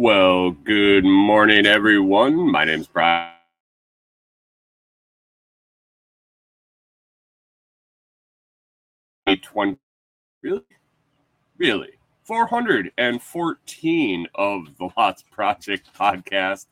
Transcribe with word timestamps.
Well, 0.00 0.52
good 0.52 1.04
morning, 1.04 1.66
everyone. 1.66 2.52
My 2.52 2.64
name's 2.64 2.86
Brian. 2.86 3.32
Twenty, 9.42 9.76
really, 10.40 10.62
really, 11.56 11.90
four 12.22 12.46
hundred 12.46 12.92
and 12.96 13.20
fourteen 13.20 14.28
of 14.36 14.66
the 14.78 14.88
Lots 14.96 15.24
Project 15.32 15.90
podcast. 15.98 16.66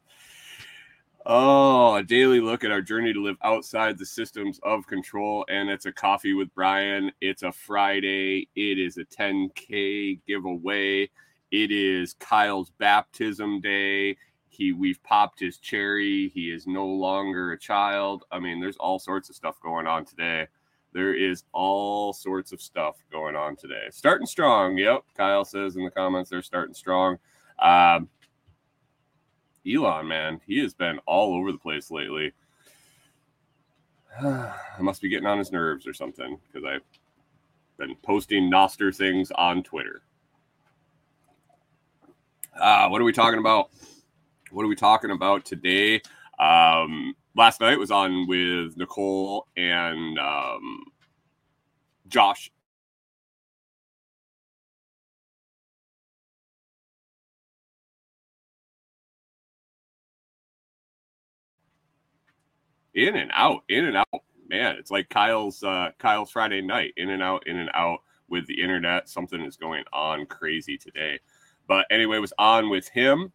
Oh, 1.27 1.97
a 1.97 2.05
daily 2.05 2.39
look 2.39 2.63
at 2.63 2.71
our 2.71 2.81
journey 2.81 3.13
to 3.13 3.21
live 3.21 3.39
outside 3.43 3.99
the 3.99 4.07
systems 4.07 4.61
of 4.63 4.87
control. 4.87 5.45
And 5.49 5.69
it's 5.69 5.87
a 5.87 5.93
coffee 5.93 6.35
with 6.35 6.55
Brian. 6.55 7.11
It's 7.21 7.43
a 7.43 7.51
Friday. 7.51 8.47
It 8.55 8.79
is 8.79 8.99
a 8.99 9.05
10K 9.05 10.21
giveaway. 10.29 11.11
It 11.51 11.71
is 11.71 12.15
Kyle's 12.15 12.71
baptism 12.79 13.61
day. 13.61 14.17
He 14.49 14.73
we've 14.73 15.03
popped 15.03 15.41
his 15.41 15.59
cherry. 15.59 16.29
He 16.29 16.51
is 16.51 16.67
no 16.67 16.87
longer 16.87 17.53
a 17.53 17.59
child. 17.59 18.25
I 18.31 18.39
mean, 18.39 18.61
there's 18.61 18.79
all 18.79 18.99
sorts 18.99 19.29
of 19.29 19.37
stuff 19.37 19.61
going 19.61 19.87
on 19.87 20.05
today. 20.05 20.47
There 20.93 21.15
is 21.15 21.45
all 21.53 22.13
sorts 22.13 22.53
of 22.53 22.61
stuff 22.63 22.97
going 23.13 23.37
on 23.37 23.57
today. 23.57 23.89
Starting 23.91 24.27
strong. 24.27 24.79
Yep. 24.79 25.03
Kyle 25.15 25.45
says 25.45 25.77
in 25.77 25.85
the 25.85 25.91
comments 25.91 26.31
they're 26.31 26.41
starting 26.43 26.75
strong. 26.75 27.19
Um, 27.59 28.09
Elon, 29.67 30.09
man, 30.09 30.41
he 30.47 30.59
has 30.61 30.75
been 30.75 30.99
all 31.07 31.35
over 31.35 31.53
the 31.53 31.59
place 31.59 31.91
lately. 31.91 32.33
I 34.23 34.55
must 34.81 35.03
be 35.03 35.09
getting 35.09 35.27
on 35.27 35.39
his 35.39 35.53
nerves 35.53 35.87
or 35.87 35.93
something 35.93 36.39
because 36.47 36.65
I've 36.67 36.83
been 37.77 37.97
posting 38.03 38.51
Nostr 38.51 38.95
things 38.97 39.31
on 39.33 39.63
Twitter. 39.63 40.03
Uh, 42.61 42.89
what 42.89 43.01
are 43.01 43.05
we 43.05 43.13
talking 43.13 43.39
about? 43.39 43.71
What 44.51 44.65
are 44.65 44.69
we 44.69 44.77
talking 44.77 45.11
about 45.11 45.45
today? 45.45 46.01
Um, 46.39 47.15
last 47.35 47.61
night 47.61 47.79
was 47.79 47.91
on 47.91 48.27
with 48.27 48.77
Nicole 48.77 49.47
and 49.57 50.19
um, 50.19 50.85
Josh 52.09 52.51
in 62.95 63.17
and 63.17 63.31
out, 63.35 63.63
in 63.69 63.85
and 63.85 63.97
out. 63.97 64.09
Man, 64.49 64.77
it's 64.77 64.91
like 64.91 65.09
Kyle's 65.11 65.63
uh, 65.63 65.91
Kyle's 65.99 66.31
Friday 66.31 66.61
night, 66.63 66.95
in 66.97 67.11
and 67.11 67.23
out, 67.23 67.47
in 67.47 67.59
and 67.59 67.71
out 67.75 67.99
with 68.29 68.47
the 68.47 68.61
internet. 68.63 69.09
Something 69.09 69.43
is 69.43 69.57
going 69.57 69.85
on 69.93 70.25
crazy 70.27 70.79
today. 70.79 71.19
But 71.67 71.87
anyway, 71.91 72.19
was 72.19 72.33
on 72.39 72.71
with 72.71 72.89
him. 72.89 73.33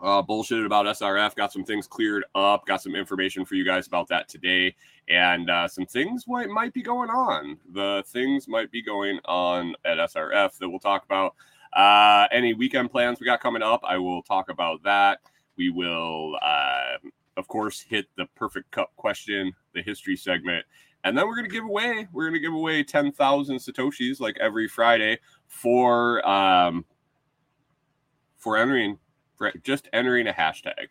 Uh, 0.00 0.22
bullshitted 0.22 0.64
about 0.64 0.86
SRF. 0.86 1.34
Got 1.34 1.52
some 1.52 1.64
things 1.64 1.86
cleared 1.86 2.24
up. 2.34 2.66
Got 2.66 2.82
some 2.82 2.94
information 2.94 3.44
for 3.44 3.56
you 3.56 3.64
guys 3.64 3.88
about 3.88 4.06
that 4.08 4.28
today, 4.28 4.76
and 5.08 5.50
uh, 5.50 5.66
some 5.66 5.86
things 5.86 6.24
might 6.28 6.48
might 6.48 6.72
be 6.72 6.82
going 6.82 7.10
on. 7.10 7.58
The 7.72 8.04
things 8.06 8.46
might 8.46 8.70
be 8.70 8.80
going 8.80 9.18
on 9.24 9.74
at 9.84 9.98
SRF 9.98 10.56
that 10.58 10.68
we'll 10.68 10.78
talk 10.78 11.04
about. 11.04 11.34
Uh, 11.72 12.28
any 12.30 12.54
weekend 12.54 12.90
plans 12.90 13.20
we 13.20 13.26
got 13.26 13.40
coming 13.40 13.62
up, 13.62 13.80
I 13.84 13.98
will 13.98 14.22
talk 14.22 14.50
about 14.50 14.82
that. 14.84 15.18
We 15.56 15.70
will 15.70 16.38
uh, 16.40 16.98
of 17.38 17.46
course, 17.46 17.80
hit 17.80 18.06
the 18.16 18.26
perfect 18.34 18.70
cup 18.72 18.90
question, 18.96 19.52
the 19.72 19.80
history 19.80 20.16
segment. 20.16 20.66
And 21.04 21.16
then 21.16 21.26
we're 21.26 21.36
going 21.36 21.48
to 21.48 21.54
give 21.54 21.64
away, 21.64 22.08
we're 22.12 22.24
going 22.24 22.34
to 22.34 22.40
give 22.40 22.52
away 22.52 22.82
10,000 22.82 23.56
Satoshis 23.56 24.20
like 24.20 24.36
every 24.40 24.66
Friday 24.66 25.18
for, 25.46 26.28
um, 26.28 26.84
for 28.38 28.56
entering, 28.56 28.98
for 29.36 29.52
just 29.62 29.88
entering 29.92 30.28
a 30.28 30.32
hashtag, 30.32 30.88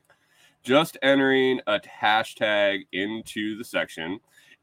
just 0.64 0.98
entering 1.02 1.62
a 1.68 1.80
hashtag 1.80 2.82
into 2.92 3.58
the 3.58 3.64
section. 3.64 4.20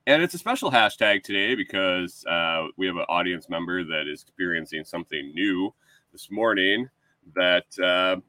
And 0.06 0.22
it's 0.22 0.34
a 0.34 0.38
special 0.38 0.70
hashtag 0.70 1.22
today 1.22 1.54
because 1.54 2.24
uh, 2.26 2.66
we 2.76 2.86
have 2.86 2.96
an 2.96 3.06
audience 3.08 3.48
member 3.48 3.82
that 3.84 4.06
is 4.06 4.22
experiencing 4.22 4.84
something 4.84 5.32
new 5.34 5.72
this 6.12 6.30
morning 6.30 6.88
that 7.34 7.78
uh, 7.82 8.20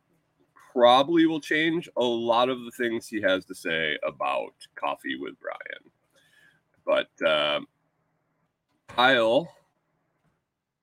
probably 0.72 1.26
will 1.26 1.42
change 1.42 1.90
a 1.98 2.04
lot 2.04 2.50
of 2.50 2.64
the 2.64 2.72
things 2.72 3.08
he 3.08 3.22
has 3.22 3.46
to 3.46 3.56
say 3.56 3.98
about 4.08 4.54
coffee 4.76 5.18
with 5.20 5.36
Brian. 5.40 5.92
But 6.86 7.28
um, 7.28 7.68
Kyle 8.88 9.50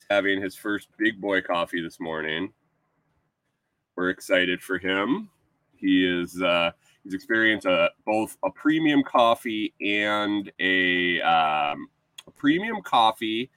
is 0.01 0.07
having 0.11 0.43
his 0.43 0.57
first 0.57 0.89
big 0.99 1.21
boy 1.21 1.41
coffee 1.41 1.83
this 1.83 2.01
morning. 2.01 2.53
We're 3.97 4.11
excited 4.11 4.63
for 4.63 4.79
him. 4.79 5.31
He 5.77 6.07
is 6.07 6.41
uh, 6.41 6.71
he's 7.05 7.15
experienced 7.15 7.67
a, 7.67 7.91
both 8.07 8.37
a 8.45 8.51
premium 8.51 9.03
coffee 9.03 9.75
and 9.81 10.51
a, 10.61 11.21
um, 11.21 11.89
a 12.27 12.31
premium 12.37 12.81
coffee 12.83 13.51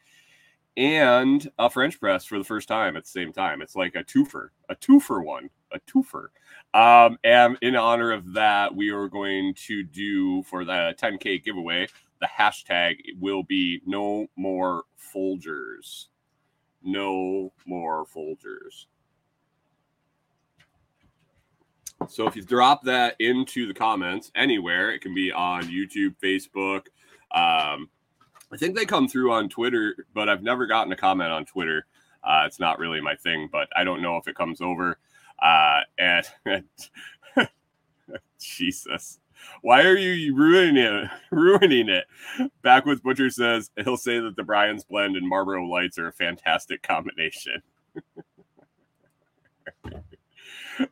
and 0.75 1.49
a 1.59 1.69
French 1.69 1.99
press 1.99 2.25
for 2.25 2.37
the 2.37 2.43
first 2.43 2.67
time 2.67 2.97
at 2.97 3.03
the 3.03 3.09
same 3.09 3.31
time. 3.31 3.61
It's 3.61 3.75
like 3.75 3.95
a 3.95 4.03
twofer, 4.03 4.49
a 4.69 4.75
twofer 4.75 5.23
one 5.23 5.49
a 5.75 5.79
twofer. 5.81 6.27
Um, 6.73 7.17
and 7.23 7.57
in 7.61 7.75
honor 7.75 8.11
of 8.11 8.33
that, 8.33 8.75
we 8.75 8.89
are 8.89 9.07
going 9.07 9.53
to 9.67 9.83
do 9.83 10.43
for 10.43 10.65
the 10.65 10.95
10K 10.99 11.43
giveaway, 11.43 11.87
the 12.19 12.27
hashtag 12.27 12.97
will 13.19 13.43
be 13.43 13.81
no 13.85 14.27
more 14.35 14.83
Folgers. 15.13 16.07
No 16.83 17.53
more 17.65 18.05
Folgers. 18.05 18.87
So 22.07 22.27
if 22.27 22.35
you 22.35 22.43
drop 22.43 22.83
that 22.83 23.15
into 23.19 23.67
the 23.67 23.73
comments 23.73 24.31
anywhere, 24.35 24.91
it 24.91 24.99
can 24.99 25.13
be 25.13 25.31
on 25.31 25.63
YouTube, 25.63 26.15
Facebook. 26.21 26.87
Um, 27.31 27.89
I 28.51 28.57
think 28.57 28.75
they 28.75 28.85
come 28.85 29.07
through 29.07 29.31
on 29.31 29.49
Twitter, 29.49 30.05
but 30.13 30.29
I've 30.29 30.43
never 30.43 30.67
gotten 30.67 30.91
a 30.93 30.95
comment 30.95 31.31
on 31.31 31.45
Twitter. 31.45 31.85
Uh, 32.23 32.43
it's 32.45 32.59
not 32.59 32.79
really 32.79 33.01
my 33.01 33.15
thing, 33.15 33.49
but 33.51 33.67
I 33.75 33.83
don't 33.83 34.01
know 34.01 34.17
if 34.17 34.27
it 34.27 34.35
comes 34.35 34.61
over. 34.61 34.97
Uh, 35.41 35.81
and 35.97 36.25
Jesus, 38.39 39.19
why 39.61 39.83
are 39.83 39.97
you 39.97 40.35
ruining 40.35 40.77
it? 40.77 41.09
Ruining 41.31 41.89
it. 41.89 42.05
Backwoods 42.61 43.01
Butcher 43.01 43.29
says 43.29 43.71
he'll 43.83 43.97
say 43.97 44.19
that 44.19 44.35
the 44.35 44.43
Brian's 44.43 44.83
blend 44.83 45.15
and 45.15 45.27
Marlboro 45.27 45.65
Lights 45.65 45.97
are 45.97 46.07
a 46.07 46.13
fantastic 46.13 46.81
combination. 46.83 47.61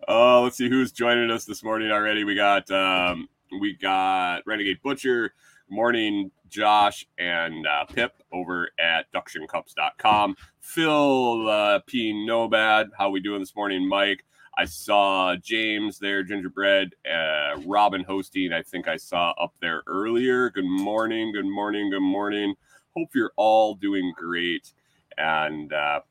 oh, 0.07 0.41
let's 0.43 0.57
see 0.57 0.69
who's 0.69 0.91
joining 0.91 1.31
us 1.31 1.45
this 1.45 1.63
morning 1.63 1.91
already. 1.91 2.23
We 2.23 2.35
got 2.35 2.69
um, 2.71 3.27
we 3.59 3.73
got 3.73 4.41
Renegade 4.45 4.81
Butcher, 4.83 5.33
morning 5.69 6.31
Josh 6.47 7.05
and 7.17 7.65
uh, 7.65 7.85
Pip 7.85 8.13
over 8.31 8.69
at 8.79 9.11
ductioncups.com. 9.11 10.35
Phil 10.59 11.49
uh, 11.49 11.79
P. 11.85 12.13
Nobad, 12.13 12.87
how 12.97 13.09
we 13.09 13.19
doing 13.19 13.39
this 13.39 13.55
morning, 13.55 13.87
Mike? 13.87 14.23
I 14.55 14.65
saw 14.65 15.35
James 15.35 15.97
there, 15.97 16.21
Gingerbread, 16.21 16.93
uh, 17.11 17.59
Robin 17.65 18.03
hosting. 18.03 18.53
I 18.53 18.61
think 18.61 18.87
I 18.87 18.97
saw 18.97 19.31
up 19.31 19.55
there 19.61 19.81
earlier. 19.87 20.51
Good 20.51 20.65
morning, 20.65 21.31
good 21.31 21.47
morning, 21.47 21.89
good 21.89 22.01
morning. 22.01 22.53
Hope 22.95 23.09
you're 23.15 23.33
all 23.35 23.73
doing 23.73 24.13
great. 24.15 24.71
And 25.17 25.73
uh, 25.73 26.01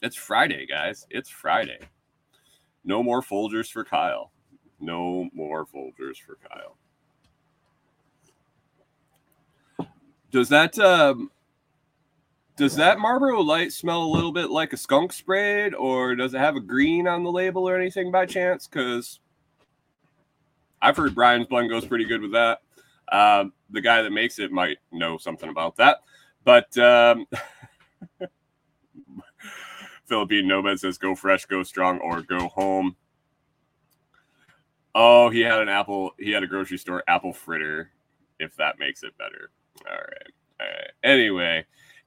it's 0.00 0.16
Friday, 0.16 0.66
guys. 0.66 1.06
It's 1.10 1.28
Friday. 1.28 1.80
No 2.84 3.02
more 3.02 3.22
Folgers 3.22 3.70
for 3.70 3.84
Kyle. 3.84 4.30
No 4.80 5.28
more 5.32 5.66
Folgers 5.66 6.16
for 6.18 6.36
Kyle. 6.48 6.76
Does 10.30 10.48
that 10.48 10.78
um, 10.78 11.30
does 12.56 12.76
that 12.76 12.98
Marlboro 12.98 13.40
Light 13.40 13.72
smell 13.72 14.02
a 14.02 14.14
little 14.14 14.32
bit 14.32 14.50
like 14.50 14.72
a 14.72 14.76
skunk 14.76 15.12
sprayed, 15.12 15.74
or 15.74 16.14
does 16.14 16.34
it 16.34 16.38
have 16.38 16.56
a 16.56 16.60
green 16.60 17.08
on 17.08 17.24
the 17.24 17.30
label 17.30 17.68
or 17.68 17.76
anything 17.76 18.10
by 18.10 18.26
chance? 18.26 18.66
Because 18.66 19.20
I've 20.82 20.96
heard 20.96 21.14
Brian's 21.14 21.46
blend 21.46 21.70
goes 21.70 21.86
pretty 21.86 22.04
good 22.04 22.20
with 22.20 22.32
that. 22.32 22.60
Um, 23.10 23.52
the 23.70 23.80
guy 23.80 24.02
that 24.02 24.10
makes 24.10 24.38
it 24.38 24.52
might 24.52 24.78
know 24.92 25.18
something 25.18 25.48
about 25.48 25.76
that. 25.76 25.98
But 26.44 26.76
um, 26.78 27.26
Philippine 30.06 30.46
Nomad 30.46 30.80
says, 30.80 30.98
"Go 30.98 31.14
fresh, 31.14 31.46
go 31.46 31.62
strong, 31.62 31.98
or 32.00 32.22
go 32.22 32.48
home." 32.48 32.96
Oh, 34.94 35.28
he 35.28 35.40
had 35.40 35.60
an 35.60 35.68
apple. 35.68 36.12
He 36.18 36.30
had 36.30 36.42
a 36.42 36.46
grocery 36.46 36.78
store 36.78 37.02
apple 37.08 37.32
fritter. 37.32 37.90
If 38.38 38.56
that 38.56 38.78
makes 38.78 39.02
it 39.02 39.16
better. 39.16 39.50
All 39.88 39.96
right. 39.96 40.32
All 40.60 40.66
right. 40.66 40.90
Anyway, 41.02 41.64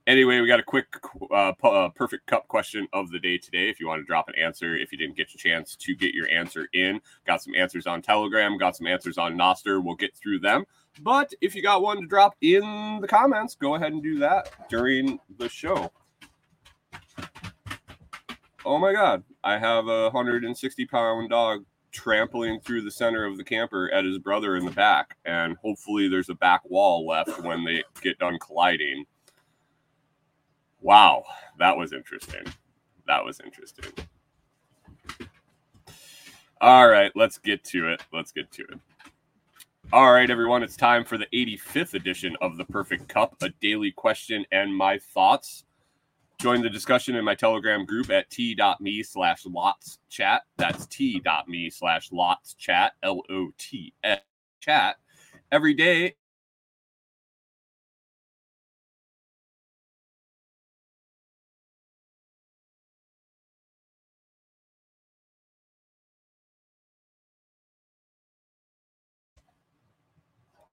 Anyway, 0.07 0.39
we 0.39 0.47
got 0.47 0.61
a 0.61 0.63
quick 0.63 0.87
uh, 1.31 1.51
uh, 1.61 1.89
perfect 1.89 2.25
cup 2.27 2.47
question 2.47 2.87
of 2.93 3.11
the 3.11 3.19
day 3.19 3.37
today. 3.37 3.67
If 3.69 3.77
you 3.77 3.87
want 3.87 4.01
to 4.01 4.05
drop 4.05 4.29
an 4.29 4.35
answer, 4.41 4.73
if 4.73 4.93
you 4.93 4.97
didn't 4.97 5.17
get 5.17 5.29
a 5.33 5.37
chance 5.37 5.75
to 5.75 5.93
get 5.93 6.13
your 6.13 6.29
answer 6.29 6.69
in, 6.71 7.01
got 7.25 7.43
some 7.43 7.53
answers 7.55 7.85
on 7.87 8.01
Telegram, 8.01 8.57
got 8.57 8.77
some 8.77 8.87
answers 8.87 9.17
on 9.17 9.37
Nostr. 9.37 9.83
We'll 9.83 9.97
get 9.97 10.15
through 10.15 10.39
them. 10.39 10.63
But 11.01 11.33
if 11.41 11.55
you 11.55 11.61
got 11.61 11.81
one 11.81 11.99
to 11.99 12.07
drop 12.07 12.37
in 12.39 12.99
the 13.01 13.07
comments, 13.07 13.55
go 13.55 13.75
ahead 13.75 13.91
and 13.91 14.01
do 14.01 14.17
that 14.19 14.69
during 14.69 15.19
the 15.39 15.49
show. 15.49 15.91
Oh 18.67 18.77
my 18.77 18.91
God, 18.91 19.23
I 19.45 19.57
have 19.57 19.87
a 19.87 20.09
160 20.09 20.85
pound 20.87 21.29
dog 21.29 21.63
trampling 21.93 22.59
through 22.59 22.81
the 22.81 22.91
center 22.91 23.23
of 23.23 23.37
the 23.37 23.43
camper 23.45 23.89
at 23.93 24.03
his 24.03 24.19
brother 24.19 24.57
in 24.57 24.65
the 24.65 24.71
back, 24.71 25.15
and 25.23 25.55
hopefully 25.63 26.09
there's 26.09 26.27
a 26.27 26.35
back 26.35 26.69
wall 26.69 27.07
left 27.07 27.41
when 27.45 27.63
they 27.63 27.81
get 28.01 28.19
done 28.19 28.37
colliding. 28.39 29.05
Wow, 30.81 31.23
that 31.57 31.77
was 31.77 31.93
interesting. 31.93 32.43
That 33.07 33.23
was 33.23 33.39
interesting. 33.39 33.85
All 36.59 36.89
right, 36.89 37.13
let's 37.15 37.37
get 37.37 37.63
to 37.63 37.87
it. 37.87 38.03
Let's 38.11 38.33
get 38.33 38.51
to 38.51 38.63
it. 38.63 38.79
All 39.93 40.11
right, 40.11 40.29
everyone, 40.29 40.61
it's 40.61 40.75
time 40.75 41.05
for 41.05 41.17
the 41.17 41.27
85th 41.33 41.93
edition 41.93 42.35
of 42.41 42.57
the 42.57 42.65
Perfect 42.65 43.07
Cup, 43.07 43.37
a 43.41 43.47
daily 43.61 43.93
question 43.93 44.45
and 44.51 44.75
my 44.75 44.99
thoughts. 44.99 45.63
Join 46.39 46.61
the 46.61 46.69
discussion 46.69 47.15
in 47.15 47.25
my 47.25 47.33
Telegram 47.33 47.83
group 47.83 48.11
at 48.11 48.29
t.me 48.29 49.01
slash 49.01 49.43
lots 49.47 49.97
chat. 50.07 50.43
That's 50.57 50.85
t.me 50.85 51.69
slash 51.71 52.11
lots 52.11 52.53
chat, 52.53 52.93
L 53.01 53.21
O 53.29 53.49
T 53.57 53.93
S 54.03 54.19
chat. 54.59 54.97
Every 55.51 55.73
day, 55.73 56.15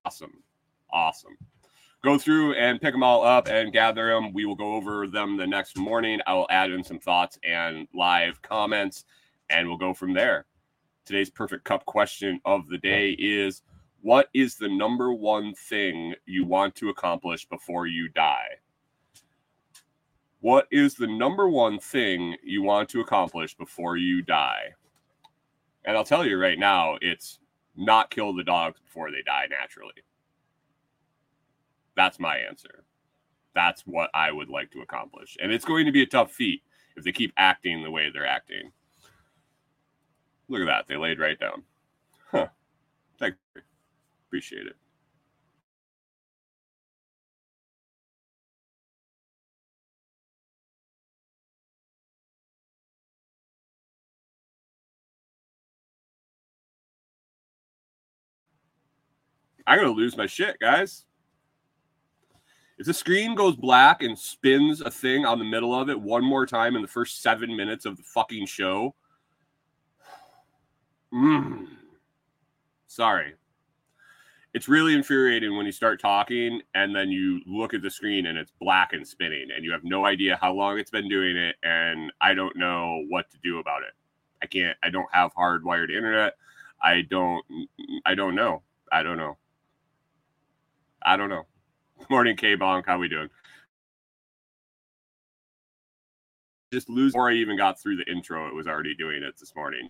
awesome. 0.04 0.42
Awesome. 0.92 1.38
Go 2.04 2.18
through 2.18 2.52
and 2.56 2.82
pick 2.82 2.92
them 2.92 3.02
all 3.02 3.24
up 3.24 3.48
and 3.48 3.72
gather 3.72 4.08
them. 4.08 4.34
We 4.34 4.44
will 4.44 4.56
go 4.56 4.74
over 4.74 5.06
them 5.06 5.38
the 5.38 5.46
next 5.46 5.78
morning. 5.78 6.20
I 6.26 6.34
will 6.34 6.46
add 6.50 6.70
in 6.70 6.84
some 6.84 6.98
thoughts 6.98 7.38
and 7.42 7.88
live 7.94 8.42
comments, 8.42 9.06
and 9.48 9.66
we'll 9.66 9.78
go 9.78 9.94
from 9.94 10.12
there. 10.12 10.44
Today's 11.06 11.30
perfect 11.30 11.64
cup 11.64 11.86
question 11.86 12.42
of 12.44 12.68
the 12.68 12.76
day 12.76 13.12
is 13.12 13.62
What 14.02 14.28
is 14.34 14.56
the 14.56 14.68
number 14.68 15.14
one 15.14 15.54
thing 15.54 16.14
you 16.26 16.44
want 16.44 16.74
to 16.74 16.90
accomplish 16.90 17.46
before 17.46 17.86
you 17.86 18.10
die? 18.10 18.58
What 20.40 20.66
is 20.70 20.96
the 20.96 21.06
number 21.06 21.48
one 21.48 21.78
thing 21.78 22.36
you 22.44 22.62
want 22.62 22.90
to 22.90 23.00
accomplish 23.00 23.56
before 23.56 23.96
you 23.96 24.20
die? 24.20 24.74
And 25.86 25.96
I'll 25.96 26.04
tell 26.04 26.26
you 26.26 26.36
right 26.36 26.58
now, 26.58 26.98
it's 27.00 27.38
not 27.74 28.10
kill 28.10 28.34
the 28.34 28.44
dogs 28.44 28.78
before 28.78 29.10
they 29.10 29.22
die 29.22 29.46
naturally. 29.48 30.04
That's 31.96 32.18
my 32.18 32.38
answer. 32.38 32.84
That's 33.54 33.82
what 33.82 34.10
I 34.14 34.32
would 34.32 34.48
like 34.48 34.70
to 34.72 34.80
accomplish. 34.80 35.36
And 35.40 35.52
it's 35.52 35.64
going 35.64 35.86
to 35.86 35.92
be 35.92 36.02
a 36.02 36.06
tough 36.06 36.32
feat 36.32 36.62
if 36.96 37.04
they 37.04 37.12
keep 37.12 37.32
acting 37.36 37.82
the 37.82 37.90
way 37.90 38.10
they're 38.12 38.26
acting. 38.26 38.72
Look 40.48 40.60
at 40.60 40.66
that. 40.66 40.86
They 40.88 40.96
laid 40.96 41.18
right 41.20 41.38
down. 41.38 41.62
Huh. 42.30 42.48
Thank 43.18 43.36
you. 43.54 43.62
Appreciate 44.28 44.66
it. 44.66 44.76
I'm 59.66 59.78
to 59.80 59.90
lose 59.90 60.16
my 60.16 60.26
shit, 60.26 60.58
guys. 60.60 61.04
If 62.76 62.86
the 62.86 62.94
screen 62.94 63.34
goes 63.34 63.54
black 63.54 64.02
and 64.02 64.18
spins 64.18 64.80
a 64.80 64.90
thing 64.90 65.24
on 65.24 65.38
the 65.38 65.44
middle 65.44 65.74
of 65.74 65.88
it 65.88 66.00
one 66.00 66.24
more 66.24 66.44
time 66.44 66.74
in 66.74 66.82
the 66.82 66.88
first 66.88 67.22
seven 67.22 67.56
minutes 67.56 67.84
of 67.86 67.96
the 67.96 68.02
fucking 68.02 68.46
show, 68.46 68.94
mm, 71.12 71.68
sorry. 72.88 73.34
It's 74.54 74.68
really 74.68 74.94
infuriating 74.94 75.56
when 75.56 75.66
you 75.66 75.72
start 75.72 76.00
talking 76.00 76.62
and 76.74 76.94
then 76.94 77.10
you 77.10 77.40
look 77.44 77.74
at 77.74 77.82
the 77.82 77.90
screen 77.90 78.26
and 78.26 78.38
it's 78.38 78.52
black 78.60 78.92
and 78.92 79.06
spinning 79.06 79.48
and 79.54 79.64
you 79.64 79.72
have 79.72 79.82
no 79.82 80.06
idea 80.06 80.38
how 80.40 80.52
long 80.52 80.78
it's 80.78 80.90
been 80.90 81.08
doing 81.08 81.36
it 81.36 81.56
and 81.64 82.12
I 82.20 82.34
don't 82.34 82.56
know 82.56 83.04
what 83.08 83.30
to 83.32 83.38
do 83.42 83.58
about 83.58 83.82
it. 83.82 83.92
I 84.42 84.46
can't 84.46 84.76
I 84.82 84.90
don't 84.90 85.08
have 85.12 85.34
hardwired 85.34 85.90
internet. 85.90 86.34
I 86.80 87.02
don't 87.02 87.44
I 88.06 88.14
don't 88.14 88.36
know. 88.36 88.62
I 88.92 89.02
don't 89.02 89.16
know. 89.16 89.38
I 91.04 91.16
don't 91.16 91.28
know. 91.28 91.46
Morning, 92.10 92.36
K 92.36 92.56
Bonk. 92.56 92.84
How 92.86 92.98
we 92.98 93.08
doing? 93.08 93.28
Just 96.72 96.88
lose 96.88 97.12
before 97.12 97.30
I 97.30 97.34
even 97.34 97.56
got 97.56 97.80
through 97.80 97.96
the 97.96 98.10
intro. 98.10 98.48
It 98.48 98.54
was 98.54 98.66
already 98.66 98.94
doing 98.94 99.22
it 99.22 99.38
this 99.38 99.54
morning. 99.54 99.88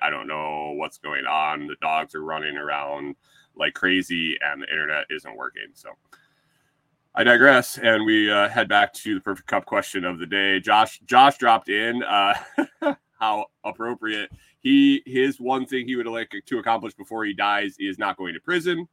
I 0.00 0.10
don't 0.10 0.26
know 0.26 0.74
what's 0.76 0.98
going 0.98 1.26
on. 1.26 1.66
The 1.66 1.76
dogs 1.80 2.14
are 2.14 2.22
running 2.22 2.56
around 2.56 3.16
like 3.56 3.74
crazy, 3.74 4.36
and 4.40 4.62
the 4.62 4.70
internet 4.70 5.06
isn't 5.10 5.36
working. 5.36 5.68
So 5.74 5.90
I 7.14 7.24
digress, 7.24 7.78
and 7.78 8.04
we 8.04 8.30
uh, 8.30 8.48
head 8.48 8.68
back 8.68 8.92
to 8.94 9.14
the 9.14 9.20
perfect 9.20 9.48
cup 9.48 9.64
question 9.64 10.04
of 10.04 10.18
the 10.18 10.26
day. 10.26 10.60
Josh, 10.60 11.00
Josh 11.06 11.38
dropped 11.38 11.68
in. 11.68 12.02
Uh, 12.02 12.34
how 13.18 13.46
appropriate 13.64 14.30
he 14.66 15.00
his 15.06 15.38
one 15.38 15.64
thing 15.64 15.86
he 15.86 15.94
would 15.94 16.08
like 16.08 16.34
to 16.44 16.58
accomplish 16.58 16.92
before 16.92 17.24
he 17.24 17.32
dies 17.32 17.76
is 17.78 18.00
not 18.00 18.16
going 18.16 18.34
to 18.34 18.40
prison. 18.40 18.88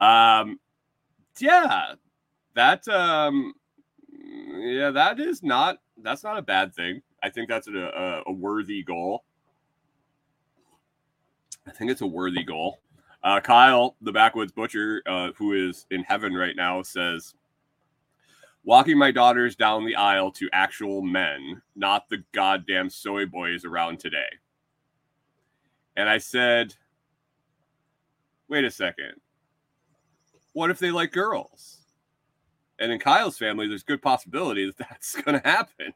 Um, 0.00 0.58
yeah, 1.38 1.96
that 2.54 2.88
um, 2.88 3.52
yeah, 4.56 4.90
that 4.90 5.20
is 5.20 5.42
not 5.42 5.80
that's 6.02 6.24
not 6.24 6.38
a 6.38 6.42
bad 6.42 6.74
thing. 6.74 7.02
I 7.22 7.28
think 7.28 7.50
that's 7.50 7.68
a, 7.68 7.76
a, 7.76 8.22
a 8.28 8.32
worthy 8.32 8.82
goal. 8.82 9.24
I 11.66 11.70
think 11.72 11.90
it's 11.90 12.00
a 12.00 12.06
worthy 12.06 12.42
goal. 12.42 12.78
Uh, 13.22 13.40
Kyle, 13.40 13.96
the 14.00 14.12
backwoods 14.12 14.52
butcher, 14.52 15.02
uh, 15.06 15.32
who 15.36 15.52
is 15.52 15.84
in 15.90 16.04
heaven 16.04 16.32
right 16.32 16.56
now, 16.56 16.80
says, 16.80 17.34
"Walking 18.68 18.98
my 18.98 19.10
daughters 19.10 19.56
down 19.56 19.86
the 19.86 19.96
aisle 19.96 20.30
to 20.32 20.50
actual 20.52 21.00
men, 21.00 21.62
not 21.74 22.10
the 22.10 22.22
goddamn 22.32 22.90
soy 22.90 23.24
boys 23.24 23.64
around 23.64 23.98
today." 23.98 24.28
And 25.96 26.06
I 26.06 26.18
said, 26.18 26.76
"Wait 28.46 28.64
a 28.64 28.70
second. 28.70 29.22
What 30.52 30.68
if 30.68 30.78
they 30.78 30.90
like 30.90 31.12
girls?" 31.12 31.78
And 32.78 32.92
in 32.92 32.98
Kyle's 32.98 33.38
family, 33.38 33.66
there's 33.68 33.82
good 33.82 34.02
possibility 34.02 34.66
that 34.66 34.76
that's 34.90 35.14
going 35.14 35.40
to 35.40 35.48
happen. 35.48 35.94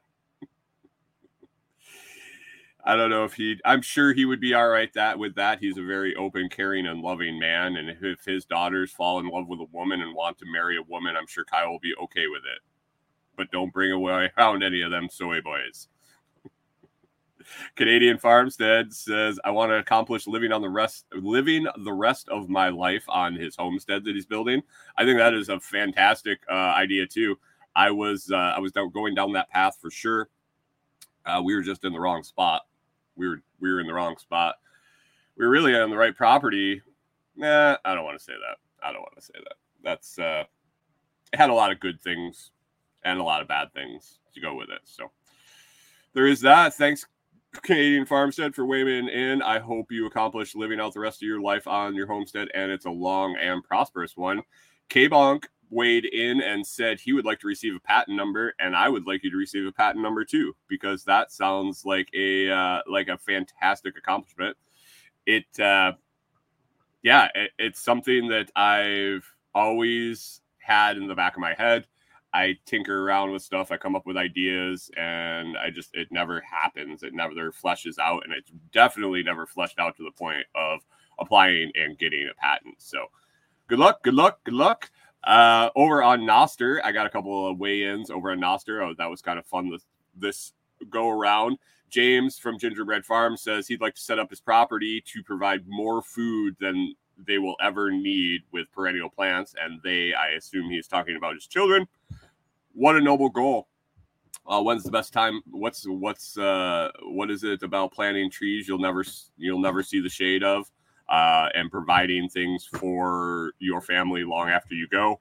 I 2.85 2.97
don't 2.97 3.11
know 3.11 3.25
if 3.25 3.35
he. 3.35 3.61
I'm 3.65 3.81
sure 3.81 4.13
he 4.13 4.25
would 4.25 4.41
be 4.41 4.55
all 4.55 4.69
right 4.69 4.93
that 4.95 5.17
with 5.17 5.37
that. 5.37 5.61
He's 5.61 5.79
a 5.79 5.83
very 5.83 6.17
open, 6.17 6.49
caring, 6.49 6.87
and 6.87 7.01
loving 7.01 7.39
man. 7.39 7.77
And 7.77 7.97
if 8.03 8.25
his 8.25 8.45
daughters 8.45 8.91
fall 8.91 9.21
in 9.21 9.29
love 9.29 9.47
with 9.47 9.61
a 9.61 9.69
woman 9.73 10.03
and 10.03 10.15
want 10.15 10.39
to 10.39 10.47
marry 10.51 10.77
a 10.77 10.83
woman, 10.83 11.17
I'm 11.17 11.29
sure 11.29 11.45
Kyle 11.45 11.71
will 11.71 11.79
be 11.79 11.95
okay 12.03 12.27
with 12.27 12.43
it. 12.43 12.61
But 13.37 13.53
don't 13.53 13.73
bring 13.73 13.93
away 13.93 14.31
around 14.39 14.65
any 14.65 14.83
of 14.83 14.91
them 14.91 15.09
soy 15.09 15.41
boys. 15.41 15.87
Canadian 17.77 18.19
Farmstead 18.19 18.93
says, 18.93 19.39
"I 19.45 19.51
want 19.51 19.71
to 19.71 19.77
accomplish 19.77 20.27
living 20.27 20.51
on 20.51 20.61
the 20.61 20.69
rest, 20.69 21.07
living 21.15 21.69
the 21.85 21.93
rest 21.93 22.29
of 22.31 22.49
my 22.49 22.69
life 22.69 23.05
on 23.09 23.37
his 23.37 23.55
homestead 23.55 24.05
that 24.05 24.17
he's 24.17 24.27
building." 24.27 24.61
I 24.99 25.05
think 25.05 25.19
that 25.19 25.35
is 25.35 25.51
a 25.51 25.61
fantastic 25.61 26.41
uh, 26.51 26.55
idea 26.55 27.07
too. 27.07 27.39
I 27.77 27.93
was 27.93 28.29
uh, 28.33 28.55
I 28.57 28.59
was 28.59 28.73
going 28.73 29.15
down 29.15 29.33
that 29.35 29.51
path 29.51 29.79
for 29.81 29.91
sure. 29.91 30.31
Uh, 31.25 31.41
we 31.45 31.55
were 31.55 31.63
just 31.63 31.85
in 31.85 31.93
the 31.93 32.01
wrong 32.01 32.25
spot 32.25 32.63
we 33.23 33.29
were 33.29 33.43
we 33.61 33.73
were 33.73 33.81
in 33.81 33.87
the 33.87 33.95
wrong 33.95 34.19
spot. 34.19 34.57
We 35.37 35.47
were 35.47 35.51
really 35.51 35.75
on 35.75 35.91
the 35.91 35.97
right 35.97 36.15
property. 36.15 36.83
Nah, 37.37 37.77
I 37.85 37.95
don't 37.95 38.05
want 38.05 38.19
to 38.19 38.25
say 38.25 38.33
that. 38.33 38.59
I 38.87 38.93
don't 38.93 39.01
want 39.01 39.17
to 39.17 39.23
say 39.23 39.35
that. 39.35 39.55
That's 39.83 40.19
uh 40.19 40.45
it 41.33 41.39
had 41.39 41.51
a 41.51 41.55
lot 41.55 41.73
of 41.73 41.81
good 41.81 42.01
things 42.01 42.51
and 43.05 43.19
a 43.19 43.23
lot 43.23 43.41
of 43.41 43.49
bad 43.49 43.73
things 43.73 44.19
to 44.35 44.41
go 44.41 44.55
with 44.55 44.71
it. 44.71 44.81
So 44.85 45.11
there 46.13 46.27
is 46.27 46.41
that. 46.43 46.75
Thanks, 46.75 47.07
Canadian 47.63 48.05
Farmstead, 48.05 48.55
for 48.55 48.67
weighing 48.67 49.09
in. 49.09 49.41
I 49.41 49.61
hope 49.61 49.91
you 49.91 50.07
accomplish 50.07 50.55
living 50.55 50.81
out 50.81 50.93
the 50.93 51.01
rest 51.01 51.23
of 51.23 51.27
your 51.27 51.41
life 51.41 51.67
on 51.67 51.95
your 51.95 52.07
homestead, 52.07 52.49
and 52.55 52.71
it's 52.71 52.87
a 52.87 52.91
long 52.91 53.37
and 53.37 53.65
prosperous 53.65 54.17
one. 54.17 54.43
K 54.89 55.09
Bonk 55.09 55.45
weighed 55.73 56.05
in 56.05 56.43
and 56.43 56.65
said 56.65 57.01
he 57.01 57.13
would 57.13 57.25
like 57.25 57.41
to 57.41 57.47
receive 57.47 57.75
a 57.75 57.81
patent 57.81 58.17
number, 58.17 58.55
and 58.61 58.77
I 58.77 58.89
would 58.89 59.07
like 59.07 59.25
you 59.25 59.31
to 59.31 59.37
receive 59.37 59.67
a 59.67 59.73
patent 59.73 60.03
number 60.03 60.25
too, 60.25 60.55
because 60.69 61.03
that 61.05 61.33
sounds 61.33 61.85
like 61.85 62.09
a 62.15 62.51
uh, 62.51 62.81
like 62.87 63.09
a 63.09 63.19
fantastic 63.19 63.97
accomplishment. 63.97 64.57
It, 65.27 65.59
uh, 65.59 65.93
yeah, 67.03 67.29
it, 67.35 67.51
it's 67.59 67.83
something 67.83 68.29
that 68.29 68.51
I've 68.55 69.27
always 69.55 70.43
had 70.59 70.97
in 70.97 71.09
the 71.09 71.15
back 71.15 71.35
of 71.35 71.41
my 71.41 71.55
head. 71.55 71.87
I 72.35 72.57
tinker 72.65 73.05
around 73.05 73.31
with 73.31 73.43
stuff. 73.43 73.71
I 73.71 73.77
come 73.77 73.97
up 73.97 74.07
with 74.07 74.17
ideas, 74.17 74.91
and 74.97 75.57
I 75.59 75.71
just 75.71 75.95
it 75.95 76.09
never 76.11 76.41
happens. 76.41 77.03
It 77.03 77.15
never 77.15 77.51
fleshes 77.53 77.99
out, 77.99 78.25
and 78.25 78.33
it's 78.33 78.53
definitely 78.73 79.23
never 79.23 79.47
fleshed 79.47 79.79
out 79.79 79.97
to 79.97 80.05
the 80.05 80.13
point 80.13 80.45
of 80.55 80.81
applying 81.19 81.73
and 81.75 81.99
getting 81.99 82.29
a 82.31 82.41
patent. 82.41 82.77
So, 82.79 83.07
good 83.69 83.79
luck, 83.79 84.03
good 84.03 84.15
luck, 84.15 84.41
good 84.45 84.55
luck. 84.55 84.91
Uh, 85.25 85.71
over 85.77 86.03
on 86.03 86.23
Nostr, 86.23 86.81
I 86.83 86.93
got 86.93 87.07
a 87.07 87.11
couple 87.11 87.49
of 87.49 87.59
weigh-ins 87.59 88.11
over 88.11 88.33
on 88.33 88.41
Nostr. 88.41 88.83
Oh, 88.83 88.95
that 88.99 89.09
was 89.09 89.23
kind 89.23 89.39
of 89.39 89.47
fun 89.47 89.71
this 89.71 89.87
this 90.17 90.53
go 90.91 91.11
around. 91.11 91.59
James 91.89 92.39
from 92.39 92.59
Gingerbread 92.59 93.05
Farm 93.05 93.37
says 93.37 93.69
he'd 93.69 93.81
like 93.81 93.95
to 93.95 94.01
set 94.01 94.19
up 94.19 94.31
his 94.31 94.41
property 94.41 95.03
to 95.07 95.23
provide 95.23 95.65
more 95.67 96.03
food 96.03 96.57
than 96.59 96.95
they 97.27 97.39
will 97.39 97.57
ever 97.63 97.91
need 97.91 98.43
with 98.51 98.73
perennial 98.73 99.11
plants. 99.11 99.55
And 99.63 99.81
they, 99.85 100.15
I 100.15 100.31
assume 100.31 100.71
he's 100.71 100.89
talking 100.89 101.17
about 101.17 101.35
his 101.35 101.47
children. 101.47 101.87
What 102.73 102.97
a 102.97 103.01
noble 103.01 103.29
goal. 103.29 103.69
Uh, 104.47 104.63
when's 104.63 104.83
the 104.83 104.91
best 104.91 105.13
time? 105.13 105.41
What's 105.51 105.85
what's 105.87 106.37
uh, 106.37 106.91
what 107.05 107.31
is 107.31 107.45
it 107.45 107.63
about 107.63 107.93
planting 107.93 108.29
trees 108.29 108.67
you'll 108.67 108.79
never 108.79 109.05
you'll 109.37 109.61
never 109.61 109.83
see 109.85 110.01
the 110.01 110.09
shade 110.09 110.43
of, 110.43 110.69
uh, 111.13 111.51
and 111.55 111.71
providing 111.71 112.29
things 112.29 112.67
for 112.67 113.53
your 113.59 113.83
family 113.83 114.25
long 114.25 114.49
after 114.49 114.75
you 114.75 114.89
go. 114.89 115.21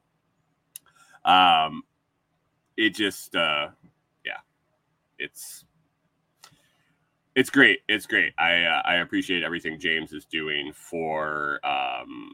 Um, 1.26 1.84
it 2.78 2.96
just 2.96 3.36
uh, 3.36 3.68
yeah, 4.26 4.40
it's 5.20 5.66
it's 7.36 7.50
great. 7.50 7.82
It's 7.90 8.06
great. 8.06 8.34
I 8.40 8.64
uh, 8.64 8.82
I 8.86 8.96
appreciate 8.96 9.44
everything 9.44 9.80
James 9.80 10.14
is 10.14 10.26
doing 10.26 10.72
for 10.74 11.60
um 11.66 12.32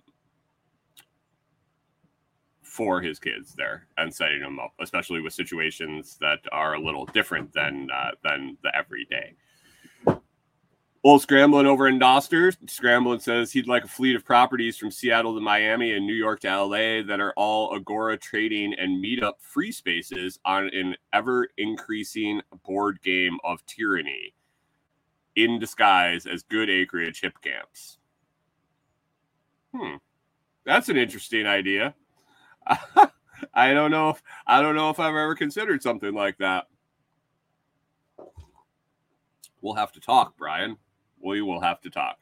for 2.61 3.01
his 3.01 3.17
kids 3.17 3.55
there 3.55 3.87
and 3.97 4.13
setting 4.13 4.39
them 4.39 4.59
up, 4.59 4.73
especially 4.79 5.19
with 5.19 5.33
situations 5.33 6.15
that 6.21 6.39
are 6.51 6.75
a 6.75 6.79
little 6.79 7.07
different 7.07 7.51
than 7.53 7.87
uh, 7.91 8.11
than 8.23 8.55
the 8.61 8.73
everyday. 8.75 9.33
Old 11.07 11.21
Scrambling 11.21 11.67
over 11.67 11.87
in 11.87 11.97
Nostr. 11.97 12.57
Scrambling 12.69 13.21
says 13.21 13.53
he'd 13.53 13.65
like 13.65 13.85
a 13.85 13.87
fleet 13.87 14.17
of 14.17 14.25
properties 14.25 14.75
from 14.75 14.91
Seattle 14.91 15.33
to 15.35 15.39
Miami 15.39 15.93
and 15.93 16.05
New 16.05 16.13
York 16.13 16.41
to 16.41 16.49
LA 16.49 17.01
that 17.01 17.21
are 17.21 17.31
all 17.37 17.73
Agora 17.73 18.17
trading 18.17 18.73
and 18.73 19.01
meetup 19.01 19.35
free 19.39 19.71
spaces 19.71 20.37
on 20.43 20.67
an 20.73 20.97
ever 21.13 21.47
increasing 21.57 22.41
board 22.65 23.01
game 23.03 23.37
of 23.45 23.65
tyranny 23.65 24.33
in 25.37 25.59
disguise 25.59 26.25
as 26.25 26.43
good 26.43 26.69
acreage 26.69 27.21
hip 27.21 27.39
camps. 27.41 27.99
Hmm. 29.73 29.95
That's 30.65 30.89
an 30.89 30.97
interesting 30.97 31.47
idea. 31.47 31.95
I 33.53 33.73
don't 33.73 33.91
know 33.91 34.09
if 34.09 34.21
I 34.45 34.61
don't 34.61 34.75
know 34.75 34.89
if 34.89 34.99
I've 34.99 35.15
ever 35.15 35.35
considered 35.35 35.81
something 35.81 36.13
like 36.13 36.37
that. 36.39 36.67
We'll 39.61 39.75
have 39.75 39.93
to 39.93 40.01
talk, 40.01 40.35
Brian. 40.35 40.75
We 41.24 41.41
will 41.41 41.62
have 41.62 41.81
to 41.81 41.89
talk. 41.89 42.17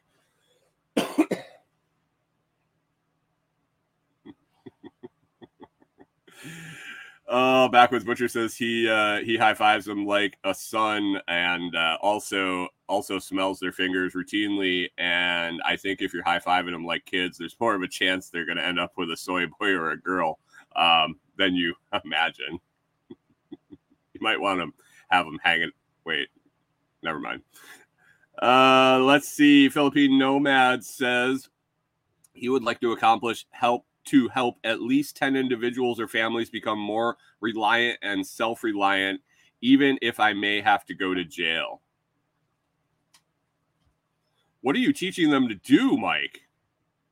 Oh, 7.28 7.68
backwards 7.68 8.04
butcher 8.04 8.28
says 8.28 8.54
he 8.54 8.88
uh, 8.88 9.18
he 9.18 9.36
high 9.36 9.54
fives 9.54 9.84
them 9.84 10.06
like 10.06 10.38
a 10.44 10.54
son, 10.54 11.20
and 11.26 11.74
uh, 11.74 11.98
also 12.00 12.68
also 12.88 13.18
smells 13.18 13.58
their 13.58 13.72
fingers 13.72 14.14
routinely. 14.14 14.86
And 14.96 15.60
I 15.64 15.74
think 15.76 16.00
if 16.00 16.14
you're 16.14 16.22
high 16.22 16.38
fiving 16.38 16.70
them 16.70 16.86
like 16.86 17.04
kids, 17.04 17.36
there's 17.36 17.56
more 17.58 17.74
of 17.74 17.82
a 17.82 17.88
chance 17.88 18.28
they're 18.28 18.46
going 18.46 18.58
to 18.58 18.66
end 18.66 18.78
up 18.78 18.92
with 18.96 19.10
a 19.10 19.16
soy 19.16 19.46
boy 19.58 19.70
or 19.70 19.90
a 19.90 20.00
girl 20.00 20.38
um, 20.76 21.18
than 21.36 21.56
you 21.56 21.74
imagine. 22.04 22.60
you 23.50 24.20
might 24.20 24.40
want 24.40 24.60
to 24.60 24.72
have 25.08 25.26
them 25.26 25.40
hanging. 25.42 25.72
Wait, 26.04 26.28
never 27.02 27.18
mind. 27.18 27.42
Uh, 28.40 29.00
let's 29.02 29.28
see. 29.28 29.68
Philippine 29.68 30.18
Nomad 30.18 30.84
says 30.84 31.48
he 32.32 32.48
would 32.48 32.62
like 32.62 32.80
to 32.80 32.92
accomplish 32.92 33.46
help 33.50 33.86
to 34.06 34.28
help 34.28 34.58
at 34.64 34.80
least 34.80 35.16
10 35.16 35.36
individuals 35.36 35.98
or 35.98 36.06
families 36.06 36.48
become 36.48 36.78
more 36.78 37.16
reliant 37.40 37.98
and 38.02 38.26
self 38.26 38.62
reliant, 38.62 39.20
even 39.60 39.98
if 40.02 40.20
I 40.20 40.32
may 40.32 40.60
have 40.60 40.84
to 40.86 40.94
go 40.94 41.14
to 41.14 41.24
jail. 41.24 41.82
What 44.60 44.76
are 44.76 44.80
you 44.80 44.92
teaching 44.92 45.30
them 45.30 45.48
to 45.48 45.54
do, 45.54 45.96
Mike? 45.96 46.40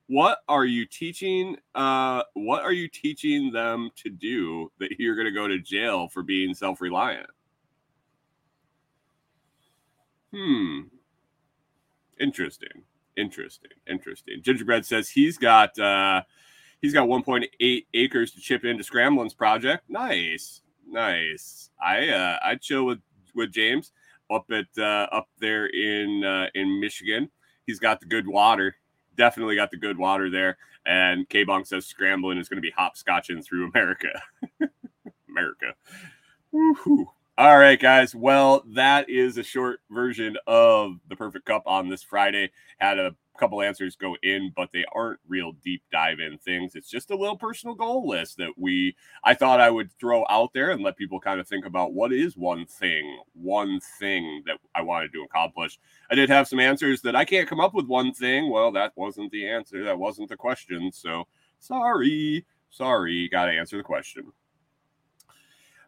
What 0.06 0.38
are 0.48 0.64
you 0.64 0.86
teaching? 0.86 1.56
Uh, 1.74 2.22
what 2.34 2.62
are 2.62 2.72
you 2.72 2.88
teaching 2.88 3.52
them 3.52 3.90
to 3.96 4.10
do 4.10 4.70
that 4.78 4.98
you're 4.98 5.14
going 5.14 5.26
to 5.26 5.32
go 5.32 5.48
to 5.48 5.58
jail 5.58 6.08
for 6.08 6.22
being 6.22 6.52
self 6.54 6.80
reliant? 6.80 7.26
Hmm. 10.32 10.80
Interesting. 12.20 12.82
Interesting. 13.16 13.70
Interesting. 13.88 14.42
Gingerbread 14.42 14.84
says 14.84 15.08
he's 15.08 15.38
got 15.38 15.78
uh, 15.78 16.22
He's 16.84 16.92
got 16.92 17.08
1.8 17.08 17.86
acres 17.94 18.32
to 18.32 18.40
chip 18.42 18.66
into 18.66 18.84
Scrambling's 18.84 19.32
project. 19.32 19.84
Nice, 19.88 20.60
nice. 20.86 21.70
I 21.82 22.10
uh, 22.10 22.38
I 22.44 22.56
chill 22.56 22.84
with 22.84 22.98
with 23.34 23.52
James 23.52 23.92
up 24.30 24.44
at 24.50 24.66
uh, 24.76 25.06
up 25.10 25.28
there 25.38 25.64
in 25.64 26.22
uh, 26.24 26.48
in 26.54 26.78
Michigan. 26.80 27.30
He's 27.66 27.78
got 27.78 28.00
the 28.00 28.06
good 28.06 28.28
water. 28.28 28.76
Definitely 29.16 29.56
got 29.56 29.70
the 29.70 29.78
good 29.78 29.96
water 29.96 30.28
there. 30.28 30.58
And 30.84 31.26
K 31.30 31.44
Bong 31.44 31.64
says 31.64 31.86
Scrambling 31.86 32.36
is 32.36 32.50
going 32.50 32.58
to 32.58 32.60
be 32.60 32.70
hopscotching 32.78 33.42
through 33.42 33.70
America. 33.70 34.20
America. 35.30 35.72
Woo-hoo. 36.52 37.08
All 37.36 37.58
right, 37.58 37.80
guys. 37.80 38.14
Well, 38.14 38.62
that 38.74 39.10
is 39.10 39.38
a 39.38 39.42
short 39.42 39.80
version 39.90 40.36
of 40.46 41.00
the 41.08 41.16
Perfect 41.16 41.46
Cup 41.46 41.64
on 41.66 41.88
this 41.88 42.00
Friday. 42.00 42.52
Had 42.78 43.00
a 43.00 43.16
couple 43.40 43.60
answers 43.60 43.96
go 43.96 44.16
in, 44.22 44.52
but 44.54 44.70
they 44.72 44.84
aren't 44.94 45.18
real 45.26 45.50
deep 45.64 45.82
dive 45.90 46.20
in 46.20 46.38
things. 46.38 46.76
It's 46.76 46.88
just 46.88 47.10
a 47.10 47.16
little 47.16 47.36
personal 47.36 47.74
goal 47.74 48.06
list 48.06 48.36
that 48.36 48.52
we 48.56 48.94
I 49.24 49.34
thought 49.34 49.60
I 49.60 49.68
would 49.68 49.90
throw 49.98 50.24
out 50.28 50.52
there 50.52 50.70
and 50.70 50.84
let 50.84 50.96
people 50.96 51.18
kind 51.18 51.40
of 51.40 51.48
think 51.48 51.66
about 51.66 51.92
what 51.92 52.12
is 52.12 52.36
one 52.36 52.66
thing, 52.66 53.18
one 53.32 53.80
thing 53.98 54.44
that 54.46 54.58
I 54.76 54.82
wanted 54.82 55.12
to 55.14 55.24
accomplish. 55.24 55.80
I 56.12 56.14
did 56.14 56.30
have 56.30 56.46
some 56.46 56.60
answers 56.60 57.00
that 57.02 57.16
I 57.16 57.24
can't 57.24 57.48
come 57.48 57.58
up 57.58 57.74
with 57.74 57.86
one 57.86 58.12
thing. 58.12 58.48
Well, 58.48 58.70
that 58.70 58.92
wasn't 58.94 59.32
the 59.32 59.48
answer. 59.48 59.82
That 59.82 59.98
wasn't 59.98 60.28
the 60.28 60.36
question. 60.36 60.92
So 60.92 61.26
sorry. 61.58 62.46
Sorry, 62.70 63.28
got 63.28 63.46
to 63.46 63.52
answer 63.52 63.76
the 63.76 63.82
question. 63.82 64.30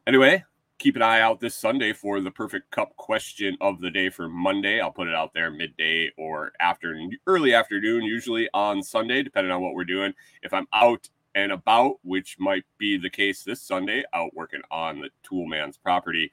Anyway, 0.08 0.42
keep 0.78 0.96
an 0.96 1.02
eye 1.02 1.20
out 1.20 1.40
this 1.40 1.54
Sunday 1.54 1.92
for 1.92 2.20
the 2.20 2.30
perfect 2.30 2.70
cup 2.70 2.94
question 2.96 3.56
of 3.60 3.80
the 3.80 3.90
day 3.90 4.10
for 4.10 4.28
Monday. 4.28 4.80
I'll 4.80 4.90
put 4.90 5.08
it 5.08 5.14
out 5.14 5.32
there 5.34 5.50
midday 5.50 6.10
or 6.18 6.52
afternoon, 6.60 7.12
early 7.26 7.54
afternoon, 7.54 8.02
usually 8.02 8.48
on 8.52 8.82
Sunday, 8.82 9.22
depending 9.22 9.52
on 9.52 9.62
what 9.62 9.74
we're 9.74 9.84
doing. 9.84 10.12
If 10.42 10.52
I'm 10.52 10.68
out 10.72 11.08
and 11.34 11.52
about, 11.52 11.96
which 12.02 12.36
might 12.38 12.64
be 12.78 12.96
the 12.96 13.10
case 13.10 13.42
this 13.42 13.62
Sunday, 13.62 14.04
out 14.14 14.34
working 14.34 14.62
on 14.70 15.00
the 15.00 15.10
Toolman's 15.22 15.76
property. 15.76 16.30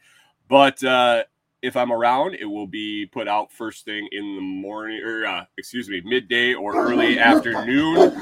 But 0.50 0.84
uh, 0.84 1.24
if 1.62 1.78
I'm 1.78 1.92
around, 1.92 2.36
it 2.36 2.46
will 2.46 2.68
be 2.68 3.06
put 3.06 3.28
out 3.28 3.52
first 3.52 3.86
thing 3.86 4.08
in 4.12 4.36
the 4.36 4.42
morning, 4.42 5.02
or 5.04 5.26
uh, 5.26 5.46
excuse 5.58 5.90
me, 5.90 6.02
midday 6.06 6.54
or 6.54 6.76
early 6.76 7.20
afternoon. 7.20 8.14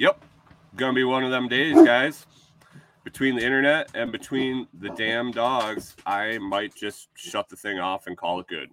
Yep. 0.00 0.24
Gonna 0.76 0.94
be 0.94 1.04
one 1.04 1.24
of 1.24 1.30
them 1.30 1.46
days, 1.46 1.76
guys. 1.82 2.24
Between 3.04 3.36
the 3.36 3.44
internet 3.44 3.90
and 3.92 4.10
between 4.10 4.66
the 4.78 4.88
damn 4.88 5.30
dogs, 5.30 5.94
I 6.06 6.38
might 6.38 6.74
just 6.74 7.08
shut 7.16 7.50
the 7.50 7.56
thing 7.56 7.78
off 7.78 8.06
and 8.06 8.16
call 8.16 8.40
it 8.40 8.46
good. 8.46 8.70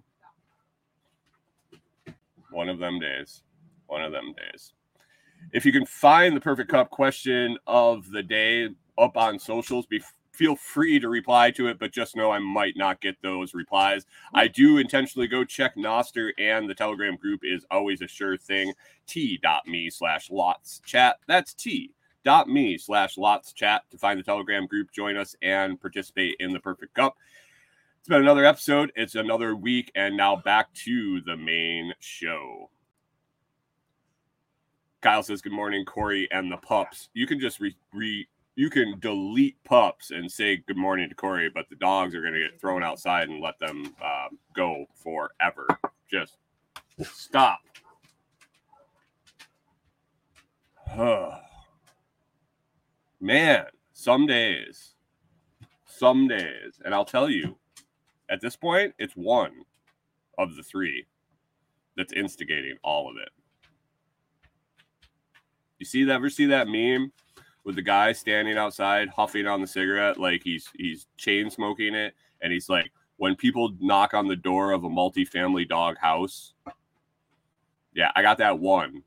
One 2.50 2.70
of 2.70 2.78
them 2.78 2.98
days. 2.98 3.42
One 3.88 4.02
of 4.02 4.10
them 4.10 4.32
days. 4.38 4.72
If 5.52 5.66
you 5.66 5.72
can 5.72 5.84
find 5.84 6.34
the 6.34 6.40
perfect 6.40 6.70
cup 6.70 6.88
question 6.88 7.58
of 7.66 8.10
the 8.10 8.22
day 8.22 8.70
up 8.96 9.18
on 9.18 9.38
socials, 9.38 9.84
be 9.84 10.00
feel 10.38 10.54
free 10.54 11.00
to 11.00 11.08
reply 11.08 11.50
to 11.50 11.66
it, 11.66 11.80
but 11.80 11.90
just 11.90 12.14
know 12.14 12.30
I 12.30 12.38
might 12.38 12.76
not 12.76 13.00
get 13.00 13.20
those 13.20 13.54
replies. 13.54 14.06
I 14.32 14.46
mm-hmm. 14.46 14.52
do 14.52 14.78
intentionally 14.78 15.26
go 15.26 15.44
check 15.44 15.74
Nostr 15.74 16.30
and 16.38 16.70
the 16.70 16.74
Telegram 16.74 17.16
group 17.16 17.40
is 17.42 17.66
always 17.72 18.00
a 18.00 18.06
sure 18.06 18.36
thing. 18.38 18.72
T.me 19.08 19.90
slash 19.90 20.30
lots 20.30 20.80
chat. 20.86 21.16
That's 21.26 21.54
T 21.54 21.92
dot 22.24 22.48
me 22.48 22.78
slash 22.78 23.18
lots 23.18 23.52
chat 23.52 23.82
to 23.90 23.98
find 23.98 24.18
the 24.18 24.24
Telegram 24.24 24.66
group, 24.66 24.92
join 24.92 25.16
us, 25.16 25.34
and 25.42 25.80
participate 25.80 26.36
in 26.38 26.52
the 26.52 26.60
perfect 26.60 26.94
cup. 26.94 27.16
It's 27.98 28.08
been 28.08 28.22
another 28.22 28.44
episode. 28.44 28.92
It's 28.94 29.16
another 29.16 29.56
week, 29.56 29.90
and 29.96 30.16
now 30.16 30.36
back 30.36 30.72
to 30.84 31.20
the 31.22 31.36
main 31.36 31.94
show. 31.98 32.70
Kyle 35.00 35.22
says, 35.22 35.42
Good 35.42 35.52
morning, 35.52 35.84
Corey 35.84 36.28
and 36.30 36.50
the 36.50 36.56
pups. 36.58 37.08
You 37.12 37.26
can 37.26 37.40
just 37.40 37.60
re, 37.60 37.76
re 37.92 38.28
you 38.58 38.68
can 38.68 38.98
delete 38.98 39.62
pups 39.62 40.10
and 40.10 40.28
say 40.28 40.56
good 40.56 40.76
morning 40.76 41.08
to 41.08 41.14
Corey, 41.14 41.48
but 41.48 41.68
the 41.70 41.76
dogs 41.76 42.12
are 42.12 42.20
going 42.20 42.34
to 42.34 42.40
get 42.40 42.60
thrown 42.60 42.82
outside 42.82 43.28
and 43.28 43.40
let 43.40 43.56
them 43.60 43.94
um, 44.02 44.36
go 44.52 44.84
forever. 44.96 45.68
Just 46.10 46.38
Stop. 47.04 47.60
Man, 53.20 53.66
some 53.92 54.26
days, 54.26 54.94
some 55.86 56.26
days, 56.26 56.80
and 56.84 56.92
I'll 56.92 57.04
tell 57.04 57.30
you, 57.30 57.56
at 58.28 58.40
this 58.40 58.56
point, 58.56 58.92
it's 58.98 59.14
one 59.14 59.52
of 60.36 60.56
the 60.56 60.64
three 60.64 61.06
that's 61.96 62.12
instigating 62.12 62.76
all 62.82 63.08
of 63.08 63.16
it. 63.18 63.28
You 65.78 65.86
see? 65.86 66.10
Ever 66.10 66.28
see 66.28 66.46
that 66.46 66.66
meme 66.66 67.12
with 67.68 67.76
the 67.76 67.82
guy 67.82 68.12
standing 68.12 68.56
outside 68.56 69.10
huffing 69.10 69.46
on 69.46 69.60
the 69.60 69.66
cigarette 69.66 70.18
like 70.18 70.42
he's 70.42 70.70
he's 70.78 71.06
chain 71.18 71.50
smoking 71.50 71.94
it, 71.94 72.14
and 72.40 72.50
he's 72.50 72.70
like, 72.70 72.90
when 73.18 73.36
people 73.36 73.74
knock 73.78 74.14
on 74.14 74.26
the 74.26 74.34
door 74.34 74.72
of 74.72 74.84
a 74.84 74.88
multi-family 74.88 75.66
dog 75.66 75.98
house, 75.98 76.54
yeah, 77.94 78.10
I 78.16 78.22
got 78.22 78.38
that 78.38 78.58
one 78.58 79.02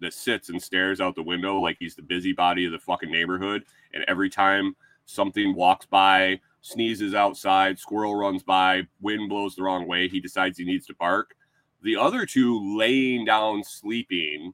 that 0.00 0.12
sits 0.12 0.50
and 0.50 0.62
stares 0.62 1.00
out 1.00 1.14
the 1.14 1.22
window 1.22 1.60
like 1.60 1.78
he's 1.80 1.94
the 1.94 2.02
busybody 2.02 2.66
of 2.66 2.72
the 2.72 2.78
fucking 2.78 3.10
neighborhood. 3.10 3.62
And 3.94 4.04
every 4.06 4.28
time 4.28 4.76
something 5.06 5.54
walks 5.54 5.86
by, 5.86 6.40
sneezes 6.60 7.14
outside, 7.14 7.78
squirrel 7.78 8.14
runs 8.14 8.42
by, 8.42 8.82
wind 9.00 9.30
blows 9.30 9.56
the 9.56 9.62
wrong 9.62 9.88
way, 9.88 10.08
he 10.08 10.20
decides 10.20 10.58
he 10.58 10.66
needs 10.66 10.84
to 10.88 10.94
bark. 10.96 11.36
The 11.82 11.96
other 11.96 12.26
two 12.26 12.76
laying 12.76 13.24
down 13.24 13.64
sleeping 13.64 14.52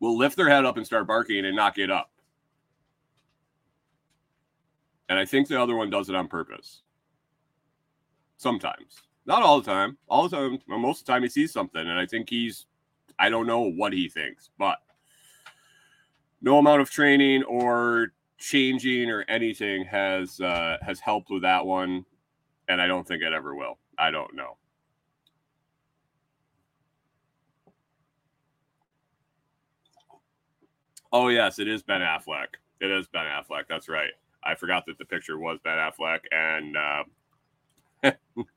will 0.00 0.16
lift 0.16 0.36
their 0.36 0.48
head 0.48 0.64
up 0.64 0.76
and 0.76 0.86
start 0.86 1.06
barking 1.06 1.44
and 1.44 1.56
not 1.56 1.74
get 1.74 1.90
up. 1.90 2.10
And 5.08 5.18
I 5.18 5.24
think 5.24 5.48
the 5.48 5.60
other 5.60 5.76
one 5.76 5.90
does 5.90 6.08
it 6.08 6.14
on 6.14 6.28
purpose. 6.28 6.82
Sometimes. 8.36 9.02
Not 9.24 9.42
all 9.42 9.60
the 9.60 9.70
time. 9.70 9.96
All 10.08 10.28
the 10.28 10.36
time. 10.36 10.58
Most 10.68 11.00
of 11.00 11.06
the 11.06 11.12
time 11.12 11.22
he 11.22 11.28
sees 11.28 11.52
something. 11.52 11.80
And 11.80 11.98
I 11.98 12.06
think 12.06 12.28
he's 12.28 12.66
I 13.18 13.30
don't 13.30 13.46
know 13.46 13.60
what 13.60 13.92
he 13.92 14.08
thinks, 14.08 14.50
but 14.58 14.78
no 16.42 16.58
amount 16.58 16.82
of 16.82 16.90
training 16.90 17.42
or 17.44 18.12
changing 18.38 19.10
or 19.10 19.24
anything 19.28 19.84
has 19.84 20.40
uh, 20.40 20.76
has 20.82 21.00
helped 21.00 21.30
with 21.30 21.42
that 21.42 21.64
one, 21.64 22.04
and 22.68 22.80
I 22.80 22.86
don't 22.86 23.06
think 23.06 23.22
it 23.22 23.32
ever 23.32 23.54
will. 23.54 23.78
I 23.98 24.10
don't 24.10 24.34
know. 24.34 24.56
Oh 31.18 31.28
yes, 31.28 31.58
it 31.58 31.66
is 31.66 31.82
Ben 31.82 32.02
Affleck. 32.02 32.48
It 32.78 32.90
is 32.90 33.06
Ben 33.06 33.24
Affleck. 33.24 33.62
That's 33.70 33.88
right. 33.88 34.10
I 34.44 34.54
forgot 34.54 34.84
that 34.84 34.98
the 34.98 35.06
picture 35.06 35.38
was 35.38 35.58
Ben 35.64 35.78
Affleck, 35.78 36.18
and 36.30 36.76
uh, 36.76 38.12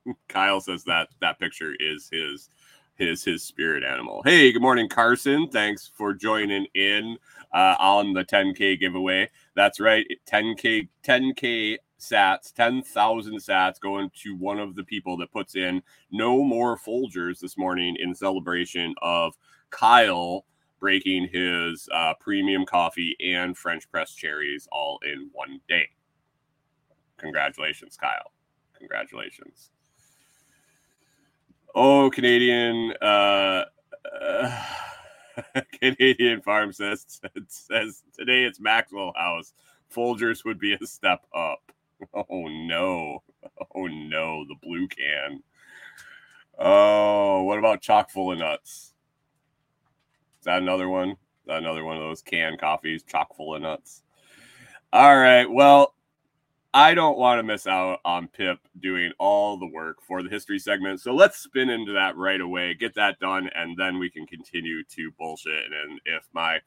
Kyle 0.28 0.60
says 0.60 0.84
that 0.84 1.08
that 1.22 1.40
picture 1.40 1.74
is 1.80 2.10
his 2.12 2.50
his 2.96 3.24
his 3.24 3.44
spirit 3.44 3.86
animal. 3.86 4.22
Hey, 4.26 4.52
good 4.52 4.62
morning, 4.62 4.90
Carson. 4.90 5.48
Thanks 5.48 5.90
for 5.96 6.14
joining 6.14 6.68
in 6.76 7.16
uh, 7.54 7.78
on 7.80 8.12
the 8.12 8.26
10k 8.26 8.78
giveaway. 8.78 9.30
That's 9.56 9.80
right, 9.80 10.06
10k 10.30 10.90
10k 11.02 11.78
sats, 11.98 12.54
10,000 12.54 13.38
sats 13.38 13.80
going 13.80 14.12
to 14.16 14.36
one 14.36 14.60
of 14.60 14.76
the 14.76 14.84
people 14.84 15.16
that 15.16 15.32
puts 15.32 15.56
in 15.56 15.82
no 16.12 16.44
more 16.44 16.78
Folgers 16.78 17.40
this 17.40 17.58
morning 17.58 17.96
in 18.02 18.14
celebration 18.14 18.94
of 19.02 19.38
Kyle 19.70 20.44
breaking 20.80 21.30
his 21.32 21.88
uh, 21.94 22.14
premium 22.20 22.66
coffee 22.66 23.16
and 23.20 23.58
French 23.58 23.90
press 23.90 24.14
cherries 24.14 24.68
all 24.72 25.00
in 25.06 25.30
one 25.34 25.60
day. 25.68 25.90
Congratulations, 27.18 27.98
Kyle. 27.98 28.32
Congratulations. 28.78 29.72
Oh, 31.76 32.10
Canadian 32.10 32.94
uh, 33.02 33.66
uh, 34.22 34.64
Canadian 35.80 36.42
farm 36.42 36.74
says 36.74 37.06
says 37.48 38.04
today 38.18 38.44
it's 38.44 38.60
Maxwell 38.60 39.14
House. 39.16 39.54
Folgers 39.94 40.46
would 40.46 40.60
be 40.60 40.74
a 40.74 40.86
step 40.88 41.26
up. 41.36 41.72
Oh 42.14 42.48
no. 42.48 43.24
Oh 43.76 43.88
no, 43.88 44.46
the 44.46 44.56
blue 44.62 44.88
can. 44.88 45.44
Oh, 46.58 47.44
what 47.44 47.60
about 47.60 47.82
chock 47.82 48.10
full 48.10 48.32
of 48.32 48.40
nuts? 48.40 48.89
That 50.50 50.64
another 50.64 50.90
one? 50.90 51.16
That 51.46 51.60
another 51.60 51.84
one 51.84 51.96
of 51.96 52.02
those 52.02 52.24
canned 52.24 52.60
coffees, 52.60 53.04
chock 53.04 53.36
full 53.36 53.54
of 53.54 53.62
nuts? 53.62 54.02
All 54.92 55.16
right. 55.16 55.46
Well, 55.46 55.94
I 56.74 56.96
don't 56.96 57.20
want 57.20 57.38
to 57.38 57.44
miss 57.44 57.68
out 57.68 58.00
on 58.04 58.28
Pip 58.30 58.58
doing 58.80 59.12
all 59.20 59.60
the 59.60 59.68
work 59.68 59.98
for 60.02 60.24
the 60.24 60.30
history 60.30 60.58
segment. 60.58 61.02
So 61.02 61.14
let's 61.14 61.38
spin 61.38 61.70
into 61.70 61.92
that 61.92 62.18
right 62.18 62.42
away, 62.42 62.74
get 62.74 62.96
that 62.96 63.20
done, 63.20 63.52
and 63.54 63.78
then 63.78 64.00
we 64.00 64.10
can 64.10 64.26
continue 64.26 64.84
to 64.86 65.12
bullshit. 65.20 65.66
And 65.66 66.02
if 66.06 66.28
my 66.34 66.62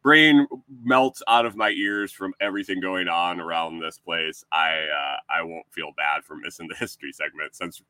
brain 0.00 0.46
melts 0.84 1.20
out 1.26 1.44
of 1.44 1.56
my 1.56 1.70
ears 1.70 2.12
from 2.12 2.34
everything 2.40 2.80
going 2.80 3.08
on 3.08 3.40
around 3.40 3.80
this 3.80 3.98
place, 3.98 4.44
I 4.52 4.74
uh, 4.74 5.16
I 5.28 5.42
won't 5.42 5.66
feel 5.72 5.90
bad 5.96 6.22
for 6.22 6.36
missing 6.36 6.68
the 6.68 6.76
history 6.76 7.10
segment 7.10 7.56
since 7.56 7.82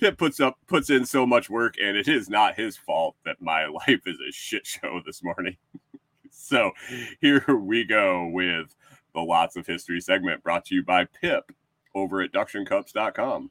Pip 0.00 0.18
puts 0.18 0.40
up 0.40 0.58
puts 0.66 0.90
in 0.90 1.06
so 1.06 1.26
much 1.26 1.48
work, 1.48 1.74
and 1.80 1.96
it 1.96 2.08
is 2.08 2.28
not 2.28 2.56
his 2.56 2.76
fault 2.76 3.16
that 3.24 3.40
my 3.40 3.66
life 3.88 4.02
is 4.06 4.18
a 4.28 4.32
shit 4.32 4.66
show 4.66 5.00
this 5.04 5.22
morning. 5.22 5.56
so 6.30 6.72
here 7.20 7.44
we 7.56 7.84
go 7.84 8.26
with 8.26 8.74
the 9.14 9.20
Lots 9.20 9.56
of 9.56 9.66
History 9.66 10.00
segment 10.00 10.42
brought 10.42 10.64
to 10.66 10.74
you 10.74 10.82
by 10.82 11.04
Pip 11.04 11.52
over 11.94 12.20
at 12.20 12.32
ductioncups.com. 12.32 13.50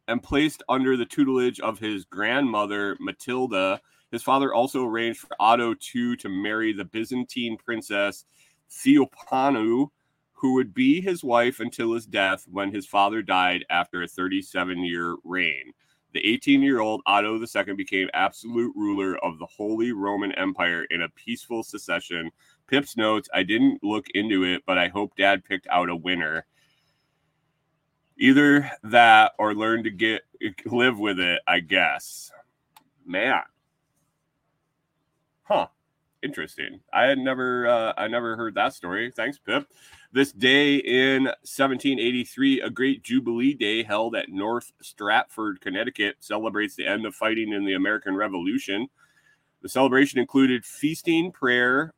and 0.07 0.23
placed 0.23 0.63
under 0.69 0.95
the 0.95 1.05
tutelage 1.05 1.59
of 1.59 1.77
his 1.77 2.05
grandmother 2.05 2.95
Matilda. 3.01 3.81
His 4.13 4.23
father 4.23 4.53
also 4.53 4.85
arranged 4.85 5.19
for 5.19 5.35
Otto 5.41 5.75
II 5.93 6.15
to 6.15 6.29
marry 6.29 6.71
the 6.71 6.85
Byzantine 6.85 7.57
princess 7.57 8.23
Theophanu 8.71 9.89
who 10.31 10.53
would 10.53 10.73
be 10.73 11.01
his 11.01 11.21
wife 11.21 11.59
until 11.59 11.91
his 11.91 12.05
death 12.05 12.45
when 12.49 12.71
his 12.71 12.85
father 12.85 13.21
died 13.21 13.65
after 13.69 14.03
a 14.03 14.07
37 14.07 14.85
year 14.85 15.17
reign. 15.25 15.73
The 16.13 16.25
18 16.25 16.61
year 16.61 16.79
old 16.79 17.01
Otto 17.05 17.39
II 17.39 17.73
became 17.75 18.09
absolute 18.13 18.73
ruler 18.75 19.17
of 19.23 19.37
the 19.37 19.45
Holy 19.45 19.91
Roman 19.91 20.31
Empire 20.33 20.85
in 20.89 21.03
a 21.03 21.09
peaceful 21.09 21.63
secession. 21.63 22.31
Pip's 22.67 22.97
notes 22.97 23.29
I 23.33 23.43
didn't 23.43 23.83
look 23.83 24.07
into 24.15 24.43
it, 24.43 24.63
but 24.65 24.77
I 24.77 24.87
hope 24.87 25.15
dad 25.15 25.43
picked 25.45 25.67
out 25.67 25.89
a 25.89 25.95
winner. 25.95 26.45
Either 28.17 28.69
that 28.83 29.33
or 29.37 29.53
learn 29.53 29.83
to 29.83 29.91
get 29.91 30.23
live 30.65 30.97
with 30.97 31.19
it, 31.19 31.41
I 31.47 31.59
guess. 31.59 32.31
Man. 33.05 33.41
Huh. 35.43 35.67
Interesting. 36.21 36.81
I 36.91 37.03
had 37.03 37.17
never 37.17 37.67
uh, 37.67 37.93
I 37.97 38.07
never 38.07 38.35
heard 38.35 38.55
that 38.55 38.73
story. 38.73 39.11
Thanks, 39.11 39.37
Pip. 39.37 39.67
This 40.11 40.31
day 40.31 40.77
in 40.77 41.25
1783, 41.25 42.61
a 42.61 42.69
great 42.71 43.03
Jubilee 43.03 43.53
Day 43.53 43.83
held 43.83 44.15
at 44.15 44.29
North 44.29 44.71
Stratford, 44.81 45.61
Connecticut, 45.61 46.15
celebrates 46.19 46.75
the 46.75 46.87
end 46.87 47.05
of 47.05 47.13
fighting 47.13 47.53
in 47.53 47.63
the 47.63 47.75
American 47.75 48.15
Revolution. 48.15 48.87
The 49.61 49.69
celebration 49.69 50.17
included 50.17 50.65
feasting, 50.65 51.31
prayer, 51.31 51.93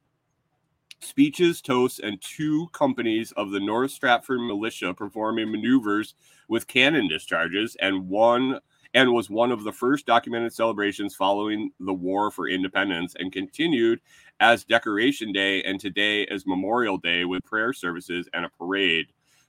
speeches, 1.00 1.62
toasts, 1.62 2.00
and 2.00 2.22
two 2.22 2.68
companies 2.74 3.32
of 3.38 3.52
the 3.52 3.62
North 3.62 3.92
Stratford 3.92 4.42
militia 4.42 4.94
performing 4.94 5.50
maneuvers 5.50 6.14
with 6.50 6.68
cannon 6.68 7.08
discharges, 7.08 7.78
and 7.80 8.10
one 8.10 8.60
and 8.94 9.14
was 9.14 9.30
one 9.30 9.54
of 9.54 9.64
the 9.64 9.72
first 9.72 10.06
documented 10.06 10.52
celebrations 10.52 11.16
following 11.16 11.72
the 11.80 11.94
War 11.94 12.30
for 12.30 12.50
Independence, 12.50 13.16
and 13.18 13.32
continued 13.32 14.02
as 14.42 14.64
Decoration 14.66 15.32
Day 15.32 15.62
and 15.62 15.80
today 15.80 16.26
as 16.26 16.48
Memorial 16.48 16.98
Day 16.98 17.24
with 17.26 17.46
prayer 17.46 17.72
services 17.72 18.28
and 18.34 18.44
a 18.44 18.50
parade. 18.50 19.06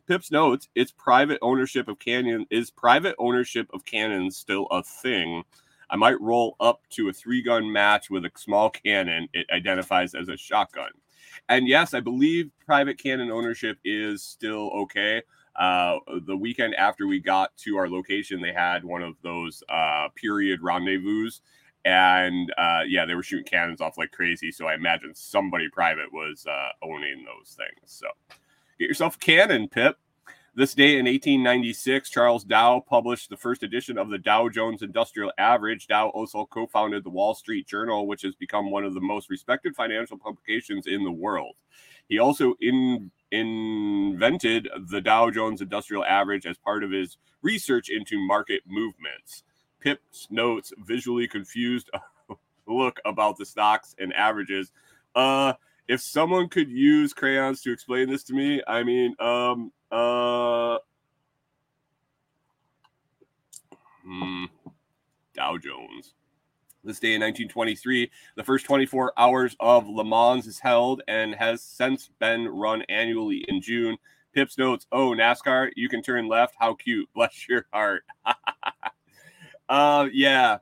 Pips 0.06 0.30
notes 0.30 0.68
its 0.74 0.92
private 0.92 1.38
ownership 1.40 1.88
of 1.88 1.98
cannon 1.98 2.46
is 2.50 2.70
private 2.70 3.16
ownership 3.18 3.68
of 3.72 3.86
cannons 3.86 4.36
still 4.36 4.66
a 4.70 4.82
thing. 4.82 5.44
I 5.88 5.96
might 5.96 6.20
roll 6.20 6.56
up 6.60 6.82
to 6.90 7.08
a 7.08 7.12
three 7.12 7.42
gun 7.42 7.72
match 7.72 8.10
with 8.10 8.26
a 8.26 8.30
small 8.36 8.68
cannon 8.68 9.28
it 9.32 9.46
identifies 9.50 10.14
as 10.14 10.28
a 10.28 10.36
shotgun. 10.36 10.90
And 11.48 11.66
yes, 11.66 11.94
I 11.94 12.00
believe 12.00 12.50
private 12.66 12.98
cannon 12.98 13.30
ownership 13.30 13.78
is 13.84 14.22
still 14.22 14.70
okay. 14.82 15.22
Uh, 15.56 15.98
the 16.26 16.36
weekend 16.36 16.74
after 16.74 17.06
we 17.06 17.20
got 17.20 17.56
to 17.58 17.76
our 17.76 17.88
location, 17.88 18.42
they 18.42 18.52
had 18.52 18.84
one 18.84 19.02
of 19.02 19.14
those 19.22 19.62
uh, 19.70 20.08
period 20.16 20.60
rendezvous. 20.62 21.30
And 21.84 22.52
uh, 22.56 22.82
yeah, 22.86 23.04
they 23.04 23.14
were 23.14 23.22
shooting 23.22 23.44
cannons 23.44 23.80
off 23.80 23.98
like 23.98 24.12
crazy. 24.12 24.52
So 24.52 24.66
I 24.66 24.74
imagine 24.74 25.14
somebody 25.14 25.68
private 25.68 26.12
was 26.12 26.46
uh, 26.46 26.68
owning 26.82 27.24
those 27.24 27.56
things. 27.56 27.80
So 27.86 28.06
get 28.78 28.88
yourself 28.88 29.16
a 29.16 29.18
cannon, 29.18 29.68
Pip. 29.68 29.98
This 30.54 30.74
day 30.74 30.98
in 30.98 31.06
1896, 31.06 32.10
Charles 32.10 32.44
Dow 32.44 32.84
published 32.86 33.30
the 33.30 33.38
first 33.38 33.62
edition 33.62 33.96
of 33.96 34.10
the 34.10 34.18
Dow 34.18 34.50
Jones 34.50 34.82
Industrial 34.82 35.32
Average. 35.38 35.86
Dow 35.86 36.08
also 36.08 36.44
co 36.44 36.66
founded 36.66 37.04
the 37.04 37.10
Wall 37.10 37.34
Street 37.34 37.66
Journal, 37.66 38.06
which 38.06 38.20
has 38.20 38.34
become 38.34 38.70
one 38.70 38.84
of 38.84 38.92
the 38.92 39.00
most 39.00 39.30
respected 39.30 39.74
financial 39.74 40.18
publications 40.18 40.86
in 40.86 41.04
the 41.04 41.10
world. 41.10 41.54
He 42.06 42.18
also 42.18 42.54
in, 42.60 43.10
invented 43.30 44.68
the 44.90 45.00
Dow 45.00 45.30
Jones 45.30 45.62
Industrial 45.62 46.04
Average 46.04 46.44
as 46.44 46.58
part 46.58 46.84
of 46.84 46.90
his 46.90 47.16
research 47.40 47.88
into 47.88 48.18
market 48.18 48.60
movements. 48.66 49.44
Pip's 49.82 50.28
notes 50.30 50.72
visually 50.78 51.26
confused 51.26 51.90
look 52.66 53.00
about 53.04 53.36
the 53.36 53.44
stocks 53.44 53.94
and 53.98 54.12
averages. 54.14 54.70
Uh, 55.14 55.54
if 55.88 56.00
someone 56.00 56.48
could 56.48 56.70
use 56.70 57.12
crayons 57.12 57.60
to 57.62 57.72
explain 57.72 58.08
this 58.08 58.22
to 58.24 58.34
me, 58.34 58.62
I 58.66 58.84
mean, 58.84 59.16
um, 59.18 59.72
uh, 59.90 60.78
hmm, 64.04 64.44
Dow 65.34 65.58
Jones. 65.58 66.14
This 66.84 66.98
day 66.98 67.14
in 67.14 67.20
1923, 67.20 68.10
the 68.36 68.42
first 68.42 68.66
24 68.66 69.12
hours 69.16 69.56
of 69.60 69.88
Le 69.88 70.04
Mans 70.04 70.46
is 70.46 70.58
held 70.58 71.02
and 71.06 71.34
has 71.34 71.62
since 71.62 72.10
been 72.18 72.48
run 72.48 72.82
annually 72.88 73.44
in 73.48 73.60
June. 73.60 73.96
Pips 74.32 74.58
notes, 74.58 74.86
"Oh, 74.90 75.10
NASCAR, 75.10 75.70
you 75.76 75.88
can 75.88 76.02
turn 76.02 76.26
left. 76.26 76.54
How 76.58 76.74
cute! 76.74 77.08
Bless 77.14 77.48
your 77.48 77.66
heart." 77.72 78.04
uh, 79.68 80.08
yeah, 80.12 80.58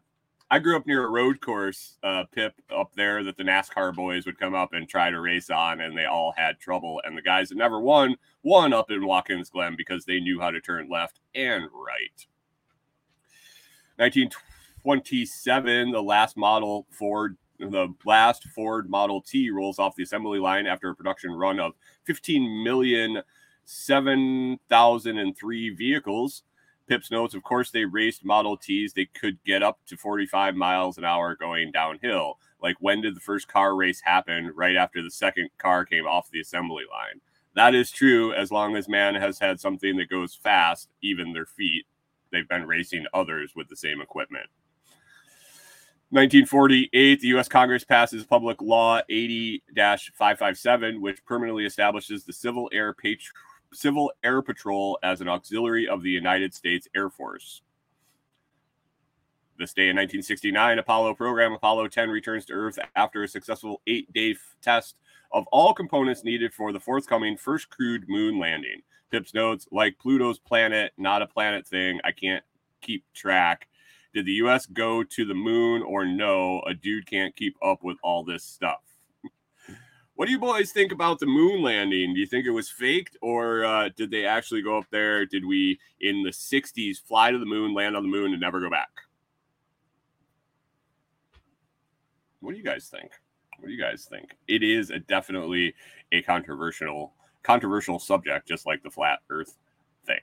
I 0.50 0.58
grew 0.58 0.76
up 0.76 0.86
near 0.86 1.06
a 1.06 1.10
road 1.10 1.40
course, 1.40 1.96
uh, 2.02 2.24
Pip, 2.32 2.54
up 2.74 2.92
there 2.96 3.22
that 3.22 3.36
the 3.36 3.44
NASCAR 3.44 3.94
boys 3.94 4.26
would 4.26 4.38
come 4.38 4.54
up 4.54 4.72
and 4.72 4.88
try 4.88 5.10
to 5.10 5.20
race 5.20 5.48
on, 5.48 5.80
and 5.80 5.96
they 5.96 6.06
all 6.06 6.34
had 6.36 6.58
trouble. 6.58 7.00
And 7.04 7.16
the 7.16 7.22
guys 7.22 7.50
that 7.50 7.58
never 7.58 7.80
won 7.80 8.16
won 8.42 8.72
up 8.72 8.90
in 8.90 9.06
Watkins 9.06 9.50
Glen 9.50 9.76
because 9.76 10.04
they 10.04 10.18
knew 10.18 10.40
how 10.40 10.50
to 10.50 10.60
turn 10.60 10.88
left 10.90 11.20
and 11.34 11.64
right. 11.72 12.26
1927, 13.96 15.92
the 15.92 16.02
last 16.02 16.36
model 16.36 16.86
Ford, 16.90 17.36
the 17.58 17.94
last 18.04 18.48
Ford 18.48 18.90
Model 18.90 19.20
T 19.20 19.50
rolls 19.50 19.78
off 19.78 19.94
the 19.94 20.02
assembly 20.02 20.40
line 20.40 20.66
after 20.66 20.90
a 20.90 20.94
production 20.94 21.32
run 21.32 21.60
of 21.60 21.74
15 22.06 22.64
million 22.64 23.22
7,003 23.70 25.70
vehicles. 25.70 26.42
Pips 26.90 27.12
notes, 27.12 27.34
of 27.34 27.44
course, 27.44 27.70
they 27.70 27.84
raced 27.84 28.24
Model 28.24 28.56
Ts. 28.56 28.94
They 28.94 29.04
could 29.04 29.38
get 29.44 29.62
up 29.62 29.78
to 29.86 29.96
45 29.96 30.56
miles 30.56 30.98
an 30.98 31.04
hour 31.04 31.36
going 31.36 31.70
downhill. 31.70 32.40
Like, 32.60 32.74
when 32.80 33.00
did 33.00 33.14
the 33.14 33.20
first 33.20 33.46
car 33.46 33.76
race 33.76 34.00
happen? 34.00 34.50
Right 34.56 34.74
after 34.74 35.00
the 35.00 35.08
second 35.08 35.50
car 35.56 35.84
came 35.84 36.04
off 36.04 36.32
the 36.32 36.40
assembly 36.40 36.82
line. 36.90 37.20
That 37.54 37.76
is 37.76 37.92
true 37.92 38.34
as 38.34 38.50
long 38.50 38.74
as 38.74 38.88
man 38.88 39.14
has 39.14 39.38
had 39.38 39.60
something 39.60 39.98
that 39.98 40.10
goes 40.10 40.34
fast, 40.34 40.88
even 41.00 41.32
their 41.32 41.46
feet. 41.46 41.86
They've 42.32 42.48
been 42.48 42.66
racing 42.66 43.06
others 43.14 43.52
with 43.54 43.68
the 43.68 43.76
same 43.76 44.00
equipment. 44.00 44.46
1948, 46.08 47.20
the 47.20 47.28
U.S. 47.28 47.46
Congress 47.46 47.84
passes 47.84 48.24
Public 48.24 48.60
Law 48.60 49.00
80 49.08 49.62
557, 49.76 51.00
which 51.00 51.24
permanently 51.24 51.66
establishes 51.66 52.24
the 52.24 52.32
Civil 52.32 52.68
Air 52.72 52.92
Patriot 52.92 53.30
Civil 53.72 54.12
Air 54.22 54.42
Patrol 54.42 54.98
as 55.02 55.20
an 55.20 55.28
auxiliary 55.28 55.88
of 55.88 56.02
the 56.02 56.10
United 56.10 56.54
States 56.54 56.88
Air 56.94 57.10
Force. 57.10 57.62
This 59.58 59.74
day 59.74 59.90
in 59.90 59.96
1969, 59.96 60.78
Apollo 60.78 61.14
program 61.14 61.52
Apollo 61.52 61.88
10 61.88 62.08
returns 62.08 62.46
to 62.46 62.54
Earth 62.54 62.78
after 62.96 63.22
a 63.22 63.28
successful 63.28 63.82
eight 63.86 64.10
day 64.12 64.30
f- 64.30 64.56
test 64.62 64.96
of 65.32 65.46
all 65.52 65.74
components 65.74 66.24
needed 66.24 66.54
for 66.54 66.72
the 66.72 66.80
forthcoming 66.80 67.36
first 67.36 67.68
crewed 67.68 68.08
moon 68.08 68.38
landing. 68.38 68.80
Pips 69.10 69.34
notes, 69.34 69.66
like 69.70 69.98
Pluto's 69.98 70.38
planet, 70.38 70.92
not 70.96 71.20
a 71.20 71.26
planet 71.26 71.66
thing. 71.66 72.00
I 72.04 72.12
can't 72.12 72.42
keep 72.80 73.04
track. 73.12 73.68
Did 74.14 74.24
the 74.24 74.32
US 74.44 74.66
go 74.66 75.04
to 75.04 75.24
the 75.24 75.34
moon 75.34 75.82
or 75.82 76.04
no? 76.06 76.62
A 76.66 76.74
dude 76.74 77.06
can't 77.06 77.36
keep 77.36 77.56
up 77.62 77.84
with 77.84 77.98
all 78.02 78.24
this 78.24 78.44
stuff. 78.44 78.82
What 80.20 80.26
do 80.26 80.32
you 80.32 80.38
boys 80.38 80.70
think 80.70 80.92
about 80.92 81.18
the 81.18 81.24
moon 81.24 81.62
landing? 81.62 82.12
Do 82.12 82.20
you 82.20 82.26
think 82.26 82.44
it 82.44 82.50
was 82.50 82.68
faked 82.68 83.16
or 83.22 83.64
uh, 83.64 83.88
did 83.96 84.10
they 84.10 84.26
actually 84.26 84.60
go 84.60 84.76
up 84.76 84.84
there? 84.90 85.24
Did 85.24 85.46
we 85.46 85.80
in 85.98 86.22
the 86.22 86.28
60s 86.28 87.00
fly 87.02 87.30
to 87.30 87.38
the 87.38 87.46
moon, 87.46 87.72
land 87.72 87.96
on 87.96 88.02
the 88.02 88.10
moon, 88.10 88.32
and 88.32 88.38
never 88.38 88.60
go 88.60 88.68
back? 88.68 88.90
What 92.40 92.52
do 92.52 92.58
you 92.58 92.62
guys 92.62 92.88
think? 92.88 93.12
What 93.60 93.68
do 93.68 93.72
you 93.72 93.80
guys 93.80 94.06
think? 94.10 94.36
It 94.46 94.62
is 94.62 94.90
a 94.90 94.98
definitely 94.98 95.74
a 96.12 96.20
controversial 96.20 97.14
controversial 97.42 97.98
subject, 97.98 98.46
just 98.46 98.66
like 98.66 98.82
the 98.82 98.90
flat 98.90 99.20
Earth 99.30 99.56
thing. 100.04 100.20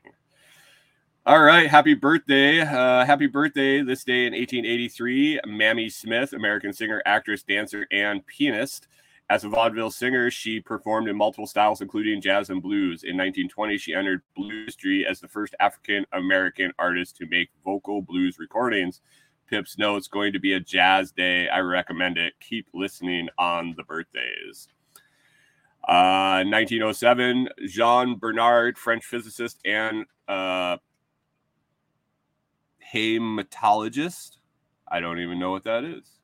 All 1.26 1.42
right, 1.42 1.68
happy 1.68 1.96
birthday. 1.96 2.60
Uh, 2.60 3.04
happy 3.04 3.26
birthday 3.26 3.82
this 3.82 4.04
day 4.04 4.28
in 4.28 4.34
1883. 4.34 5.40
Mamie 5.48 5.90
Smith, 5.90 6.34
American 6.34 6.72
singer, 6.72 7.02
actress, 7.08 7.42
dancer, 7.42 7.88
and 7.92 8.24
pianist. 8.28 8.88
As 9.30 9.44
a 9.44 9.50
vaudeville 9.50 9.92
singer, 9.92 10.32
she 10.32 10.62
performed 10.62 11.10
in 11.10 11.18
multiple 11.18 11.48
styles, 11.48 11.82
including 11.82 12.22
jazz 12.22 12.50
and 12.50 12.62
blues. 12.62 13.04
In 13.04 13.18
1920, 13.18 13.78
she 13.78 13.94
entered 13.94 14.22
blues 14.36 14.68
history 14.68 15.06
as 15.06 15.20
the 15.20 15.28
first 15.28 15.54
African 15.60 16.06
American 16.14 16.72
artist 16.80 17.18
to 17.18 17.28
make 17.28 17.50
vocal 17.66 18.02
blues 18.02 18.38
recordings. 18.40 19.02
Pips 19.48 19.78
notes 19.78 20.08
going 20.08 20.34
to 20.34 20.40
be 20.40 20.54
a 20.54 20.60
jazz 20.60 21.12
day. 21.12 21.50
I 21.50 21.60
recommend 21.60 22.18
it. 22.18 22.34
Keep 22.40 22.68
listening 22.74 23.28
on 23.38 23.74
the 23.76 23.84
birthdays. 23.84 24.68
Uh, 25.88 26.44
1907, 26.46 27.50
Jean 27.66 28.18
Bernard, 28.18 28.78
French 28.78 29.06
physicist 29.06 29.60
and 29.66 30.06
uh, 30.28 30.78
hematologist. 32.94 34.38
I 34.88 35.00
don't 35.00 35.20
even 35.20 35.40
know 35.40 35.52
what 35.52 35.64
that 35.64 35.86
is. 35.86 36.17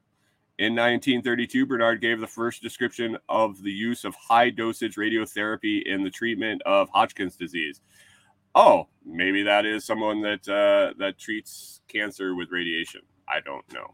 In 0.63 0.75
1932, 0.75 1.65
Bernard 1.65 1.99
gave 1.99 2.21
the 2.21 2.25
first 2.25 2.61
description 2.61 3.17
of 3.27 3.61
the 3.61 3.69
use 3.69 4.05
of 4.05 4.15
high 4.15 4.49
dosage 4.49 4.95
radiotherapy 4.95 5.83
in 5.85 6.05
the 6.05 6.09
treatment 6.09 6.61
of 6.65 6.87
Hodgkin's 6.87 7.35
disease. 7.35 7.81
Oh, 8.55 8.87
maybe 9.05 9.43
that 9.43 9.65
is 9.65 9.83
someone 9.83 10.21
that 10.21 10.47
uh, 10.47 10.93
that 10.99 11.19
treats 11.19 11.81
cancer 11.89 12.33
with 12.33 12.49
radiation. 12.49 13.01
I 13.27 13.41
don't 13.41 13.65
know. 13.73 13.93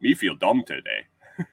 Me 0.00 0.14
feel 0.14 0.34
dumb 0.34 0.64
today. 0.64 1.04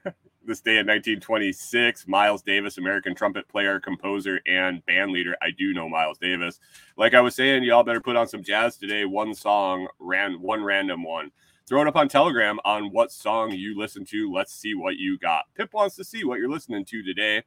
This 0.46 0.60
day 0.60 0.78
in 0.78 0.86
1926, 0.86 2.06
Miles 2.06 2.40
Davis, 2.40 2.78
American 2.78 3.16
trumpet 3.16 3.48
player, 3.48 3.80
composer, 3.80 4.40
and 4.46 4.86
band 4.86 5.10
leader. 5.10 5.36
I 5.42 5.50
do 5.50 5.74
know 5.74 5.88
Miles 5.88 6.18
Davis. 6.18 6.60
Like 6.96 7.14
I 7.14 7.20
was 7.20 7.34
saying, 7.34 7.64
y'all 7.64 7.82
better 7.82 8.00
put 8.00 8.14
on 8.14 8.28
some 8.28 8.44
jazz 8.44 8.76
today. 8.76 9.06
One 9.06 9.34
song, 9.34 9.88
ran 9.98 10.40
one 10.40 10.62
random 10.62 11.02
one. 11.02 11.32
Throw 11.68 11.82
it 11.82 11.88
up 11.88 11.96
on 11.96 12.08
Telegram 12.08 12.60
on 12.64 12.92
what 12.92 13.10
song 13.10 13.50
you 13.50 13.76
listen 13.76 14.04
to. 14.06 14.32
Let's 14.32 14.54
see 14.54 14.74
what 14.74 14.98
you 14.98 15.18
got. 15.18 15.46
Pip 15.56 15.74
wants 15.74 15.96
to 15.96 16.04
see 16.04 16.22
what 16.22 16.38
you're 16.38 16.48
listening 16.48 16.84
to 16.84 17.02
today. 17.02 17.42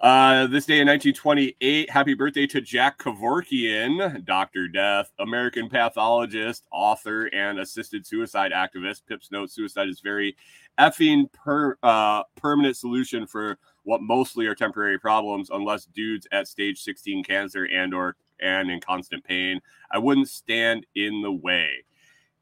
Uh, 0.00 0.46
this 0.48 0.66
day 0.66 0.80
in 0.80 0.86
1928, 0.86 1.88
happy 1.88 2.12
birthday 2.12 2.46
to 2.46 2.60
Jack 2.60 2.98
Kevorkian, 2.98 4.22
Dr. 4.26 4.68
Death, 4.68 5.10
American 5.18 5.70
pathologist, 5.70 6.66
author, 6.70 7.24
and 7.28 7.58
assisted 7.58 8.06
suicide 8.06 8.52
activist. 8.52 9.06
Pip's 9.08 9.30
note 9.30 9.50
suicide 9.50 9.88
is 9.88 10.00
very 10.00 10.36
effing 10.78 11.32
per, 11.32 11.78
uh, 11.82 12.22
permanent 12.36 12.76
solution 12.76 13.26
for 13.26 13.56
what 13.84 14.02
mostly 14.02 14.46
are 14.46 14.54
temporary 14.54 14.98
problems, 14.98 15.48
unless 15.48 15.86
dudes 15.86 16.26
at 16.32 16.48
stage 16.48 16.82
16 16.82 17.24
cancer 17.24 17.64
and 17.64 17.94
or 17.94 18.16
and 18.40 18.70
in 18.70 18.80
constant 18.80 19.24
pain. 19.24 19.58
I 19.90 19.96
wouldn't 19.96 20.28
stand 20.28 20.84
in 20.94 21.22
the 21.22 21.32
way. 21.32 21.84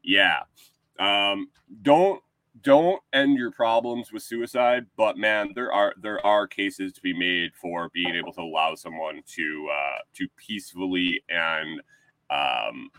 Yeah. 0.03 0.41
Um, 0.99 1.49
don't 1.81 2.21
don't 2.61 3.01
end 3.13 3.37
your 3.37 3.51
problems 3.51 4.13
with 4.13 4.21
suicide 4.21 4.85
but 4.95 5.17
man 5.17 5.51
there 5.55 5.73
are 5.73 5.93
there 6.01 6.23
are 6.25 6.47
cases 6.47 6.93
to 6.93 7.01
be 7.01 7.11
made 7.11 7.51
for 7.55 7.89
being 7.93 8.15
able 8.15 8.31
to 8.31 8.41
allow 8.41 8.75
someone 8.75 9.21
to 9.25 9.67
uh 9.73 9.97
to 10.13 10.27
peacefully 10.37 11.19
and 11.29 11.81
um 12.29 12.89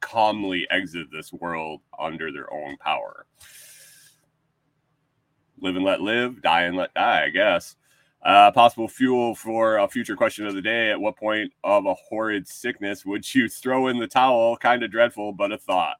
calmly 0.00 0.66
exit 0.70 1.06
this 1.12 1.32
world 1.32 1.80
under 1.98 2.32
their 2.32 2.52
own 2.52 2.76
power. 2.78 3.26
Live 5.60 5.76
and 5.76 5.84
let 5.84 6.00
live 6.00 6.40
die 6.42 6.62
and 6.62 6.76
let 6.76 6.92
die 6.94 7.24
i 7.24 7.28
guess. 7.30 7.76
Uh, 8.22 8.50
possible 8.50 8.86
fuel 8.86 9.34
for 9.34 9.78
a 9.78 9.88
future 9.88 10.14
question 10.16 10.46
of 10.46 10.54
the 10.54 10.60
day. 10.60 10.90
At 10.90 11.00
what 11.00 11.16
point 11.16 11.52
of 11.64 11.86
a 11.86 11.94
horrid 11.94 12.46
sickness 12.46 13.06
would 13.06 13.34
you 13.34 13.48
throw 13.48 13.88
in 13.88 13.98
the 13.98 14.06
towel? 14.06 14.56
Kind 14.56 14.82
of 14.82 14.90
dreadful 14.90 15.32
but 15.32 15.52
a 15.52 15.58
thought 15.58 15.96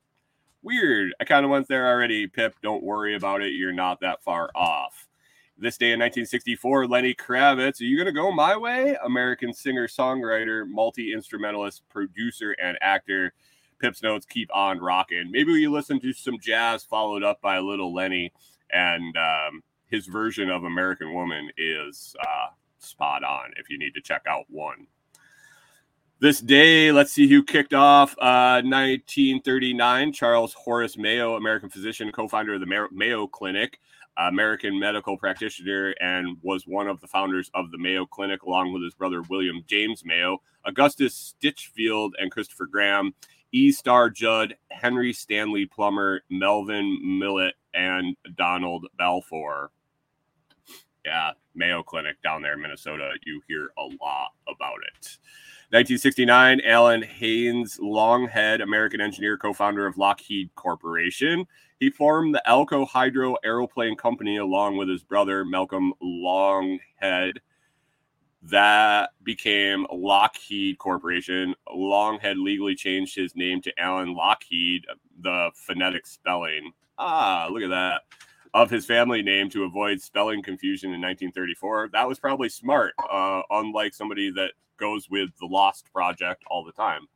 Weird. 0.63 1.15
I 1.19 1.25
kind 1.25 1.45
of 1.45 1.51
went 1.51 1.69
there 1.69 1.89
already. 1.89 2.27
Pip, 2.27 2.55
don't 2.63 2.83
worry 2.83 3.15
about 3.15 3.41
it. 3.41 3.55
You're 3.55 3.73
not 3.73 4.01
that 4.01 4.23
far 4.23 4.51
off. 4.55 5.09
This 5.57 5.79
day 5.79 5.93
in 5.93 6.01
1964, 6.01 6.87
Lenny 6.87 7.15
Kravitz. 7.15 7.81
Are 7.81 7.85
you 7.85 7.97
to 8.05 8.13
go 8.13 8.31
my 8.31 8.57
way? 8.57 8.97
American 9.03 9.55
singer, 9.55 9.89
songwriter, 9.89 10.67
multi 10.69 11.13
instrumentalist, 11.13 11.83
producer, 11.89 12.53
and 12.63 12.79
actor. 12.83 13.33
Pip's 13.79 14.03
notes 14.03 14.27
keep 14.27 14.55
on 14.55 14.79
rocking. 14.79 15.31
Maybe 15.31 15.53
we 15.53 15.67
listen 15.67 15.99
to 16.01 16.13
some 16.13 16.39
jazz 16.39 16.85
followed 16.85 17.23
up 17.23 17.41
by 17.41 17.57
a 17.57 17.63
little 17.63 17.95
Lenny, 17.95 18.33
and 18.71 19.17
um, 19.17 19.63
his 19.87 20.07
version 20.07 20.51
of 20.51 20.65
American 20.65 21.15
Woman 21.15 21.51
is 21.57 22.15
uh, 22.21 22.49
spot 22.79 23.25
on 23.25 23.51
if 23.57 23.71
you 23.71 23.79
need 23.79 23.95
to 23.95 24.03
check 24.03 24.23
out 24.27 24.45
one 24.49 24.87
this 26.21 26.41
day, 26.41 26.93
let's 26.93 27.13
see 27.13 27.27
who 27.27 27.43
kicked 27.43 27.73
off 27.73 28.13
uh, 28.19 28.61
1939. 28.63 30.13
Charles 30.13 30.53
Horace 30.53 30.99
Mayo, 30.99 31.37
American 31.37 31.71
physician, 31.71 32.13
co 32.13 32.29
founder 32.29 32.55
of 32.55 32.61
the 32.61 32.89
Mayo 32.93 33.27
Clinic, 33.27 33.81
American 34.19 34.79
medical 34.79 35.17
practitioner, 35.17 35.95
and 36.01 36.37
was 36.43 36.67
one 36.67 36.89
of 36.89 37.01
the 37.01 37.07
founders 37.07 37.51
of 37.55 37.71
the 37.71 37.79
Mayo 37.79 38.05
Clinic, 38.05 38.43
along 38.43 38.73
with 38.73 38.83
his 38.83 38.95
brother 38.95 39.23
William 39.31 39.65
James 39.67 40.05
Mayo, 40.05 40.43
Augustus 40.67 41.35
Stinchfield, 41.43 42.11
and 42.19 42.31
Christopher 42.31 42.67
Graham, 42.67 43.15
E. 43.53 43.73
Starr 43.73 44.11
Judd, 44.11 44.55
Henry 44.71 45.15
Stanley 45.15 45.65
Plummer, 45.65 46.21
Melvin 46.29 47.19
Millet, 47.19 47.55
and 47.73 48.15
Donald 48.37 48.87
Balfour. 48.99 49.71
Yeah, 51.05 51.31
Mayo 51.55 51.83
Clinic 51.83 52.21
down 52.23 52.43
there 52.43 52.55
in 52.55 52.61
Minnesota. 52.63 53.11
You 53.25 53.43
hear 53.47 53.71
a 53.79 53.83
lot 53.83 54.33
about 54.49 54.79
it. 54.95 55.19
1969, 55.73 56.63
Alan 56.65 57.03
Haines 57.03 57.79
Longhead, 57.79 58.61
American 58.61 59.01
engineer, 59.01 59.39
co 59.39 59.53
founder 59.53 59.87
of 59.87 59.97
Lockheed 59.97 60.53
Corporation. 60.57 61.47
He 61.79 61.91
formed 61.91 62.35
the 62.35 62.43
Alco 62.47 62.87
Hydro 62.87 63.37
Aeroplane 63.45 63.97
Company 63.97 64.39
along 64.39 64.77
with 64.77 64.89
his 64.89 65.05
brother, 65.05 65.45
Malcolm 65.45 65.95
Longhead. 66.03 67.39
That 68.43 69.11
became 69.23 69.87
Lockheed 69.93 70.79
Corporation. 70.79 71.55
Longhead 71.69 72.43
legally 72.43 72.75
changed 72.75 73.15
his 73.15 73.37
name 73.37 73.63
to 73.63 73.79
Alan 73.79 74.13
Lockheed, 74.15 74.87
the 75.21 75.51
phonetic 75.55 76.07
spelling. 76.07 76.73
Ah, 76.99 77.49
look 77.51 77.63
at 77.63 77.71
that. 77.71 78.03
Of 78.53 78.69
his 78.71 78.85
family 78.85 79.23
name 79.23 79.49
to 79.51 79.65
avoid 79.65 80.01
spelling 80.01 80.43
confusion 80.43 80.89
in 80.89 81.01
1934. 81.01 81.91
That 81.93 82.09
was 82.09 82.19
probably 82.19 82.49
smart, 82.49 82.95
uh, 83.11 83.43
unlike 83.51 83.95
somebody 83.95 84.31
that 84.33 84.53
goes 84.77 85.09
with 85.09 85.31
the 85.39 85.47
Lost 85.47 85.87
Project 85.93 86.43
all 86.51 86.65
the 86.65 86.73
time. 86.73 87.07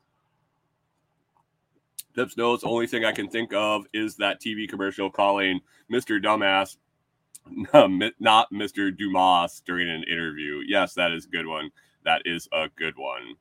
Pips 2.14 2.36
knows 2.36 2.62
only 2.62 2.86
thing 2.86 3.04
I 3.04 3.10
can 3.10 3.28
think 3.28 3.52
of 3.52 3.86
is 3.92 4.14
that 4.16 4.40
TV 4.40 4.68
commercial 4.68 5.10
calling 5.10 5.60
Mr. 5.90 6.22
Dumbass 6.22 6.76
not 8.20 8.52
Mr. 8.52 8.96
Dumas 8.96 9.62
during 9.66 9.88
an 9.88 10.04
interview. 10.04 10.62
Yes, 10.66 10.94
that 10.94 11.12
is 11.12 11.26
a 11.26 11.28
good 11.28 11.46
one. 11.46 11.70
That 12.04 12.22
is 12.24 12.48
a 12.52 12.68
good 12.76 12.96
one. 12.96 13.34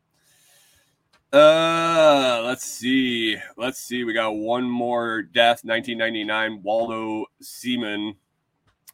Uh, 1.34 2.43
let's 2.46 2.63
see. 2.63 3.36
Let's 3.58 3.80
see. 3.80 4.04
We 4.04 4.13
got 4.13 4.36
one 4.36 4.69
more 4.69 5.24
death. 5.24 5.63
1999. 5.63 6.62
Waldo 6.62 7.26
Semon, 7.41 8.15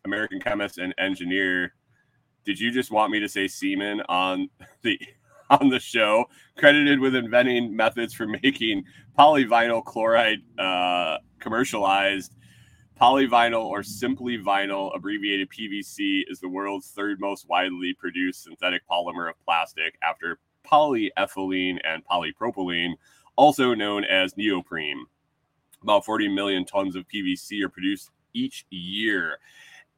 American 0.05 0.39
chemist 0.39 0.77
and 0.77 0.95
engineer. 0.97 1.73
Did 2.45 2.57
you 2.57 2.71
just 2.71 2.91
want 2.91 3.11
me 3.11 3.19
to 3.19 3.27
say 3.27 3.49
Seaman 3.49 4.01
on 4.07 4.49
the 4.83 4.97
on 5.49 5.67
the 5.67 5.79
show, 5.79 6.25
credited 6.57 6.99
with 6.99 7.15
inventing 7.15 7.75
methods 7.75 8.13
for 8.13 8.27
making 8.43 8.85
polyvinyl 9.17 9.83
chloride 9.83 10.39
uh, 10.57 11.17
commercialized. 11.39 12.35
Polyvinyl 13.01 13.63
or 13.63 13.81
simply 13.81 14.37
vinyl, 14.37 14.95
abbreviated 14.95 15.49
PVC, 15.49 16.23
is 16.27 16.39
the 16.39 16.49
world's 16.49 16.91
third 16.91 17.19
most 17.19 17.47
widely 17.49 17.93
produced 17.93 18.43
synthetic 18.43 18.81
polymer 18.89 19.29
of 19.29 19.35
plastic 19.45 19.97
after 20.03 20.37
polyethylene 20.69 21.79
and 21.83 22.03
polypropylene, 22.05 22.93
also 23.35 23.73
known 23.73 24.03
as 24.03 24.35
neoprene. 24.37 25.05
About 25.81 26.05
40 26.05 26.27
million 26.29 26.65
tons 26.65 26.95
of 26.95 27.07
PVC 27.07 27.63
are 27.63 27.69
produced 27.69 28.11
each 28.33 28.65
year. 28.69 29.39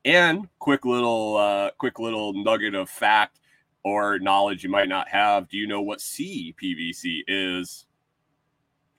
And 0.05 0.47
quick 0.59 0.85
little 0.85 1.37
uh, 1.37 1.71
quick 1.77 1.99
little 1.99 2.33
nugget 2.33 2.75
of 2.75 2.89
fact 2.89 3.39
or 3.83 4.19
knowledge 4.19 4.63
you 4.63 4.69
might 4.69 4.89
not 4.89 5.07
have. 5.09 5.47
Do 5.47 5.57
you 5.57 5.67
know 5.67 5.81
what 5.81 5.99
CPVC 5.99 7.21
is 7.27 7.85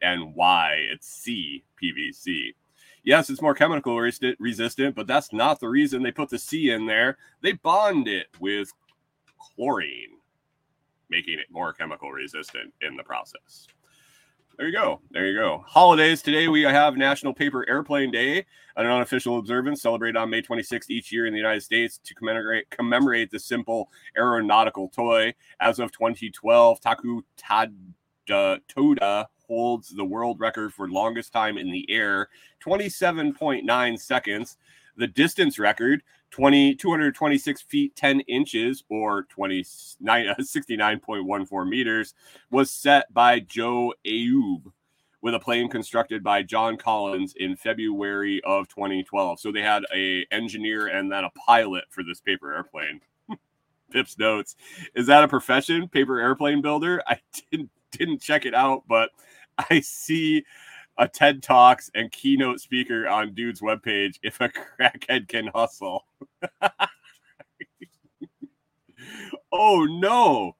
and 0.00 0.34
why 0.34 0.74
it's 0.92 1.26
CPVC? 1.26 2.54
Yes, 3.04 3.30
it's 3.30 3.42
more 3.42 3.54
chemical 3.54 3.98
resistant, 3.98 4.94
but 4.94 5.08
that's 5.08 5.32
not 5.32 5.58
the 5.58 5.68
reason 5.68 6.02
they 6.02 6.12
put 6.12 6.30
the 6.30 6.38
C 6.38 6.70
in 6.70 6.86
there. 6.86 7.18
They 7.40 7.52
bond 7.52 8.06
it 8.06 8.28
with 8.38 8.72
chlorine, 9.38 10.11
making 11.12 11.38
it 11.38 11.46
more 11.50 11.74
chemical 11.74 12.10
resistant 12.10 12.72
in 12.80 12.96
the 12.96 13.04
process. 13.04 13.68
There 14.56 14.66
you 14.66 14.72
go. 14.72 15.00
There 15.10 15.26
you 15.26 15.38
go. 15.38 15.64
Holidays 15.66 16.22
today 16.22 16.48
we 16.48 16.62
have 16.62 16.96
National 16.96 17.34
Paper 17.34 17.68
Airplane 17.68 18.10
Day, 18.10 18.46
an 18.76 18.86
unofficial 18.86 19.38
observance 19.38 19.82
celebrated 19.82 20.16
on 20.16 20.30
May 20.30 20.40
26th 20.40 20.88
each 20.88 21.12
year 21.12 21.26
in 21.26 21.32
the 21.32 21.38
United 21.38 21.62
States 21.62 21.98
to 22.04 22.14
commemorate 22.14 22.70
commemorate 22.70 23.30
the 23.30 23.38
simple 23.38 23.90
aeronautical 24.16 24.88
toy. 24.88 25.34
As 25.60 25.78
of 25.78 25.92
2012, 25.92 26.80
Taku 26.80 27.22
Tada 27.38 28.58
Toda 28.68 29.28
holds 29.46 29.88
the 29.90 30.04
world 30.04 30.40
record 30.40 30.72
for 30.72 30.88
longest 30.88 31.32
time 31.32 31.58
in 31.58 31.70
the 31.70 31.86
air, 31.90 32.28
27.9 32.64 34.00
seconds. 34.00 34.56
The 34.96 35.06
distance 35.06 35.58
record 35.58 36.02
20, 36.32 36.74
226 36.74 37.62
feet 37.62 37.94
10 37.94 38.20
inches 38.20 38.82
or 38.88 39.24
29 39.24 40.34
69.14 40.40 41.68
meters 41.68 42.14
was 42.50 42.70
set 42.70 43.12
by 43.12 43.38
Joe 43.38 43.94
Ayoub 44.06 44.72
with 45.20 45.34
a 45.34 45.38
plane 45.38 45.68
constructed 45.68 46.24
by 46.24 46.42
John 46.42 46.76
Collins 46.76 47.34
in 47.36 47.54
February 47.54 48.40
of 48.44 48.66
2012. 48.68 49.38
So 49.38 49.52
they 49.52 49.62
had 49.62 49.84
a 49.94 50.26
engineer 50.32 50.88
and 50.88 51.12
then 51.12 51.24
a 51.24 51.30
pilot 51.30 51.84
for 51.90 52.02
this 52.02 52.20
paper 52.20 52.52
airplane. 52.52 53.00
Pips 53.90 54.18
notes. 54.18 54.56
Is 54.96 55.06
that 55.06 55.22
a 55.22 55.28
profession? 55.28 55.86
Paper 55.86 56.18
airplane 56.18 56.62
builder? 56.62 57.02
I 57.06 57.20
didn't 57.50 57.70
didn't 57.92 58.22
check 58.22 58.46
it 58.46 58.54
out, 58.54 58.84
but 58.88 59.10
I 59.70 59.80
see 59.80 60.44
a 60.98 61.08
TED 61.08 61.42
Talks 61.42 61.90
and 61.94 62.12
keynote 62.12 62.60
speaker 62.60 63.08
on 63.08 63.34
dude's 63.34 63.60
webpage 63.60 64.18
if 64.22 64.40
a 64.40 64.48
crackhead 64.80 65.28
can 65.28 65.48
hustle. 65.48 66.04
oh 69.52 69.84
no. 69.84 70.56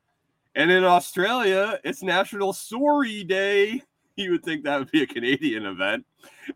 And 0.54 0.70
in 0.70 0.84
Australia, 0.84 1.78
it's 1.82 2.02
National 2.02 2.52
Sorry 2.52 3.24
Day. 3.24 3.82
You 4.16 4.32
would 4.32 4.44
think 4.44 4.64
that 4.64 4.78
would 4.78 4.90
be 4.90 5.02
a 5.02 5.06
Canadian 5.06 5.64
event, 5.64 6.04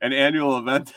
an 0.02 0.12
annual 0.12 0.58
event 0.58 0.92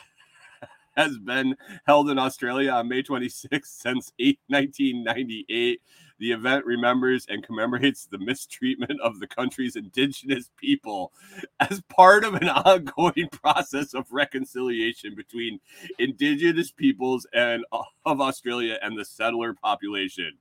has 0.98 1.18
been 1.18 1.56
held 1.86 2.10
in 2.10 2.20
Australia 2.20 2.72
on 2.72 2.90
May 2.90 3.02
26th 3.02 3.66
since 3.66 4.12
8, 4.20 4.40
1998. 4.48 5.82
The 6.20 6.34
event 6.34 6.66
remembers 6.66 7.26
and 7.30 7.44
commemorates 7.44 8.06
the 8.06 8.18
mistreatment 8.18 9.00
of 9.02 9.20
the 9.20 9.28
country's 9.28 9.76
indigenous 9.76 10.52
people 10.58 11.14
as 11.60 11.82
part 11.90 12.24
of 12.24 12.36
an 12.36 12.50
ongoing 12.50 13.30
process 13.32 13.94
of 13.94 14.06
reconciliation 14.12 15.16
between 15.16 15.60
indigenous 15.98 16.72
peoples 16.72 17.26
and 17.34 17.64
uh, 17.72 17.84
of 18.06 18.22
Australia 18.22 18.78
and 18.82 18.98
the 18.98 19.06
settler 19.06 19.54
population. 19.54 20.34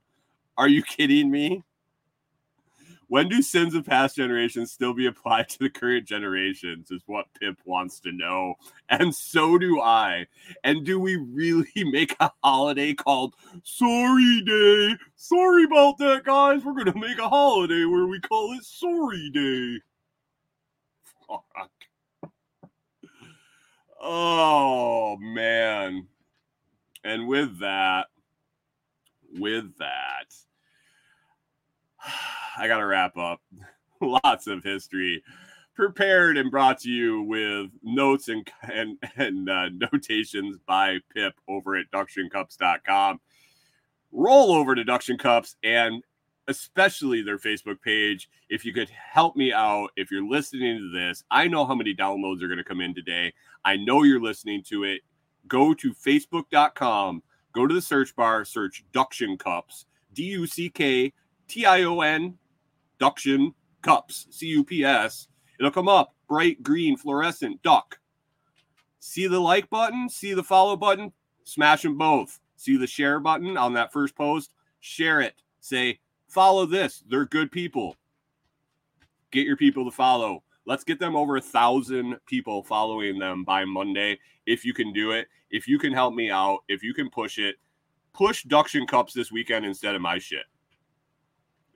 Are 0.56 0.68
you 0.68 0.82
kidding 0.82 1.30
me? 1.30 1.62
When 3.08 3.28
do 3.30 3.40
sins 3.40 3.74
of 3.74 3.86
past 3.86 4.16
generations 4.16 4.70
still 4.70 4.92
be 4.92 5.06
applied 5.06 5.48
to 5.50 5.58
the 5.58 5.70
current 5.70 6.06
generations? 6.06 6.90
Is 6.90 7.02
what 7.06 7.32
Pip 7.40 7.58
wants 7.64 8.00
to 8.00 8.12
know. 8.12 8.54
And 8.90 9.14
so 9.14 9.58
do 9.58 9.80
I. 9.80 10.26
And 10.62 10.84
do 10.84 11.00
we 11.00 11.16
really 11.16 11.68
make 11.76 12.14
a 12.20 12.30
holiday 12.44 12.94
called 12.94 13.34
Sorry 13.62 14.42
Day? 14.42 14.96
Sorry 15.16 15.64
about 15.64 15.98
that, 15.98 16.24
guys. 16.24 16.64
We're 16.64 16.72
going 16.74 16.92
to 16.92 16.98
make 16.98 17.18
a 17.18 17.28
holiday 17.28 17.84
where 17.86 18.06
we 18.06 18.20
call 18.20 18.52
it 18.52 18.64
Sorry 18.64 19.30
Day. 19.30 19.80
Fuck. 21.26 21.70
Oh, 24.00 25.16
man. 25.18 26.06
And 27.04 27.26
with 27.26 27.58
that, 27.60 28.06
with 29.38 29.76
that, 29.78 30.34
I 32.58 32.66
got 32.66 32.78
to 32.78 32.86
wrap 32.86 33.16
up. 33.16 33.40
Lots 34.00 34.46
of 34.46 34.62
history 34.62 35.22
prepared 35.78 36.36
and 36.36 36.50
brought 36.50 36.80
to 36.80 36.90
you 36.90 37.22
with 37.22 37.70
notes 37.84 38.28
and 38.28 38.50
and, 38.62 38.98
and 39.16 39.48
uh, 39.48 39.68
notations 39.92 40.58
by 40.66 40.98
Pip 41.14 41.34
over 41.46 41.76
at 41.76 41.90
ducktioncups.com. 41.92 43.20
Roll 44.10 44.52
over 44.52 44.74
to 44.74 44.82
Ducktion 44.82 45.18
Cups 45.18 45.54
and 45.62 46.02
especially 46.48 47.22
their 47.22 47.38
Facebook 47.38 47.80
page. 47.80 48.28
If 48.48 48.64
you 48.64 48.72
could 48.72 48.90
help 48.90 49.36
me 49.36 49.52
out, 49.52 49.90
if 49.96 50.10
you're 50.10 50.28
listening 50.28 50.78
to 50.78 50.90
this, 50.90 51.22
I 51.30 51.46
know 51.46 51.64
how 51.64 51.76
many 51.76 51.94
downloads 51.94 52.42
are 52.42 52.48
going 52.48 52.58
to 52.58 52.64
come 52.64 52.80
in 52.80 52.94
today. 52.94 53.32
I 53.64 53.76
know 53.76 54.02
you're 54.02 54.20
listening 54.20 54.64
to 54.64 54.82
it. 54.82 55.02
Go 55.46 55.74
to 55.74 55.92
facebook.com, 55.92 57.22
go 57.52 57.66
to 57.68 57.74
the 57.74 57.80
search 57.80 58.16
bar, 58.16 58.44
search 58.44 58.84
Ducktion 58.92 59.38
Cups, 59.38 59.86
D 60.12 60.24
U 60.24 60.46
C 60.46 60.70
K 60.70 61.12
T 61.48 61.64
I 61.64 61.82
O 61.82 62.00
N, 62.00 62.38
Ducktion 63.00 63.54
Cups, 63.82 64.26
C 64.30 64.46
U 64.48 64.64
P 64.64 64.84
S. 64.84 65.28
It'll 65.58 65.72
come 65.72 65.88
up 65.88 66.14
bright 66.28 66.62
green 66.62 66.96
fluorescent 66.96 67.62
duck. 67.62 67.98
See 69.00 69.26
the 69.26 69.40
like 69.40 69.68
button, 69.70 70.08
see 70.08 70.34
the 70.34 70.42
follow 70.42 70.76
button, 70.76 71.12
smash 71.44 71.82
them 71.82 71.96
both. 71.96 72.38
See 72.56 72.76
the 72.76 72.86
share 72.86 73.20
button 73.20 73.56
on 73.56 73.72
that 73.74 73.92
first 73.92 74.14
post, 74.14 74.52
share 74.80 75.20
it. 75.20 75.34
Say, 75.60 76.00
follow 76.28 76.66
this. 76.66 77.02
They're 77.08 77.24
good 77.24 77.50
people. 77.50 77.96
Get 79.30 79.46
your 79.46 79.56
people 79.56 79.84
to 79.84 79.90
follow. 79.90 80.42
Let's 80.66 80.84
get 80.84 80.98
them 80.98 81.16
over 81.16 81.36
a 81.36 81.40
thousand 81.40 82.16
people 82.26 82.62
following 82.62 83.18
them 83.18 83.44
by 83.44 83.64
Monday. 83.64 84.18
If 84.44 84.64
you 84.64 84.74
can 84.74 84.92
do 84.92 85.12
it, 85.12 85.28
if 85.50 85.66
you 85.68 85.78
can 85.78 85.92
help 85.92 86.14
me 86.14 86.30
out, 86.30 86.60
if 86.68 86.82
you 86.82 86.92
can 86.92 87.08
push 87.10 87.38
it, 87.38 87.56
push 88.12 88.44
Ducktion 88.44 88.86
Cups 88.86 89.14
this 89.14 89.32
weekend 89.32 89.64
instead 89.64 89.94
of 89.94 90.02
my 90.02 90.18
shit. 90.18 90.44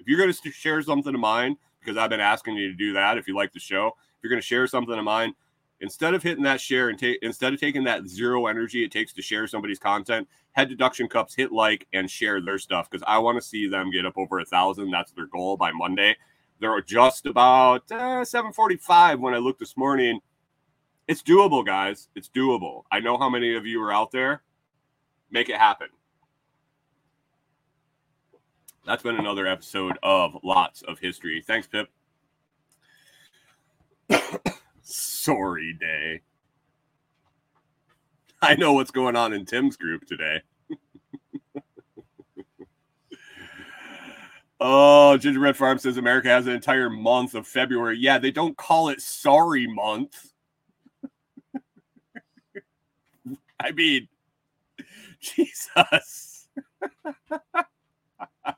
If 0.02 0.08
you're 0.08 0.18
going 0.18 0.32
to 0.32 0.50
share 0.50 0.82
something 0.82 1.14
of 1.14 1.20
mine, 1.20 1.56
because 1.78 1.96
I've 1.96 2.10
been 2.10 2.18
asking 2.18 2.56
you 2.56 2.68
to 2.68 2.74
do 2.74 2.92
that, 2.94 3.18
if 3.18 3.28
you 3.28 3.36
like 3.36 3.52
the 3.52 3.60
show, 3.60 3.86
if 3.86 4.18
you're 4.20 4.30
going 4.30 4.42
to 4.42 4.46
share 4.46 4.66
something 4.66 4.98
of 4.98 5.04
mine, 5.04 5.32
instead 5.80 6.12
of 6.12 6.24
hitting 6.24 6.42
that 6.42 6.60
share 6.60 6.88
and 6.88 6.98
take 6.98 7.20
instead 7.22 7.54
of 7.54 7.60
taking 7.60 7.84
that 7.84 8.08
zero 8.08 8.46
energy 8.46 8.82
it 8.82 8.90
takes 8.90 9.12
to 9.12 9.22
share 9.22 9.46
somebody's 9.46 9.78
content, 9.78 10.26
head 10.52 10.68
deduction 10.68 11.06
Cups, 11.06 11.36
hit 11.36 11.52
like, 11.52 11.86
and 11.92 12.10
share 12.10 12.40
their 12.40 12.58
stuff 12.58 12.90
because 12.90 13.04
I 13.06 13.18
want 13.18 13.40
to 13.40 13.46
see 13.46 13.68
them 13.68 13.92
get 13.92 14.04
up 14.04 14.18
over 14.18 14.40
a 14.40 14.44
thousand. 14.44 14.90
That's 14.90 15.12
their 15.12 15.26
goal 15.26 15.56
by 15.56 15.70
Monday. 15.70 16.16
They're 16.58 16.80
just 16.80 17.26
about 17.26 17.84
uh, 17.92 18.24
7:45 18.24 19.20
when 19.20 19.34
I 19.34 19.38
looked 19.38 19.60
this 19.60 19.76
morning. 19.76 20.18
It's 21.06 21.22
doable, 21.22 21.64
guys. 21.64 22.08
It's 22.16 22.28
doable. 22.28 22.82
I 22.90 22.98
know 22.98 23.18
how 23.18 23.30
many 23.30 23.54
of 23.54 23.66
you 23.66 23.80
are 23.82 23.92
out 23.92 24.10
there. 24.10 24.42
Make 25.30 25.48
it 25.48 25.58
happen 25.58 25.88
that's 28.84 29.02
been 29.02 29.16
another 29.16 29.46
episode 29.46 29.98
of 30.02 30.36
Lots 30.42 30.82
of 30.82 30.98
History. 30.98 31.42
Thanks, 31.46 31.66
Pip. 31.66 31.88
Sorry, 34.82 35.76
Day. 35.78 36.20
I 38.40 38.56
know 38.56 38.72
what's 38.72 38.90
going 38.90 39.14
on 39.14 39.32
in 39.32 39.46
Tim's 39.46 39.76
group 39.76 40.04
today. 40.04 40.40
oh, 44.60 45.16
Gingerbread 45.16 45.56
Farm 45.56 45.78
says 45.78 45.96
America 45.96 46.28
has 46.28 46.48
an 46.48 46.52
entire 46.52 46.90
month 46.90 47.34
of 47.34 47.46
February. 47.46 47.98
Yeah, 47.98 48.18
they 48.18 48.32
don't 48.32 48.56
call 48.56 48.88
it 48.88 49.00
Sorry 49.00 49.68
Month. 49.68 50.32
I 53.60 53.70
mean, 53.70 54.08
Jesus. 55.20 56.48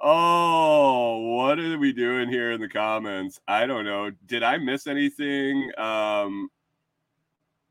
Oh, 0.00 1.18
what 1.34 1.58
are 1.58 1.76
we 1.76 1.92
doing 1.92 2.28
here 2.28 2.52
in 2.52 2.60
the 2.60 2.68
comments? 2.68 3.40
I 3.48 3.66
don't 3.66 3.84
know. 3.84 4.12
Did 4.26 4.44
I 4.44 4.56
miss 4.58 4.86
anything? 4.86 5.72
Um, 5.76 6.50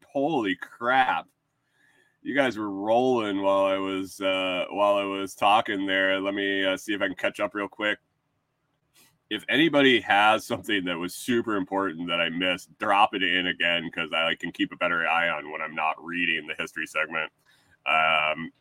holy 0.06 0.58
crap! 0.58 1.28
You 2.24 2.36
guys 2.36 2.58
were 2.58 2.70
rolling 2.70 3.42
while 3.42 3.64
I 3.64 3.78
was 3.78 4.20
uh, 4.20 4.66
while 4.72 4.96
I 4.96 5.06
was 5.06 5.36
talking 5.36 5.86
there. 5.86 6.20
Let 6.20 6.34
me 6.34 6.66
uh, 6.66 6.76
see 6.76 6.94
if 6.94 7.02
I 7.02 7.08
can 7.08 7.16
catch 7.16 7.40
up 7.40 7.56
real 7.56 7.70
quick. 7.70 8.00
If 9.30 9.46
anybody 9.48 10.02
has 10.02 10.46
something 10.46 10.84
that 10.84 10.98
was 10.98 11.14
super 11.14 11.56
important 11.56 12.10
that 12.10 12.20
I 12.20 12.28
missed, 12.28 12.78
drop 12.78 13.14
it 13.14 13.24
in 13.24 13.48
again 13.48 13.86
because 13.86 14.12
I 14.12 14.36
can 14.36 14.52
keep 14.52 14.74
a 14.74 14.78
better 14.78 15.08
eye 15.08 15.30
on 15.30 15.50
when 15.50 15.62
I'm 15.62 15.76
not 15.76 15.96
reading 16.04 16.46
the 16.46 16.56
history 16.62 16.88
segment. 16.88 17.32
Um, 17.86 18.52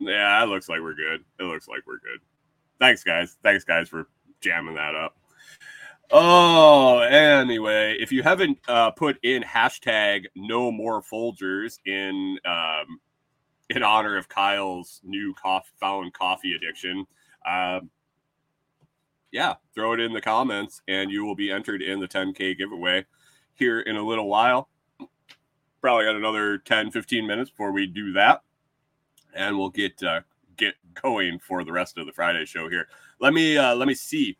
yeah, 0.00 0.42
it 0.42 0.46
looks 0.46 0.68
like 0.68 0.80
we're 0.80 0.94
good. 0.94 1.24
It 1.38 1.44
looks 1.44 1.68
like 1.68 1.86
we're 1.86 1.98
good 1.98 2.20
thanks, 2.80 3.04
guys. 3.04 3.36
Thanks, 3.44 3.62
guys, 3.62 3.88
for 3.88 4.08
jamming 4.40 4.74
that 4.74 4.96
up. 4.96 5.16
Oh, 6.10 6.98
anyway, 7.00 7.96
if 8.00 8.10
you 8.10 8.24
haven't 8.24 8.58
uh, 8.66 8.90
put 8.90 9.18
in 9.22 9.42
hashtag 9.42 10.24
no 10.34 10.72
more 10.72 11.02
Folgers 11.02 11.78
in 11.86 12.38
um, 12.44 13.00
in 13.68 13.84
honor 13.84 14.16
of 14.16 14.28
Kyle's 14.28 15.00
new 15.04 15.32
found 15.78 16.12
coffee 16.12 16.54
addiction, 16.54 17.06
um, 17.48 17.90
yeah, 19.30 19.54
throw 19.72 19.92
it 19.92 20.00
in 20.00 20.12
the 20.12 20.20
comments 20.20 20.82
and 20.88 21.12
you 21.12 21.24
will 21.24 21.36
be 21.36 21.52
entered 21.52 21.80
in 21.80 22.00
the 22.00 22.08
10K 22.08 22.58
giveaway 22.58 23.06
here 23.54 23.78
in 23.78 23.94
a 23.94 24.02
little 24.02 24.26
while. 24.26 24.68
Probably 25.80 26.06
got 26.06 26.16
another 26.16 26.58
10, 26.58 26.90
15 26.90 27.24
minutes 27.24 27.50
before 27.50 27.70
we 27.70 27.86
do 27.86 28.12
that. 28.14 28.42
And 29.34 29.58
we'll 29.58 29.70
get 29.70 30.02
uh, 30.02 30.20
get 30.56 30.74
going 31.00 31.38
for 31.38 31.64
the 31.64 31.72
rest 31.72 31.98
of 31.98 32.06
the 32.06 32.12
Friday 32.12 32.44
show 32.44 32.68
here. 32.68 32.88
Let 33.20 33.32
me 33.34 33.56
uh, 33.56 33.74
let 33.74 33.88
me 33.88 33.94
see. 33.94 34.36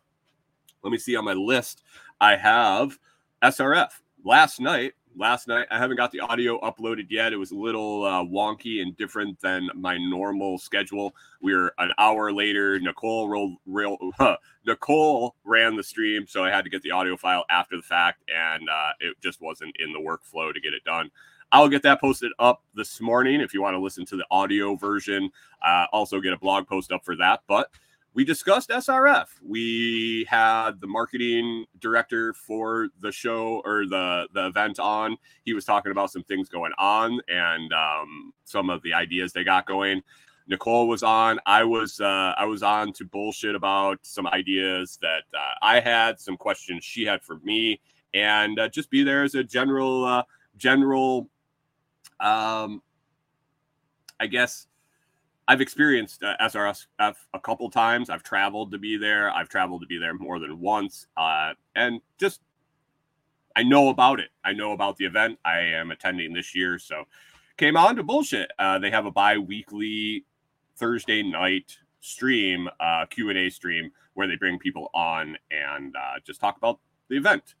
Let 0.83 0.91
me 0.91 0.97
see 0.97 1.15
on 1.15 1.25
my 1.25 1.33
list. 1.33 1.83
I 2.19 2.35
have 2.35 2.97
SRF 3.43 3.89
last 4.23 4.59
night. 4.59 4.93
Last 5.17 5.49
night 5.49 5.67
I 5.69 5.77
haven't 5.77 5.97
got 5.97 6.11
the 6.11 6.21
audio 6.21 6.59
uploaded 6.61 7.07
yet. 7.09 7.33
It 7.33 7.37
was 7.37 7.51
a 7.51 7.55
little 7.55 8.05
uh, 8.05 8.23
wonky 8.23 8.81
and 8.81 8.95
different 8.95 9.41
than 9.41 9.69
my 9.75 9.97
normal 9.97 10.57
schedule. 10.57 11.13
We 11.41 11.53
are 11.53 11.73
an 11.79 11.91
hour 11.97 12.31
later. 12.31 12.79
Nicole 12.79 13.27
rolled, 13.27 13.57
real 13.65 13.97
uh, 14.19 14.37
Nicole 14.65 15.35
ran 15.43 15.75
the 15.75 15.83
stream, 15.83 16.25
so 16.27 16.45
I 16.45 16.49
had 16.49 16.63
to 16.63 16.69
get 16.69 16.81
the 16.81 16.91
audio 16.91 17.17
file 17.17 17.43
after 17.49 17.75
the 17.75 17.83
fact, 17.83 18.23
and 18.29 18.69
uh, 18.69 18.91
it 19.01 19.17
just 19.21 19.41
wasn't 19.41 19.75
in 19.79 19.91
the 19.91 19.99
workflow 19.99 20.53
to 20.53 20.61
get 20.61 20.73
it 20.73 20.83
done. 20.85 21.11
I'll 21.51 21.67
get 21.67 21.83
that 21.83 21.99
posted 21.99 22.31
up 22.39 22.63
this 22.75 23.01
morning 23.01 23.41
if 23.41 23.53
you 23.53 23.61
want 23.61 23.73
to 23.73 23.79
listen 23.79 24.05
to 24.05 24.15
the 24.15 24.25
audio 24.31 24.75
version. 24.75 25.29
Uh, 25.65 25.85
also, 25.91 26.21
get 26.21 26.33
a 26.33 26.37
blog 26.37 26.67
post 26.67 26.91
up 26.91 27.03
for 27.03 27.15
that. 27.17 27.41
But 27.47 27.69
we 28.13 28.23
discussed 28.23 28.69
SRF. 28.69 29.27
We 29.41 30.25
had 30.29 30.81
the 30.81 30.87
marketing 30.87 31.65
director 31.79 32.33
for 32.33 32.89
the 33.01 33.11
show 33.11 33.61
or 33.65 33.85
the 33.85 34.27
the 34.33 34.47
event 34.47 34.79
on. 34.79 35.17
He 35.43 35.53
was 35.53 35.65
talking 35.65 35.91
about 35.91 36.11
some 36.11 36.23
things 36.23 36.49
going 36.49 36.71
on 36.77 37.19
and 37.27 37.71
um, 37.73 38.33
some 38.45 38.69
of 38.69 38.81
the 38.83 38.93
ideas 38.93 39.33
they 39.33 39.43
got 39.43 39.65
going. 39.65 40.01
Nicole 40.47 40.87
was 40.87 41.03
on. 41.03 41.39
I 41.45 41.63
was 41.63 41.99
uh, 41.99 42.33
I 42.37 42.45
was 42.45 42.63
on 42.63 42.93
to 42.93 43.05
bullshit 43.05 43.55
about 43.55 43.99
some 44.03 44.27
ideas 44.27 44.97
that 45.01 45.23
uh, 45.33 45.53
I 45.61 45.79
had, 45.79 46.19
some 46.19 46.37
questions 46.37 46.83
she 46.83 47.05
had 47.05 47.21
for 47.23 47.39
me, 47.39 47.79
and 48.13 48.59
uh, 48.59 48.67
just 48.67 48.89
be 48.89 49.03
there 49.03 49.23
as 49.23 49.35
a 49.35 49.43
general 49.43 50.05
uh, 50.05 50.23
general 50.57 51.29
um, 52.21 52.81
I 54.19 54.27
guess 54.27 54.67
I've 55.47 55.61
experienced 55.61 56.23
uh, 56.23 56.35
SRF 56.41 56.85
a 56.99 57.39
couple 57.41 57.69
times. 57.69 58.09
I've 58.09 58.23
traveled 58.23 58.71
to 58.71 58.77
be 58.77 58.95
there. 58.95 59.31
I've 59.31 59.49
traveled 59.49 59.81
to 59.81 59.87
be 59.87 59.97
there 59.97 60.13
more 60.13 60.39
than 60.39 60.59
once, 60.59 61.07
uh, 61.17 61.53
and 61.75 61.99
just 62.19 62.41
I 63.55 63.63
know 63.63 63.89
about 63.89 64.19
it. 64.19 64.29
I 64.45 64.53
know 64.53 64.71
about 64.71 64.97
the 64.97 65.05
event. 65.05 65.39
I 65.43 65.59
am 65.59 65.91
attending 65.91 66.33
this 66.33 66.55
year, 66.55 66.79
so 66.79 67.03
came 67.57 67.75
on 67.75 67.95
to 67.97 68.03
bullshit. 68.03 68.49
Uh, 68.57 68.79
they 68.79 68.91
have 68.91 69.05
a 69.05 69.11
bi-weekly 69.11 70.25
Thursday 70.77 71.21
night 71.21 71.77
stream, 71.99 72.69
uh, 72.79 73.05
Q 73.07 73.29
and 73.29 73.37
A 73.37 73.49
stream, 73.49 73.91
where 74.13 74.27
they 74.27 74.35
bring 74.35 74.57
people 74.57 74.89
on 74.93 75.37
and 75.49 75.95
uh, 75.95 76.19
just 76.25 76.39
talk 76.39 76.57
about 76.57 76.79
the 77.09 77.17
event. 77.17 77.55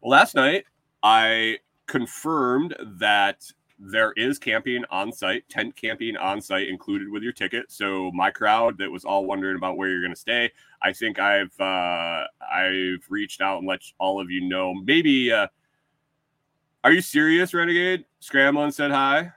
Well, 0.00 0.10
last 0.10 0.34
night 0.34 0.64
I 1.02 1.58
confirmed 1.86 2.76
that 2.98 3.44
there 3.84 4.12
is 4.16 4.38
camping 4.38 4.84
on 4.90 5.10
site, 5.12 5.48
tent 5.48 5.74
camping 5.74 6.16
on 6.16 6.40
site 6.40 6.68
included 6.68 7.08
with 7.08 7.22
your 7.22 7.32
ticket. 7.32 7.72
So 7.72 8.12
my 8.12 8.30
crowd 8.30 8.78
that 8.78 8.90
was 8.90 9.04
all 9.04 9.26
wondering 9.26 9.56
about 9.56 9.76
where 9.76 9.88
you're 9.88 10.00
going 10.00 10.14
to 10.14 10.20
stay, 10.20 10.52
I 10.80 10.92
think 10.92 11.18
I've 11.18 11.58
uh, 11.58 12.24
I've 12.40 13.04
reached 13.08 13.40
out 13.40 13.58
and 13.58 13.66
let 13.66 13.80
all 13.98 14.20
of 14.20 14.30
you 14.30 14.48
know. 14.48 14.72
Maybe 14.72 15.32
uh, 15.32 15.48
are 16.84 16.92
you 16.92 17.00
serious, 17.00 17.52
Renegade? 17.52 18.04
Scrambling 18.20 18.70
said 18.70 18.92
hi. 18.92 19.32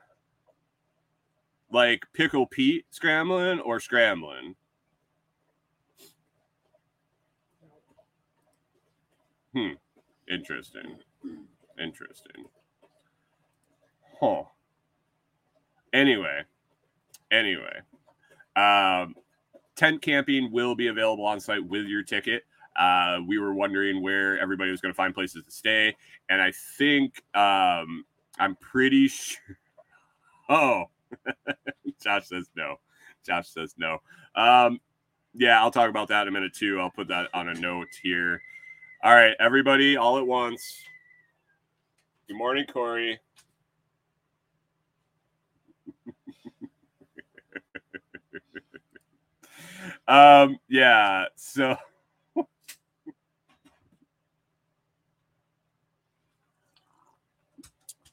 Like 1.71 2.03
Pickle 2.13 2.45
Pete 2.45 2.85
scrambling 2.91 3.59
or 3.59 3.79
scrambling? 3.79 4.55
Hmm. 9.53 9.71
Interesting. 10.29 10.97
Interesting. 11.81 12.45
Huh. 14.20 14.43
Anyway, 15.93 16.41
anyway, 17.32 17.80
um, 18.55 19.16
tent 19.76 20.01
camping 20.01 20.51
will 20.51 20.76
be 20.76 20.88
available 20.88 21.26
on 21.26 21.39
site 21.39 21.66
with 21.66 21.86
your 21.86 22.03
ticket. 22.03 22.43
Uh, 22.78 23.20
we 23.28 23.39
were 23.39 23.53
wondering 23.53 24.01
where 24.01 24.39
everybody 24.39 24.72
was 24.72 24.82
going 24.82 24.93
to 24.93 24.95
find 24.97 25.13
places 25.13 25.43
to 25.45 25.51
stay, 25.51 25.95
and 26.30 26.41
I 26.41 26.51
think 26.78 27.22
um, 27.34 28.05
I'm 28.39 28.55
pretty 28.57 29.07
sure. 29.09 29.57
Oh, 30.49 30.86
Josh 32.03 32.28
says 32.28 32.49
no. 32.55 32.76
Josh 33.26 33.49
says 33.49 33.76
no. 33.78 33.99
Um, 34.36 34.80
yeah, 35.34 35.61
I'll 35.61 35.72
talk 35.72 35.89
about 35.89 36.09
that 36.09 36.24
in 36.24 36.28
a 36.30 36.32
minute 36.32 36.53
too. 36.53 36.80
I'll 36.80 36.91
put 36.91 37.07
that 37.09 37.30
on 37.34 37.49
a 37.49 37.53
note 37.53 37.89
here. 38.01 38.41
All 39.03 39.13
right, 39.13 39.36
everybody, 39.39 39.97
all 39.97 40.18
at 40.18 40.28
once. 40.28 40.82
Good 42.28 42.38
morning, 42.38 42.66
Corey. 42.72 43.20
Um, 50.07 50.57
yeah, 50.67 51.25
so 51.35 51.75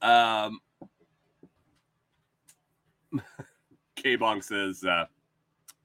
um 0.02 0.60
K 3.96 4.16
Bong 4.16 4.42
says 4.42 4.84
uh 4.84 5.06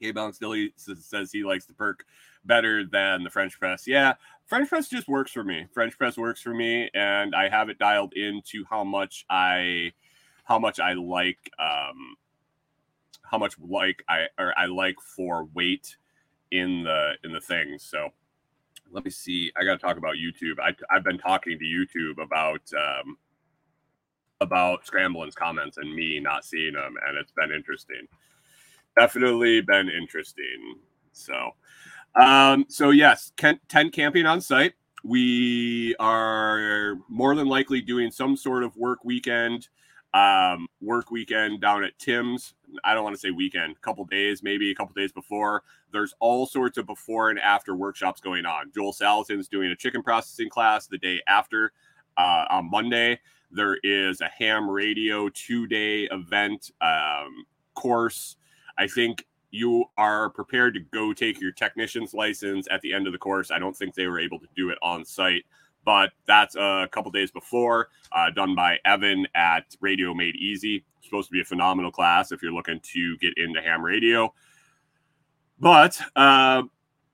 K 0.01 0.11
Bong 0.11 0.33
still 0.33 0.55
says 0.75 1.31
he 1.31 1.43
likes 1.43 1.65
the 1.65 1.73
perk 1.73 2.03
better 2.45 2.85
than 2.85 3.23
the 3.23 3.29
French 3.29 3.59
press. 3.59 3.87
Yeah, 3.87 4.13
French 4.45 4.69
press 4.69 4.87
just 4.87 5.07
works 5.07 5.31
for 5.31 5.43
me. 5.43 5.67
French 5.73 5.97
press 5.97 6.17
works 6.17 6.41
for 6.41 6.53
me, 6.53 6.89
and 6.93 7.35
I 7.35 7.49
have 7.49 7.69
it 7.69 7.77
dialed 7.77 8.13
into 8.13 8.65
how 8.69 8.83
much 8.83 9.25
I 9.29 9.91
how 10.43 10.59
much 10.59 10.79
I 10.79 10.93
like 10.93 11.51
um 11.59 12.15
how 13.30 13.38
much 13.38 13.55
like 13.59 14.03
I 14.09 14.28
or 14.38 14.53
I 14.57 14.65
like 14.65 14.95
for 15.01 15.45
weight 15.53 15.95
in 16.51 16.84
the 16.84 17.13
in 17.23 17.34
the 17.34 17.41
things. 17.41 17.84
So 17.84 18.09
let 18.91 19.03
me 19.03 19.11
see. 19.11 19.51
I 19.57 19.63
got 19.63 19.73
to 19.73 19.78
talk 19.78 19.97
about 19.97 20.15
YouTube. 20.15 20.59
I, 20.61 20.71
I've 20.93 21.03
been 21.03 21.17
talking 21.17 21.57
to 21.59 21.65
YouTube 21.65 22.23
about 22.23 22.61
um, 22.73 23.17
about 24.41 24.86
Scrambling's 24.86 25.36
comments 25.36 25.78
and 25.78 25.93
me 25.93 26.19
not 26.19 26.45
seeing 26.45 26.73
them, 26.73 26.95
and 27.07 27.17
it's 27.17 27.32
been 27.32 27.51
interesting. 27.51 28.07
Definitely 28.97 29.61
been 29.61 29.89
interesting. 29.89 30.78
So, 31.11 31.51
um, 32.15 32.65
so 32.69 32.91
yes, 32.91 33.32
tent 33.38 33.93
camping 33.93 34.25
on 34.25 34.41
site. 34.41 34.73
We 35.03 35.95
are 35.99 36.95
more 37.07 37.36
than 37.36 37.47
likely 37.47 37.82
doing 37.82 38.11
some 38.11 38.36
sort 38.36 38.63
of 38.63 38.75
work 38.75 39.03
weekend 39.03 39.69
um, 40.18 40.68
work 40.82 41.11
weekend 41.11 41.61
down 41.61 41.84
at 41.84 41.97
Tim's. 41.99 42.55
I 42.84 42.93
don't 42.93 43.03
want 43.03 43.15
to 43.15 43.20
say 43.20 43.30
weekend, 43.30 43.76
a 43.76 43.80
couple 43.80 44.03
days, 44.05 44.41
maybe 44.41 44.72
a 44.72 44.76
couple 44.76 44.93
days 44.93 45.11
before. 45.11 45.63
There's 45.93 46.15
all 46.20 46.47
sorts 46.47 46.78
of 46.78 46.88
before 46.88 47.30
and 47.30 47.39
after 47.39 47.76
workshops 47.76 48.20
going 48.20 48.45
on. 48.45 48.72
Joel 48.74 48.93
Salatin's 48.93 49.47
doing 49.47 49.70
a 49.70 49.76
chicken 49.76 50.01
processing 50.01 50.49
class 50.49 50.88
the 50.88 50.97
day 50.97 51.22
after 51.28 51.72
uh, 52.18 52.45
on 52.49 52.70
Monday. 52.70 53.20
There 53.51 53.78
is 53.84 54.22
a 54.22 54.28
ham 54.28 54.70
radio 54.70 55.30
two 55.30 55.68
day 55.68 56.03
event 56.05 56.72
um, 56.82 57.45
course. 57.76 58.38
I 58.78 58.88
think 58.88 59.26
you 59.51 59.86
are 59.97 60.30
prepared 60.32 60.74
to 60.74 60.80
go 60.80 61.13
take 61.13 61.39
your 61.39 61.51
technician's 61.51 62.13
license 62.13 62.68
at 62.72 62.82
the 62.82 62.91
end 62.91 63.05
of 63.05 63.13
the 63.13 63.20
course. 63.20 63.51
I 63.51 63.59
don't 63.59 63.78
think 63.78 63.93
they 63.93 64.07
were 64.07 64.20
able 64.20 64.39
to 64.39 64.47
do 64.55 64.70
it 64.72 64.78
on 64.82 65.05
site 65.05 65.45
but 65.88 66.11
that's 66.25 66.53
a 66.57 66.89
couple 66.91 67.09
days 67.11 67.31
before, 67.31 67.88
uh, 68.11 68.29
done 68.31 68.53
by 68.53 68.77
Evan 68.83 69.25
at 69.35 69.73
Radio 69.79 70.13
Made 70.13 70.35
Easy. 70.35 70.83
supposed 71.01 71.29
to 71.29 71.31
be 71.31 71.39
a 71.39 71.45
phenomenal 71.45 71.91
class 71.91 72.33
if 72.33 72.43
you're 72.43 72.51
looking 72.51 72.81
to 72.91 73.17
get 73.19 73.33
into 73.38 73.61
ham 73.61 73.81
radio. 73.81 74.33
But 75.57 75.97
uh, 76.13 76.63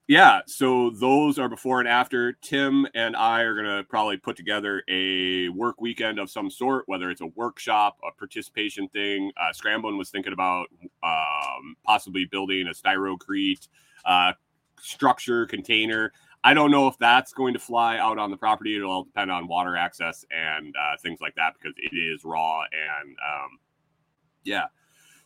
yeah, 0.08 0.42
so 0.48 0.90
those 0.90 1.38
are 1.38 1.48
before 1.48 1.82
and 1.82 1.88
after. 1.88 2.34
Tim 2.34 2.88
and 2.96 3.16
I 3.16 3.42
are 3.42 3.54
going 3.54 3.68
to 3.68 3.84
probably 3.84 4.18
put 4.18 4.36
together 4.36 4.82
a 4.90 5.50
work 5.50 5.80
weekend 5.80 6.18
of 6.18 6.32
some 6.32 6.50
sort, 6.50 6.86
whether 6.88 7.12
it's 7.12 7.22
a 7.22 7.28
workshop, 7.28 8.00
a 8.04 8.12
participation 8.18 8.88
thing. 8.88 9.32
Uh, 9.40 9.54
Scrambling 9.54 10.00
was 10.00 10.10
thinking 10.10 10.34
about 10.34 10.66
um, 11.04 11.76
possibly 11.86 12.26
building 12.26 12.66
a 12.66 12.72
styrocrete 12.72 13.68
uh, 14.06 14.34
structure 14.82 15.46
container. 15.46 16.12
I 16.44 16.54
don't 16.54 16.72
know 16.72 16.88
if 16.88 16.98
that's 16.98 17.32
going 17.34 17.54
to 17.54 17.60
fly 17.60 17.98
out 17.98 18.18
on 18.18 18.30
the 18.30 18.38
property. 18.38 18.76
It'll 18.76 18.92
all 18.92 19.04
depend 19.04 19.32
on 19.32 19.48
water 19.48 19.78
access 19.78 20.26
and 20.30 20.76
uh, 20.76 20.98
things 21.02 21.22
like 21.22 21.36
that 21.36 21.54
because 21.54 21.76
it 21.78 21.96
is 21.96 22.26
raw 22.26 22.62
and 22.64 23.10
um, 23.10 23.60
yeah, 24.44 24.66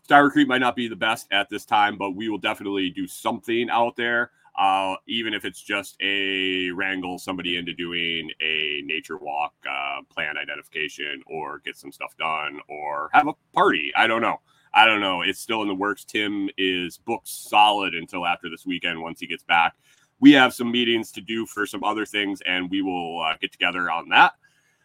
Styrocrete 0.07 0.47
might 0.47 0.61
not 0.61 0.75
be 0.75 0.87
the 0.87 0.95
best 0.95 1.27
at 1.31 1.49
this 1.49 1.65
time, 1.65 1.97
but 1.97 2.11
we 2.11 2.29
will 2.29 2.37
definitely 2.37 2.89
do 2.89 3.07
something 3.07 3.69
out 3.69 3.95
there. 3.95 4.31
Uh, 4.57 4.95
even 5.07 5.35
if 5.35 5.45
it's 5.45 5.61
just 5.61 5.95
a 6.01 6.71
wrangle 6.71 7.19
somebody 7.19 7.57
into 7.57 7.73
doing 7.73 8.31
a 8.41 8.81
nature 8.85 9.17
walk, 9.17 9.53
uh, 9.69 9.99
plant 10.09 10.35
identification, 10.37 11.21
or 11.27 11.59
get 11.59 11.77
some 11.77 11.91
stuff 11.91 12.15
done, 12.17 12.59
or 12.67 13.09
have 13.13 13.27
a 13.27 13.33
party. 13.53 13.91
I 13.95 14.07
don't 14.07 14.21
know. 14.21 14.37
I 14.73 14.85
don't 14.85 14.99
know. 14.99 15.21
It's 15.21 15.39
still 15.39 15.61
in 15.61 15.67
the 15.67 15.75
works. 15.75 16.03
Tim 16.05 16.49
is 16.57 16.97
booked 16.97 17.27
solid 17.27 17.93
until 17.93 18.25
after 18.25 18.49
this 18.49 18.65
weekend 18.65 18.99
once 18.99 19.19
he 19.19 19.27
gets 19.27 19.43
back 19.43 19.75
we 20.19 20.31
have 20.31 20.53
some 20.53 20.71
meetings 20.71 21.11
to 21.13 21.21
do 21.21 21.45
for 21.45 21.65
some 21.65 21.83
other 21.83 22.05
things, 22.05 22.41
and 22.45 22.69
we 22.69 22.81
will 22.81 23.21
uh, 23.21 23.35
get 23.39 23.51
together 23.51 23.91
on 23.91 24.09
that. 24.09 24.33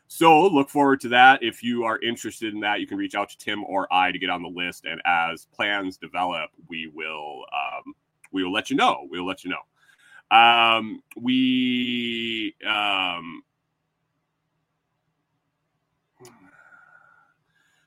So 0.09 0.47
look 0.47 0.69
forward 0.69 1.01
to 1.03 1.09
that. 1.09 1.43
If 1.43 1.63
you 1.63 1.85
are 1.85 1.99
interested 2.01 2.53
in 2.53 2.61
that, 2.61 2.81
you 2.81 2.87
can 2.87 2.99
reach 2.99 3.15
out 3.15 3.31
to 3.31 3.39
Tim 3.39 3.65
or 3.65 3.91
I 3.91 4.13
to 4.13 4.19
get 4.19 4.29
on 4.29 4.43
the 4.43 4.49
list. 4.49 4.85
And 4.85 5.01
as 5.07 5.47
plans 5.55 5.97
develop, 5.97 6.51
we 6.69 6.87
will 6.87 7.45
um, 7.51 7.95
we 8.31 8.45
will 8.45 8.53
let 8.53 8.69
you 8.69 8.77
know. 8.77 9.07
We 9.11 9.19
will 9.19 9.27
let 9.27 9.43
you 9.43 9.51
know. 9.51 10.37
Um, 10.37 11.03
we 11.17 12.55
um, 12.67 13.43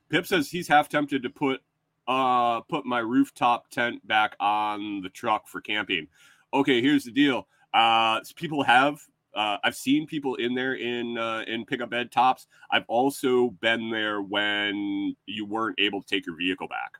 Pip 0.10 0.26
says 0.26 0.50
he's 0.50 0.68
half 0.68 0.90
tempted 0.90 1.22
to 1.24 1.30
put 1.30 1.62
uh 2.08 2.62
put 2.62 2.86
my 2.86 3.00
rooftop 3.00 3.70
tent 3.70 4.08
back 4.08 4.36
on 4.40 5.02
the 5.02 5.10
truck 5.10 5.48
for 5.48 5.62
camping 5.62 6.08
okay, 6.54 6.82
here's 6.82 7.04
the 7.04 7.12
deal. 7.12 7.48
Uh, 7.74 8.20
people 8.36 8.64
have 8.64 9.00
uh, 9.36 9.58
I've 9.64 9.76
seen 9.76 10.08
people 10.08 10.36
in 10.36 10.56
there 10.56 10.76
in 10.76 11.18
uh, 11.18 11.44
in 11.46 11.66
pickup 11.66 11.90
bed 11.90 12.12
tops. 12.12 12.48
I've 12.72 12.86
also 12.88 13.50
been 13.62 13.90
there 13.90 14.22
when 14.22 15.16
you 15.26 15.46
weren't 15.46 15.80
able 15.80 16.02
to 16.02 16.08
take 16.08 16.26
your 16.26 16.38
vehicle 16.38 16.70
back. 16.70 16.94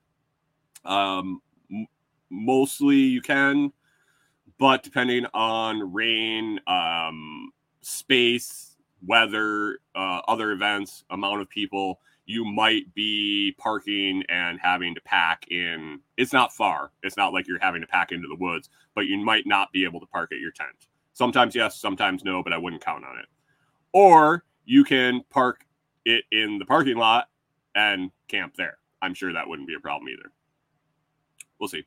Um, 0.84 1.42
m- 1.72 1.88
mostly 2.30 2.98
you 2.98 3.22
can, 3.22 3.72
but 4.60 4.84
depending 4.84 5.26
on 5.34 5.94
rain, 5.94 6.60
um, 6.68 7.52
space, 7.82 8.76
weather, 9.06 9.80
uh, 9.96 10.22
other 10.28 10.52
events, 10.52 11.06
amount 11.10 11.42
of 11.42 11.50
people, 11.50 12.02
you 12.26 12.44
might 12.44 12.94
be 12.96 13.56
parking 13.58 14.24
and 14.30 14.60
having 14.60 14.96
to 14.96 15.02
pack 15.02 15.46
in. 15.50 16.00
It's 16.18 16.34
not 16.34 16.54
far. 16.54 16.92
It's 17.04 17.18
not 17.18 17.34
like 17.34 17.48
you're 17.48 17.60
having 17.60 17.82
to 17.82 17.88
pack 17.88 18.12
into 18.12 18.28
the 18.28 18.36
woods, 18.36 18.70
but 18.96 19.06
you 19.06 19.18
might 19.18 19.46
not 19.46 19.72
be 19.72 19.84
able 19.84 20.00
to 20.00 20.06
park 20.08 20.32
at 20.32 20.40
your 20.40 20.52
tent. 20.52 20.88
Sometimes 21.14 21.56
yes, 21.56 21.80
sometimes 21.80 22.24
no, 22.24 22.44
but 22.44 22.54
I 22.54 22.58
wouldn't 22.58 22.84
count 22.84 23.06
on 23.06 23.18
it. 23.20 23.26
Or 23.94 24.44
you 24.66 24.84
can 24.84 25.24
park 25.30 25.66
it 26.04 26.26
in 26.32 26.58
the 26.60 26.66
parking 26.66 26.98
lot 26.98 27.30
and 27.76 28.12
camp 28.28 28.56
there. 28.58 28.78
I'm 29.02 29.14
sure 29.14 29.32
that 29.32 29.48
wouldn't 29.48 29.68
be 29.68 29.76
a 29.76 29.80
problem 29.80 30.10
either. 30.10 30.32
We'll 31.60 31.70
see. 31.70 31.86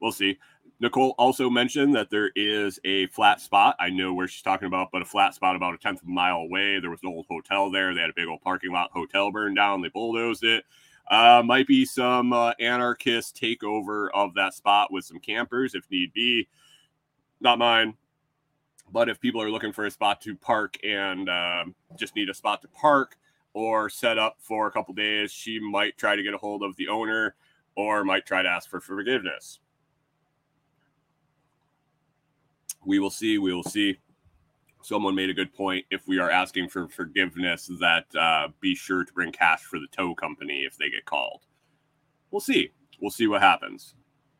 We'll 0.00 0.12
see. 0.12 0.38
Nicole 0.78 1.14
also 1.16 1.48
mentioned 1.48 1.94
that 1.94 2.10
there 2.10 2.30
is 2.36 2.78
a 2.84 3.06
flat 3.06 3.40
spot. 3.40 3.76
I 3.80 3.88
know 3.88 4.12
where 4.12 4.28
she's 4.28 4.42
talking 4.42 4.66
about, 4.66 4.90
but 4.92 5.00
a 5.00 5.06
flat 5.06 5.34
spot 5.34 5.56
about 5.56 5.74
a 5.74 5.78
tenth 5.78 6.02
of 6.02 6.08
a 6.08 6.10
mile 6.10 6.36
away. 6.36 6.78
There 6.78 6.90
was 6.90 7.00
an 7.02 7.08
old 7.08 7.26
hotel 7.30 7.70
there. 7.70 7.94
They 7.94 8.02
had 8.02 8.10
a 8.10 8.14
big 8.14 8.28
old 8.28 8.42
parking 8.42 8.72
lot 8.72 8.90
hotel 8.92 9.30
burned 9.32 9.56
down. 9.56 9.80
They 9.80 9.88
bulldozed 9.88 10.44
it. 10.44 10.64
Uh, 11.10 11.42
might 11.44 11.66
be 11.66 11.84
some 11.84 12.32
uh, 12.32 12.52
anarchist 12.60 13.40
takeover 13.40 14.08
of 14.12 14.34
that 14.34 14.52
spot 14.52 14.92
with 14.92 15.04
some 15.04 15.18
campers 15.18 15.74
if 15.74 15.90
need 15.90 16.12
be. 16.12 16.48
Not 17.40 17.58
mine. 17.58 17.94
But 18.92 19.08
if 19.08 19.20
people 19.20 19.40
are 19.40 19.50
looking 19.50 19.72
for 19.72 19.86
a 19.86 19.90
spot 19.90 20.20
to 20.22 20.34
park 20.34 20.76
and 20.84 21.28
uh, 21.28 21.64
just 21.96 22.14
need 22.16 22.28
a 22.28 22.34
spot 22.34 22.60
to 22.62 22.68
park 22.68 23.16
or 23.54 23.88
set 23.88 24.18
up 24.18 24.36
for 24.40 24.66
a 24.66 24.70
couple 24.70 24.92
days, 24.94 25.32
she 25.32 25.58
might 25.58 25.96
try 25.96 26.16
to 26.16 26.22
get 26.22 26.34
a 26.34 26.38
hold 26.38 26.62
of 26.62 26.76
the 26.76 26.88
owner 26.88 27.34
or 27.76 28.04
might 28.04 28.26
try 28.26 28.42
to 28.42 28.48
ask 28.48 28.68
for 28.68 28.80
forgiveness. 28.80 29.60
We 32.86 33.00
will 33.00 33.10
see. 33.10 33.38
We 33.38 33.52
will 33.52 33.64
see. 33.64 33.98
Someone 34.82 35.16
made 35.16 35.28
a 35.28 35.34
good 35.34 35.52
point. 35.52 35.84
If 35.90 36.06
we 36.06 36.20
are 36.20 36.30
asking 36.30 36.68
for 36.68 36.88
forgiveness, 36.88 37.68
that 37.80 38.04
uh, 38.14 38.48
be 38.60 38.76
sure 38.76 39.04
to 39.04 39.12
bring 39.12 39.32
cash 39.32 39.62
for 39.62 39.80
the 39.80 39.88
tow 39.90 40.14
company 40.14 40.62
if 40.64 40.78
they 40.78 40.88
get 40.88 41.04
called. 41.04 41.42
We'll 42.30 42.40
see. 42.40 42.70
We'll 43.00 43.10
see 43.10 43.26
what 43.26 43.42
happens. 43.42 43.94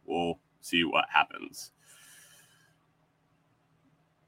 We'll 0.04 0.38
see 0.60 0.84
what 0.84 1.06
happens. 1.12 1.72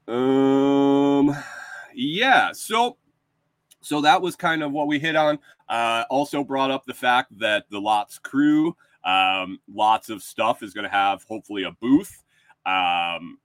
Um, 0.09 1.35
yeah. 1.93 2.51
So, 2.51 2.97
so 3.79 4.01
that 4.01 4.21
was 4.21 4.35
kind 4.35 4.61
of 4.61 4.73
what 4.73 4.87
we 4.87 4.99
hit 4.99 5.15
on. 5.15 5.39
Uh, 5.69 6.03
also 6.09 6.43
brought 6.43 6.71
up 6.71 6.83
the 6.85 6.93
fact 6.93 7.37
that 7.39 7.65
the 7.69 7.79
Lots 7.79 8.19
crew, 8.19 8.75
um, 9.05 9.59
lots 9.73 10.09
of 10.09 10.21
stuff 10.21 10.63
is 10.63 10.73
going 10.73 10.83
to 10.83 10.89
have 10.89 11.23
hopefully 11.23 11.63
a 11.63 11.71
booth. 11.71 12.23
Um, 12.65 13.37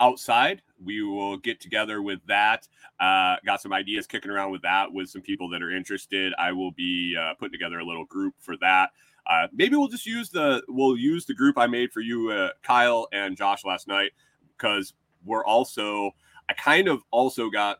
outside. 0.00 0.62
We 0.82 1.02
will 1.02 1.36
get 1.36 1.60
together 1.60 2.02
with 2.02 2.20
that. 2.26 2.68
Uh, 3.00 3.36
got 3.44 3.60
some 3.60 3.72
ideas 3.72 4.06
kicking 4.06 4.30
around 4.30 4.52
with 4.52 4.62
that 4.62 4.92
with 4.92 5.08
some 5.08 5.22
people 5.22 5.48
that 5.50 5.62
are 5.62 5.70
interested. 5.70 6.32
I 6.38 6.52
will 6.52 6.72
be 6.72 7.16
uh, 7.18 7.34
putting 7.34 7.52
together 7.52 7.78
a 7.78 7.84
little 7.84 8.04
group 8.04 8.34
for 8.38 8.56
that. 8.58 8.90
Uh, 9.28 9.48
maybe 9.52 9.76
we'll 9.76 9.88
just 9.88 10.06
use 10.06 10.30
the 10.30 10.62
we'll 10.68 10.96
use 10.96 11.26
the 11.26 11.34
group 11.34 11.58
I 11.58 11.66
made 11.66 11.92
for 11.92 12.00
you, 12.00 12.30
uh, 12.30 12.50
Kyle 12.62 13.08
and 13.12 13.36
Josh 13.36 13.64
last 13.64 13.88
night 13.88 14.12
because 14.56 14.94
we're 15.24 15.44
also 15.44 16.12
I 16.48 16.52
kind 16.52 16.88
of 16.88 17.02
also 17.10 17.50
got 17.50 17.78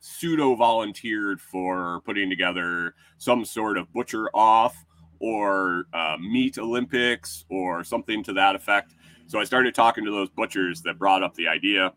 pseudo 0.00 0.54
volunteered 0.54 1.40
for 1.40 2.00
putting 2.04 2.28
together 2.30 2.94
some 3.18 3.44
sort 3.44 3.78
of 3.78 3.92
butcher 3.92 4.28
off 4.34 4.84
or 5.18 5.84
uh, 5.92 6.16
meat 6.18 6.58
Olympics 6.58 7.44
or 7.50 7.84
something 7.84 8.22
to 8.24 8.32
that 8.32 8.54
effect. 8.54 8.94
So 9.30 9.38
I 9.38 9.44
started 9.44 9.76
talking 9.76 10.04
to 10.06 10.10
those 10.10 10.28
butchers 10.28 10.82
that 10.82 10.98
brought 10.98 11.22
up 11.22 11.36
the 11.36 11.46
idea, 11.46 11.92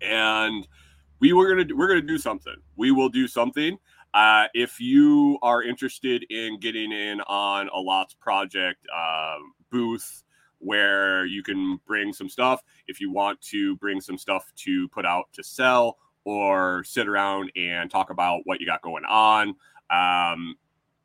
and 0.00 0.66
we 1.20 1.32
were 1.32 1.48
gonna 1.48 1.76
we're 1.76 1.86
gonna 1.86 2.00
do 2.00 2.18
something. 2.18 2.56
We 2.74 2.90
will 2.90 3.08
do 3.08 3.28
something. 3.28 3.78
Uh, 4.14 4.46
if 4.52 4.80
you 4.80 5.38
are 5.42 5.62
interested 5.62 6.24
in 6.28 6.58
getting 6.58 6.90
in 6.90 7.20
on 7.28 7.68
a 7.72 7.78
lots 7.78 8.14
project 8.14 8.84
uh, 8.92 9.36
booth 9.70 10.24
where 10.58 11.24
you 11.24 11.44
can 11.44 11.78
bring 11.86 12.12
some 12.12 12.28
stuff, 12.28 12.64
if 12.88 13.00
you 13.00 13.12
want 13.12 13.40
to 13.42 13.76
bring 13.76 14.00
some 14.00 14.18
stuff 14.18 14.52
to 14.56 14.88
put 14.88 15.06
out 15.06 15.26
to 15.34 15.44
sell 15.44 15.98
or 16.24 16.82
sit 16.82 17.06
around 17.06 17.52
and 17.54 17.92
talk 17.92 18.10
about 18.10 18.40
what 18.42 18.58
you 18.58 18.66
got 18.66 18.82
going 18.82 19.04
on, 19.04 19.54
um, 19.90 20.56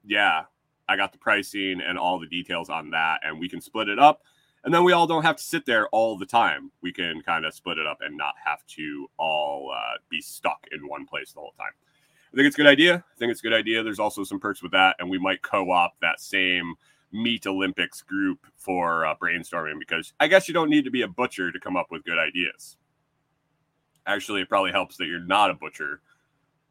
yeah, 0.04 0.46
I 0.90 0.98
got 0.98 1.12
the 1.12 1.20
pricing 1.20 1.82
and 1.82 2.00
all 2.00 2.20
the 2.20 2.26
details 2.26 2.68
on 2.72 2.90
that, 2.90 3.20
and 3.22 3.40
we 3.40 3.48
can 3.48 3.62
split 3.62 3.90
it 3.90 4.00
up 4.00 4.24
and 4.66 4.74
then 4.74 4.84
we 4.84 4.94
all 4.94 5.06
don't 5.06 5.24
have 5.24 5.36
to 5.36 5.44
sit 5.44 5.66
there 5.68 5.88
all 5.90 6.18
the 6.18 6.26
time. 6.26 6.72
We 6.82 6.92
can 6.92 7.22
kind 7.22 7.46
of 7.46 7.54
split 7.54 7.78
it 7.78 7.86
up 7.86 8.00
and 8.02 8.18
not 8.18 8.34
have 8.44 8.66
to 8.76 9.08
all 9.18 9.72
uh, 9.72 9.98
be 10.10 10.22
stuck 10.22 10.66
in 10.72 10.88
one 10.88 11.06
place 11.06 11.32
the 11.32 11.40
whole 11.40 11.54
time. 11.58 11.72
I 12.34 12.36
think 12.36 12.48
it's 12.48 12.56
a 12.56 12.58
good 12.58 12.68
idea. 12.68 12.96
I 12.96 13.20
think 13.20 13.32
it's 13.32 13.42
a 13.42 13.44
good 13.44 13.54
idea. 13.54 13.84
There's 13.84 14.00
also 14.00 14.24
some 14.24 14.40
perks 14.40 14.64
with 14.64 14.72
that, 14.72 14.96
and 15.00 15.10
we 15.10 15.20
might 15.20 15.44
co-op 15.44 15.94
that 16.02 16.20
same 16.20 16.74
Meat 17.12 17.46
Olympics 17.46 18.02
group 18.02 18.40
for 18.58 19.06
uh, 19.06 19.16
brainstorming 19.16 19.80
because 19.80 20.14
I 20.20 20.28
guess 20.28 20.48
you 20.48 20.54
don't 20.54 20.70
need 20.70 20.84
to 20.84 20.92
be 20.92 21.04
a 21.04 21.08
butcher 21.08 21.52
to 21.52 21.60
come 21.60 21.78
up 21.78 21.92
with 21.92 22.04
good 22.04 22.18
ideas. 22.18 22.76
Actually, 24.08 24.42
it 24.42 24.50
probably 24.50 24.72
helps 24.72 24.98
that 24.98 25.06
you're 25.06 25.20
not 25.20 25.52
a 25.52 25.54
butcher 25.54 26.02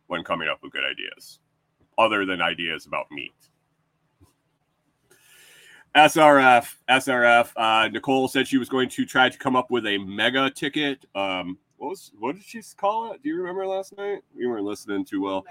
when 0.09 0.25
coming 0.25 0.49
up 0.49 0.59
with 0.63 0.73
good 0.73 0.85
ideas, 0.85 1.39
other 1.97 2.27
than 2.27 2.43
ideas 2.43 2.87
about 2.87 3.11
meat. 3.11 3.33
SRF, 5.97 6.75
SRF. 6.89 7.53
Uh, 7.57 7.89
Nicole 7.89 8.27
said 8.27 8.49
she 8.49 8.59
was 8.59 8.69
going 8.69 8.89
to 8.91 9.07
try 9.07 9.29
to 9.29 9.39
come 9.39 9.55
up 9.55 9.71
with 9.71 9.87
a 9.87 9.99
mega 9.99 10.51
ticket. 10.51 11.07
Um, 11.15 11.59
what 11.77 11.91
was 11.91 12.11
what 12.19 12.35
did 12.35 12.45
she 12.45 12.61
call 12.77 13.13
it? 13.13 13.23
Do 13.23 13.29
you 13.29 13.37
remember 13.37 13.67
last 13.67 13.97
night? 13.97 14.23
We 14.37 14.47
weren't 14.47 14.65
listening 14.65 15.05
too 15.05 15.23
well. 15.23 15.45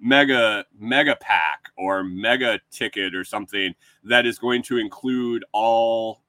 Mega 0.00 0.64
mega 0.78 1.16
pack 1.16 1.70
or 1.76 2.02
mega 2.02 2.60
ticket 2.70 3.14
or 3.14 3.24
something 3.24 3.74
that 4.04 4.26
is 4.26 4.38
going 4.38 4.62
to 4.64 4.78
include 4.78 5.44
all 5.52 6.22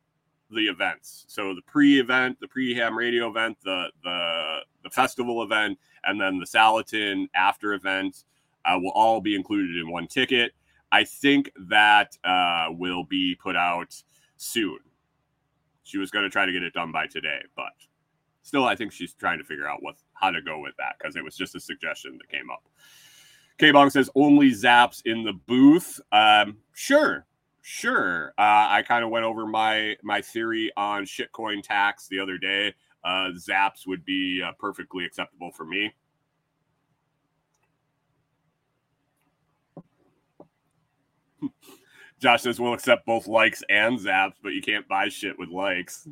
the 0.51 0.65
events. 0.65 1.25
So 1.27 1.53
the 1.53 1.61
pre-event, 1.61 2.39
the 2.39 2.47
pre-ham 2.47 2.97
radio 2.97 3.29
event, 3.29 3.57
the 3.63 3.87
the 4.03 4.57
the 4.83 4.89
festival 4.89 5.41
event, 5.43 5.79
and 6.03 6.19
then 6.19 6.39
the 6.39 6.45
Salatin 6.45 7.27
after 7.33 7.73
event 7.73 8.25
uh, 8.65 8.77
will 8.79 8.91
all 8.91 9.21
be 9.21 9.35
included 9.35 9.75
in 9.75 9.89
one 9.89 10.07
ticket. 10.07 10.53
I 10.91 11.03
think 11.03 11.51
that 11.69 12.17
uh, 12.23 12.67
will 12.71 13.03
be 13.03 13.35
put 13.35 13.55
out 13.55 13.95
soon. 14.37 14.79
She 15.83 15.97
was 15.97 16.11
going 16.11 16.23
to 16.23 16.29
try 16.29 16.45
to 16.45 16.51
get 16.51 16.63
it 16.63 16.73
done 16.73 16.91
by 16.91 17.07
today, 17.07 17.39
but 17.55 17.73
still, 18.43 18.65
I 18.65 18.75
think 18.75 18.91
she's 18.91 19.13
trying 19.13 19.37
to 19.39 19.43
figure 19.43 19.67
out 19.67 19.81
what 19.81 19.95
how 20.13 20.31
to 20.31 20.41
go 20.41 20.59
with 20.59 20.75
that 20.77 20.95
because 20.97 21.15
it 21.15 21.23
was 21.23 21.35
just 21.35 21.55
a 21.55 21.59
suggestion 21.59 22.17
that 22.17 22.29
came 22.29 22.49
up. 22.49 22.63
K 23.57 23.71
Bong 23.71 23.89
says 23.89 24.09
only 24.15 24.51
Zaps 24.51 25.01
in 25.05 25.23
the 25.23 25.33
booth. 25.33 25.99
Um, 26.11 26.57
sure, 26.73 27.25
sure. 27.61 28.33
Uh, 28.37 28.67
I 28.69 28.83
kind 28.87 29.03
of 29.03 29.09
went 29.09 29.25
over 29.25 29.45
my 29.45 29.95
my 30.03 30.21
theory 30.21 30.71
on 30.77 31.05
shitcoin 31.05 31.61
tax 31.63 32.07
the 32.07 32.19
other 32.19 32.37
day. 32.37 32.73
Uh, 33.03 33.31
Zaps 33.35 33.87
would 33.87 34.03
be 34.05 34.41
uh, 34.45 34.51
perfectly 34.59 35.05
acceptable 35.05 35.51
for 35.51 35.65
me. 35.65 35.93
Josh 42.19 42.41
says 42.41 42.59
we'll 42.59 42.73
accept 42.73 43.05
both 43.05 43.27
likes 43.27 43.63
and 43.69 43.97
zaps, 43.97 44.33
but 44.43 44.53
you 44.53 44.61
can't 44.61 44.87
buy 44.87 45.09
shit 45.09 45.39
with 45.39 45.49
likes. 45.49 46.07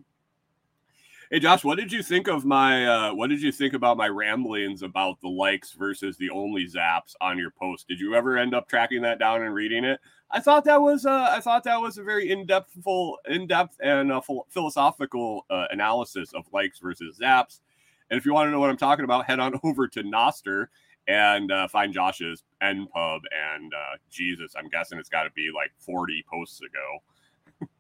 Hey 1.29 1.41
Josh, 1.41 1.65
what 1.65 1.77
did 1.77 1.91
you 1.91 2.01
think 2.01 2.29
of 2.29 2.45
my 2.45 2.87
uh, 2.87 3.13
what 3.13 3.29
did 3.29 3.41
you 3.41 3.51
think 3.51 3.73
about 3.73 3.97
my 3.97 4.07
ramblings 4.07 4.81
about 4.81 5.19
the 5.19 5.27
likes 5.27 5.73
versus 5.73 6.15
the 6.15 6.29
only 6.29 6.65
zaps 6.65 7.15
on 7.19 7.37
your 7.37 7.51
post? 7.51 7.89
Did 7.89 7.99
you 7.99 8.15
ever 8.15 8.37
end 8.37 8.55
up 8.55 8.69
tracking 8.69 9.01
that 9.01 9.19
down 9.19 9.43
and 9.43 9.53
reading 9.53 9.83
it? 9.83 9.99
I 10.31 10.39
thought 10.39 10.63
that 10.63 10.81
was 10.81 11.05
uh, 11.05 11.27
I 11.29 11.41
thought 11.41 11.65
that 11.65 11.81
was 11.81 11.97
a 11.97 12.03
very 12.03 12.31
in-depth 12.31 12.71
full 12.81 13.17
in-depth 13.27 13.75
and 13.81 14.09
uh, 14.09 14.21
philosophical 14.47 15.45
uh, 15.49 15.65
analysis 15.71 16.31
of 16.33 16.45
likes 16.53 16.79
versus 16.79 17.19
zaps. 17.21 17.59
And 18.09 18.17
if 18.17 18.25
you 18.25 18.33
want 18.33 18.47
to 18.47 18.51
know 18.51 18.61
what 18.61 18.69
I'm 18.69 18.77
talking 18.77 19.03
about, 19.03 19.25
head 19.25 19.41
on 19.41 19.59
over 19.65 19.85
to 19.89 20.03
Nostr 20.03 20.67
and 21.07 21.51
uh, 21.51 21.67
find 21.67 21.93
Josh's 21.93 22.43
N 22.61 22.87
pub 22.93 23.21
And 23.31 23.73
uh, 23.73 23.97
Jesus, 24.09 24.53
I'm 24.57 24.69
guessing 24.69 24.99
it's 24.99 25.09
got 25.09 25.23
to 25.23 25.31
be 25.31 25.49
like 25.53 25.71
40 25.79 26.25
posts 26.29 26.61
ago. 26.61 27.67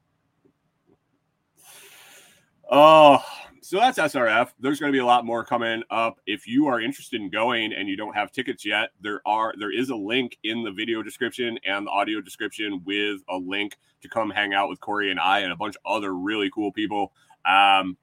oh, 2.71 3.23
so 3.61 3.79
that's 3.79 3.97
SRF. 3.97 4.51
There's 4.59 4.79
going 4.79 4.91
to 4.91 4.95
be 4.95 5.01
a 5.01 5.05
lot 5.05 5.25
more 5.25 5.43
coming 5.43 5.83
up. 5.89 6.19
If 6.25 6.47
you 6.47 6.67
are 6.67 6.79
interested 6.79 7.19
in 7.19 7.29
going 7.29 7.73
and 7.73 7.89
you 7.89 7.97
don't 7.97 8.15
have 8.15 8.31
tickets 8.31 8.65
yet, 8.65 8.91
there 9.01 9.21
are 9.25 9.53
there 9.59 9.71
is 9.71 9.89
a 9.89 9.95
link 9.95 10.37
in 10.43 10.63
the 10.63 10.71
video 10.71 11.03
description 11.03 11.59
and 11.65 11.85
the 11.85 11.91
audio 11.91 12.21
description 12.21 12.81
with 12.85 13.21
a 13.29 13.37
link 13.37 13.77
to 14.01 14.07
come 14.07 14.29
hang 14.29 14.53
out 14.53 14.69
with 14.69 14.79
Corey 14.79 15.11
and 15.11 15.19
I 15.19 15.39
and 15.39 15.51
a 15.51 15.55
bunch 15.55 15.75
of 15.75 15.81
other 15.85 16.13
really 16.13 16.49
cool 16.49 16.71
people. 16.71 17.11
Um, 17.45 17.97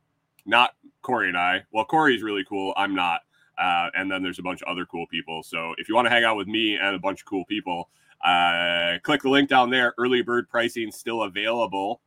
not 0.44 0.74
Corey 1.00 1.28
and 1.28 1.38
I. 1.38 1.62
Well, 1.72 1.86
Corey's 1.86 2.22
really 2.22 2.44
cool. 2.44 2.74
I'm 2.76 2.94
not. 2.94 3.22
Uh, 3.58 3.88
and 3.94 4.10
then 4.10 4.22
there's 4.22 4.38
a 4.38 4.42
bunch 4.42 4.62
of 4.62 4.68
other 4.68 4.84
cool 4.86 5.06
people. 5.06 5.42
So 5.42 5.74
if 5.78 5.88
you 5.88 5.94
want 5.94 6.06
to 6.06 6.10
hang 6.10 6.24
out 6.24 6.36
with 6.36 6.48
me 6.48 6.76
and 6.76 6.94
a 6.94 6.98
bunch 6.98 7.20
of 7.20 7.26
cool 7.26 7.44
people, 7.44 7.88
uh, 8.24 8.98
click 9.02 9.22
the 9.22 9.28
link 9.28 9.48
down 9.48 9.70
there. 9.70 9.94
Early 9.98 10.22
bird 10.22 10.48
pricing 10.48 10.90
still 10.90 11.22
available. 11.22 12.00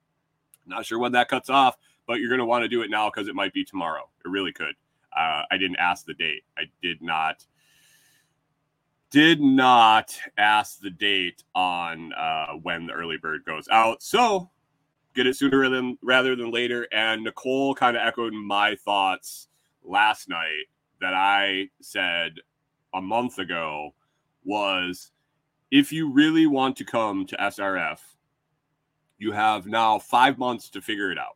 Not 0.66 0.86
sure 0.86 1.00
when 1.00 1.14
that 1.14 1.30
cuts 1.30 1.50
off, 1.50 1.78
but 2.06 2.20
you're 2.20 2.30
going 2.30 2.40
to 2.40 2.46
want 2.46 2.64
to 2.64 2.68
do 2.68 2.82
it 2.82 2.90
now 2.90 3.10
because 3.10 3.28
it 3.28 3.36
might 3.36 3.54
be 3.54 3.64
tomorrow. 3.64 4.10
It 4.26 4.30
really 4.30 4.52
could. 4.52 4.76
Uh, 5.16 5.44
I 5.50 5.58
didn't 5.58 5.78
ask 5.78 6.06
the 6.06 6.14
date. 6.14 6.44
I 6.58 6.64
did 6.82 7.02
not 7.02 7.46
did 9.10 9.40
not 9.40 10.18
ask 10.38 10.82
the 10.82 10.90
date 10.90 11.44
on 11.56 12.12
uh, 12.14 12.48
when 12.62 12.86
the 12.86 12.94
early 12.94 13.18
bird 13.18 13.46
goes 13.46 13.68
out. 13.70 14.04
So 14.04 14.50
get 15.16 15.28
it 15.28 15.38
sooner 15.38 15.70
than 15.70 15.98
rather 16.02 16.36
than 16.36 16.52
later. 16.52 16.88
And 16.92 17.24
Nicole 17.24 17.74
kind 17.74 17.96
of 17.96 18.06
echoed 18.06 18.34
my 18.34 18.76
thoughts 18.76 19.48
last 19.84 20.28
night 20.28 20.66
that 21.02 21.14
I 21.14 21.70
said 21.82 22.34
a 22.94 23.02
month 23.02 23.40
ago 23.40 23.94
was 24.44 25.12
if 25.72 25.92
you 25.92 26.12
really 26.12 26.48
want 26.48 26.78
to 26.78 26.86
come 26.86 27.26
to 27.28 27.36
SRF, 27.36 28.00
you 29.18 29.32
have 29.32 29.66
now 29.66 30.00
five 30.00 30.38
months 30.38 30.70
to 30.70 30.82
figure 30.82 31.12
it 31.12 31.18
out. 31.18 31.36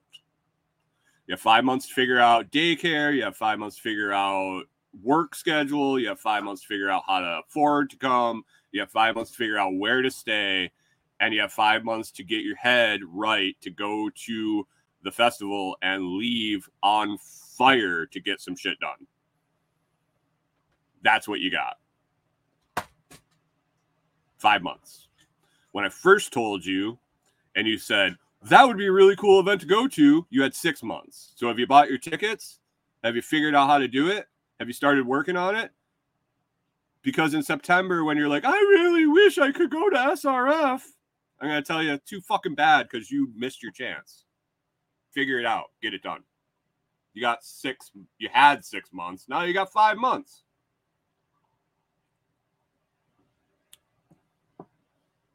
You 1.28 1.34
have 1.34 1.42
five 1.42 1.64
months 1.64 1.88
to 1.88 1.94
figure 1.94 2.20
out 2.20 2.52
daycare. 2.52 3.16
You 3.16 3.24
have 3.24 3.38
five 3.38 3.60
months 3.60 3.78
to 3.78 3.82
figure 3.82 4.12
out 4.12 4.64
work 5.04 5.36
schedule. 5.36 6.00
You 6.00 6.10
have 6.10 6.20
five 6.20 6.44
months 6.44 6.62
to 6.62 6.68
figure 6.68 6.90
out 6.90 7.04
how 7.08 7.20
to 7.20 7.42
afford 7.48 7.90
to 7.92 7.98
come. 7.98 8.44
You 8.72 8.82
have 8.82 8.92
five 8.92 9.16
months 9.16 9.32
to 9.32 9.38
figure 9.38 9.58
out 9.58 9.76
where 9.76 10.02
to 10.02 10.12
stay. 10.12 10.72
And 11.20 11.34
you 11.34 11.42
have 11.42 11.54
five 11.54 11.84
months 11.84 12.12
to 12.14 12.24
get 12.24 12.44
your 12.44 12.56
head 12.56 13.02
right 13.08 13.56
to 13.62 13.70
go 13.70 14.10
to 14.26 14.68
the 15.04 15.12
festival 15.12 15.78
and 15.82 16.18
leave 16.18 16.68
on 16.82 17.18
fire 17.58 18.06
to 18.08 18.20
get 18.20 18.42
some 18.42 18.56
shit 18.56 18.80
done. 18.80 19.08
That's 21.04 21.28
what 21.28 21.40
you 21.40 21.52
got. 21.52 21.78
Five 24.38 24.62
months. 24.62 25.08
When 25.72 25.86
I 25.86 25.90
first 25.90 26.34
told 26.34 26.66
you, 26.66 26.98
and 27.56 27.68
you 27.68 27.78
said, 27.78 28.16
that 28.44 28.68
would 28.68 28.78
be 28.78 28.88
a 28.88 28.92
really 28.92 29.16
cool 29.16 29.40
event 29.40 29.62
to 29.62 29.68
go 29.68 29.88
to, 29.88 30.26
you 30.30 30.42
had 30.42 30.56
six 30.56 30.82
months. 30.82 31.34
So 31.36 31.48
have 31.48 31.60
you 31.60 31.68
bought 31.68 31.90
your 31.90 31.98
tickets? 31.98 32.60
Have 33.04 33.16
you 33.16 33.22
figured 33.22 33.56
out 33.56 33.68
how 33.68 33.78
to 33.78 33.88
do 33.88 34.10
it? 34.10 34.26
Have 34.60 34.68
you 34.68 34.74
started 34.74 35.06
working 35.06 35.38
on 35.38 35.56
it? 35.56 35.72
Because 37.04 37.34
in 37.34 37.42
September, 37.44 38.04
when 38.04 38.18
you're 38.18 38.30
like, 38.30 38.46
I 38.46 38.52
really 38.52 39.08
wish 39.08 39.38
I 39.38 39.52
could 39.52 39.72
go 39.72 39.90
to 39.90 39.96
SRF, 39.96 40.82
I'm 41.40 41.50
going 41.50 41.62
to 41.62 41.68
tell 41.68 41.82
you, 41.82 41.98
too 41.98 42.22
fucking 42.22 42.54
bad 42.54 42.88
because 42.90 43.10
you 43.10 43.32
missed 43.36 43.64
your 43.64 43.72
chance. 43.72 44.26
Figure 45.12 45.40
it 45.40 45.46
out, 45.46 45.72
get 45.82 45.94
it 45.94 46.04
done. 46.04 46.22
You 47.14 47.22
got 47.22 47.44
six, 47.44 47.92
you 48.20 48.30
had 48.32 48.64
six 48.64 48.90
months. 48.94 49.26
Now 49.28 49.44
you 49.44 49.54
got 49.54 49.74
five 49.74 49.98
months. 49.98 50.44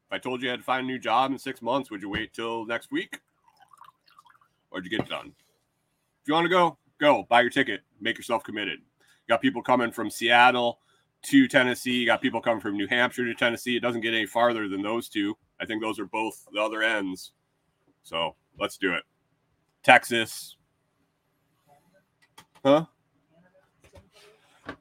If 0.09 0.13
I 0.13 0.19
told 0.19 0.41
you 0.41 0.47
you 0.47 0.51
had 0.51 0.61
to 0.61 0.65
find 0.65 0.85
a 0.85 0.87
new 0.87 0.99
job 0.99 1.33
in 1.33 1.39
six 1.39 1.61
months, 1.61 1.91
would 1.91 2.01
you 2.01 2.09
wait 2.09 2.33
till 2.33 2.65
next 2.65 2.93
week? 2.93 3.19
Or 4.71 4.79
would 4.79 4.85
you 4.85 4.91
get 4.91 5.01
it 5.01 5.09
done? 5.09 5.33
If 6.23 6.29
you 6.29 6.35
want 6.35 6.45
to 6.45 6.51
go, 6.51 6.79
go. 7.01 7.27
Buy 7.29 7.41
your 7.41 7.51
ticket. 7.51 7.81
Make 8.01 8.17
yourself 8.17 8.45
committed. 8.45 8.79
You 8.81 9.33
got 9.33 9.43
people 9.43 9.63
coming 9.63 9.91
from 9.91 10.11
Seattle 10.11 10.79
to 11.23 11.49
Tennessee. 11.49 11.99
You 11.99 12.07
got 12.07 12.23
people 12.23 12.41
coming 12.41 12.61
from 12.61 12.77
New 12.77 12.87
Hampshire 12.87 13.25
to 13.25 13.35
Tennessee. 13.35 13.77
It 13.77 13.81
doesn't 13.81 14.01
get 14.01 14.15
any 14.15 14.27
farther 14.27 14.69
than 14.69 14.83
those 14.83 15.09
two. 15.09 15.37
I 15.61 15.67
think 15.67 15.83
those 15.83 15.99
are 15.99 16.07
both 16.07 16.47
the 16.53 16.61
other 16.61 16.83
ends. 16.83 17.33
So 18.05 18.37
let's 18.61 18.77
do 18.77 18.95
it. 18.95 19.03
Texas. 19.83 20.57
Huh? 22.65 22.87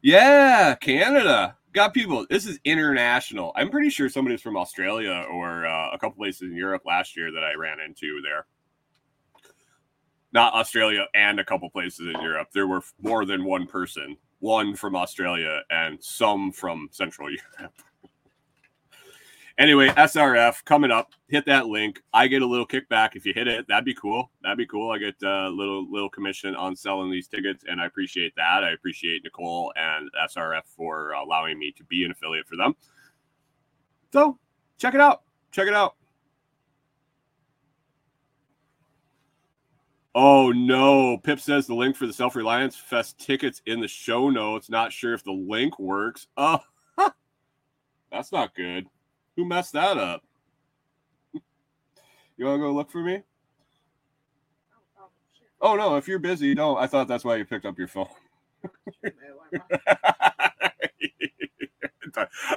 Yeah, 0.01 0.75
Canada 0.75 1.57
got 1.75 1.93
people. 1.93 2.25
This 2.29 2.47
is 2.47 2.57
international. 2.63 3.51
I'm 3.55 3.69
pretty 3.69 3.89
sure 3.89 4.09
somebody's 4.09 4.41
from 4.41 4.57
Australia 4.57 5.25
or 5.29 5.67
uh, 5.67 5.91
a 5.91 5.99
couple 5.99 6.15
places 6.15 6.43
in 6.43 6.55
Europe 6.55 6.83
last 6.85 7.15
year 7.15 7.31
that 7.31 7.43
I 7.43 7.53
ran 7.53 7.79
into 7.79 8.21
there. 8.23 8.45
Not 10.31 10.53
Australia 10.53 11.05
and 11.13 11.39
a 11.39 11.45
couple 11.45 11.69
places 11.69 12.07
in 12.07 12.21
Europe. 12.21 12.47
There 12.53 12.65
were 12.65 12.81
more 13.01 13.25
than 13.25 13.43
one 13.43 13.67
person, 13.67 14.17
one 14.39 14.75
from 14.75 14.95
Australia 14.95 15.61
and 15.69 16.01
some 16.01 16.51
from 16.51 16.87
Central 16.91 17.29
Europe. 17.59 17.73
Anyway, 19.57 19.87
SRF 19.87 20.65
coming 20.65 20.91
up. 20.91 21.13
Hit 21.29 21.45
that 21.45 21.67
link. 21.67 22.01
I 22.13 22.27
get 22.27 22.41
a 22.41 22.45
little 22.45 22.67
kickback 22.67 23.15
if 23.15 23.25
you 23.25 23.33
hit 23.33 23.47
it. 23.47 23.65
That'd 23.69 23.85
be 23.85 23.93
cool. 23.93 24.29
That'd 24.43 24.57
be 24.57 24.65
cool. 24.65 24.91
I 24.91 24.97
get 24.97 25.15
a 25.23 25.47
little 25.49 25.89
little 25.89 26.09
commission 26.09 26.55
on 26.55 26.75
selling 26.75 27.09
these 27.09 27.29
tickets, 27.29 27.63
and 27.67 27.79
I 27.79 27.85
appreciate 27.85 28.35
that. 28.35 28.65
I 28.65 28.71
appreciate 28.71 29.23
Nicole 29.23 29.71
and 29.77 30.09
SRF 30.29 30.63
for 30.75 31.11
allowing 31.11 31.57
me 31.57 31.71
to 31.77 31.85
be 31.85 32.03
an 32.03 32.11
affiliate 32.11 32.47
for 32.47 32.57
them. 32.57 32.75
So 34.11 34.37
check 34.77 34.93
it 34.93 34.99
out. 34.99 35.21
Check 35.51 35.67
it 35.67 35.73
out. 35.73 35.95
Oh 40.13 40.51
no, 40.51 41.17
Pip 41.17 41.39
says 41.39 41.65
the 41.65 41.75
link 41.75 41.95
for 41.95 42.07
the 42.07 42.13
Self 42.13 42.35
Reliance 42.35 42.75
Fest 42.75 43.19
tickets 43.19 43.61
in 43.65 43.79
the 43.79 43.87
show 43.87 44.29
notes. 44.29 44.69
Not 44.69 44.91
sure 44.91 45.13
if 45.13 45.23
the 45.23 45.31
link 45.31 45.79
works. 45.79 46.27
Oh, 46.35 46.59
that's 48.11 48.33
not 48.33 48.53
good. 48.53 48.87
Who 49.35 49.45
messed 49.45 49.73
that 49.73 49.97
up? 49.97 50.23
You 52.37 52.45
want 52.45 52.59
to 52.59 52.67
go 52.67 52.71
look 52.71 52.91
for 52.91 53.01
me? 53.01 53.23
Oh 55.61 55.75
no, 55.75 55.95
if 55.95 56.07
you're 56.07 56.19
busy, 56.19 56.53
no. 56.53 56.77
I 56.77 56.87
thought 56.87 57.07
that's 57.07 57.23
why 57.23 57.37
you 57.37 57.45
picked 57.45 57.65
up 57.65 57.77
your 57.77 57.87
phone. 57.87 58.07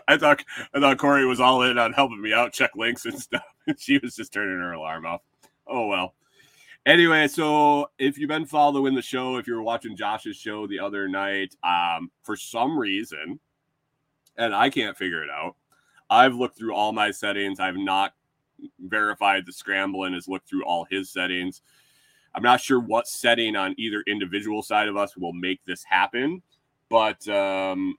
I 0.06 0.16
thought 0.16 0.44
I 0.74 0.80
thought 0.80 0.98
Corey 0.98 1.24
was 1.26 1.40
all 1.40 1.62
in 1.62 1.78
on 1.78 1.92
helping 1.92 2.20
me 2.20 2.32
out, 2.32 2.52
check 2.52 2.70
links 2.76 3.04
and 3.06 3.18
stuff. 3.18 3.42
she 3.78 3.98
was 3.98 4.16
just 4.16 4.32
turning 4.32 4.58
her 4.58 4.72
alarm 4.72 5.06
off. 5.06 5.22
Oh 5.66 5.86
well. 5.86 6.14
Anyway, 6.86 7.28
so 7.28 7.90
if 7.98 8.18
you've 8.18 8.28
been 8.28 8.46
following 8.46 8.94
the 8.94 9.02
show, 9.02 9.36
if 9.36 9.46
you 9.46 9.54
were 9.54 9.62
watching 9.62 9.96
Josh's 9.96 10.36
show 10.36 10.66
the 10.66 10.80
other 10.80 11.06
night, 11.06 11.54
um, 11.62 12.10
for 12.22 12.34
some 12.36 12.78
reason, 12.78 13.38
and 14.36 14.54
I 14.54 14.70
can't 14.70 14.96
figure 14.96 15.22
it 15.22 15.28
out, 15.30 15.56
I've 16.10 16.34
looked 16.34 16.56
through 16.56 16.74
all 16.74 16.92
my 16.92 17.10
settings. 17.10 17.60
I've 17.60 17.76
not 17.76 18.14
verified 18.80 19.46
the 19.46 19.52
scramble 19.52 20.04
and 20.04 20.14
has 20.14 20.28
looked 20.28 20.48
through 20.48 20.64
all 20.64 20.86
his 20.90 21.10
settings. 21.10 21.62
I'm 22.34 22.42
not 22.42 22.60
sure 22.60 22.80
what 22.80 23.08
setting 23.08 23.56
on 23.56 23.74
either 23.78 24.02
individual 24.06 24.62
side 24.62 24.88
of 24.88 24.96
us 24.96 25.16
will 25.16 25.32
make 25.32 25.64
this 25.64 25.82
happen, 25.84 26.42
but 26.88 27.26
um, 27.28 27.96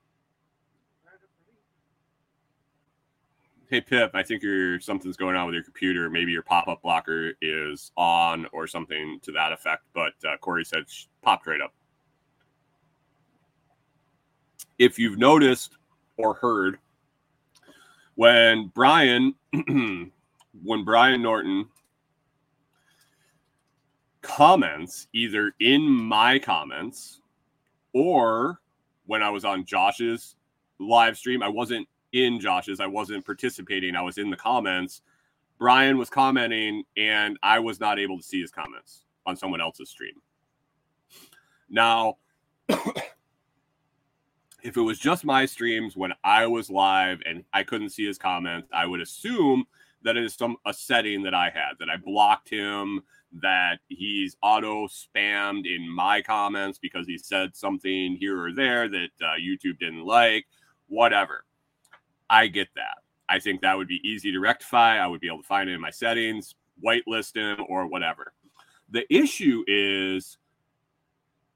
hey 3.69 3.81
Pip, 3.81 4.11
I 4.13 4.23
think 4.23 4.41
your 4.41 4.79
something's 4.79 5.17
going 5.17 5.35
on 5.35 5.45
with 5.45 5.55
your 5.55 5.63
computer. 5.63 6.09
Maybe 6.09 6.31
your 6.31 6.41
pop-up 6.43 6.81
blocker 6.81 7.33
is 7.41 7.91
on 7.97 8.47
or 8.51 8.65
something 8.67 9.19
to 9.23 9.31
that 9.33 9.51
effect. 9.51 9.83
But 9.93 10.13
uh, 10.27 10.37
Corey 10.37 10.65
said 10.65 10.85
popped 11.21 11.45
right 11.47 11.61
up. 11.61 11.73
If 14.77 14.97
you've 14.97 15.17
noticed 15.17 15.77
or 16.17 16.33
heard, 16.35 16.79
when 18.19 18.67
Brian, 18.75 19.33
when 20.61 20.83
Brian 20.83 21.21
Norton 21.21 21.69
comments 24.21 25.07
either 25.13 25.53
in 25.61 25.83
my 25.83 26.37
comments 26.37 27.21
or 27.93 28.59
when 29.05 29.23
I 29.23 29.29
was 29.29 29.45
on 29.45 29.63
Josh's 29.63 30.35
live 30.79 31.17
stream, 31.17 31.41
I 31.41 31.47
wasn't 31.47 31.87
in 32.11 32.41
Josh's, 32.41 32.81
I 32.81 32.87
wasn't 32.87 33.25
participating, 33.25 33.95
I 33.95 34.01
was 34.01 34.17
in 34.17 34.29
the 34.29 34.35
comments. 34.35 35.01
Brian 35.57 35.97
was 35.97 36.09
commenting, 36.09 36.83
and 36.97 37.39
I 37.41 37.59
was 37.59 37.79
not 37.79 37.99
able 37.99 38.17
to 38.17 38.23
see 38.23 38.41
his 38.41 38.51
comments 38.51 39.05
on 39.25 39.37
someone 39.37 39.61
else's 39.61 39.91
stream. 39.91 40.15
Now, 41.69 42.17
if 44.63 44.77
it 44.77 44.81
was 44.81 44.99
just 44.99 45.25
my 45.25 45.45
streams 45.45 45.95
when 45.95 46.13
I 46.23 46.47
was 46.47 46.69
live 46.69 47.19
and 47.25 47.43
I 47.53 47.63
couldn't 47.63 47.89
see 47.89 48.05
his 48.05 48.17
comments, 48.17 48.69
I 48.73 48.85
would 48.85 49.01
assume 49.01 49.65
that 50.03 50.17
it 50.17 50.23
is 50.23 50.33
some 50.33 50.57
a 50.65 50.73
setting 50.73 51.23
that 51.23 51.33
I 51.33 51.49
had 51.49 51.73
that 51.79 51.89
I 51.89 51.97
blocked 51.97 52.49
him, 52.49 53.01
that 53.41 53.79
he's 53.87 54.37
auto 54.41 54.87
spammed 54.87 55.65
in 55.65 55.89
my 55.89 56.21
comments 56.21 56.79
because 56.79 57.05
he 57.05 57.17
said 57.17 57.55
something 57.55 58.15
here 58.19 58.41
or 58.41 58.53
there 58.53 58.87
that 58.87 59.09
uh, 59.21 59.35
YouTube 59.39 59.79
didn't 59.79 60.05
like, 60.05 60.45
whatever. 60.87 61.45
I 62.29 62.47
get 62.47 62.69
that. 62.75 62.99
I 63.27 63.39
think 63.39 63.61
that 63.61 63.77
would 63.77 63.87
be 63.87 64.01
easy 64.03 64.31
to 64.31 64.39
rectify. 64.39 64.97
I 64.97 65.07
would 65.07 65.21
be 65.21 65.27
able 65.27 65.41
to 65.41 65.47
find 65.47 65.69
it 65.69 65.73
in 65.73 65.81
my 65.81 65.91
settings, 65.91 66.55
whitelist 66.83 67.35
him, 67.35 67.65
or 67.69 67.87
whatever. 67.87 68.33
The 68.89 69.05
issue 69.13 69.63
is 69.67 70.37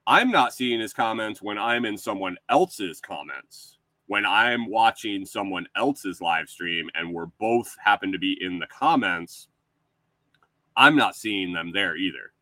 I'm 0.05 0.31
not 0.31 0.53
seeing 0.53 0.79
his 0.79 0.93
comments 0.93 1.41
when 1.41 1.57
I'm 1.57 1.85
in 1.85 1.97
someone 1.97 2.37
else's 2.49 2.99
comments. 2.99 3.77
When 4.07 4.25
I'm 4.25 4.69
watching 4.69 5.25
someone 5.25 5.65
else's 5.77 6.21
live 6.21 6.49
stream 6.49 6.89
and 6.93 7.13
we're 7.13 7.27
both 7.39 7.75
happen 7.81 8.11
to 8.11 8.19
be 8.19 8.37
in 8.41 8.59
the 8.59 8.67
comments, 8.67 9.47
I'm 10.75 10.95
not 10.95 11.15
seeing 11.15 11.53
them 11.53 11.71
there 11.71 11.95
either. 11.95 12.33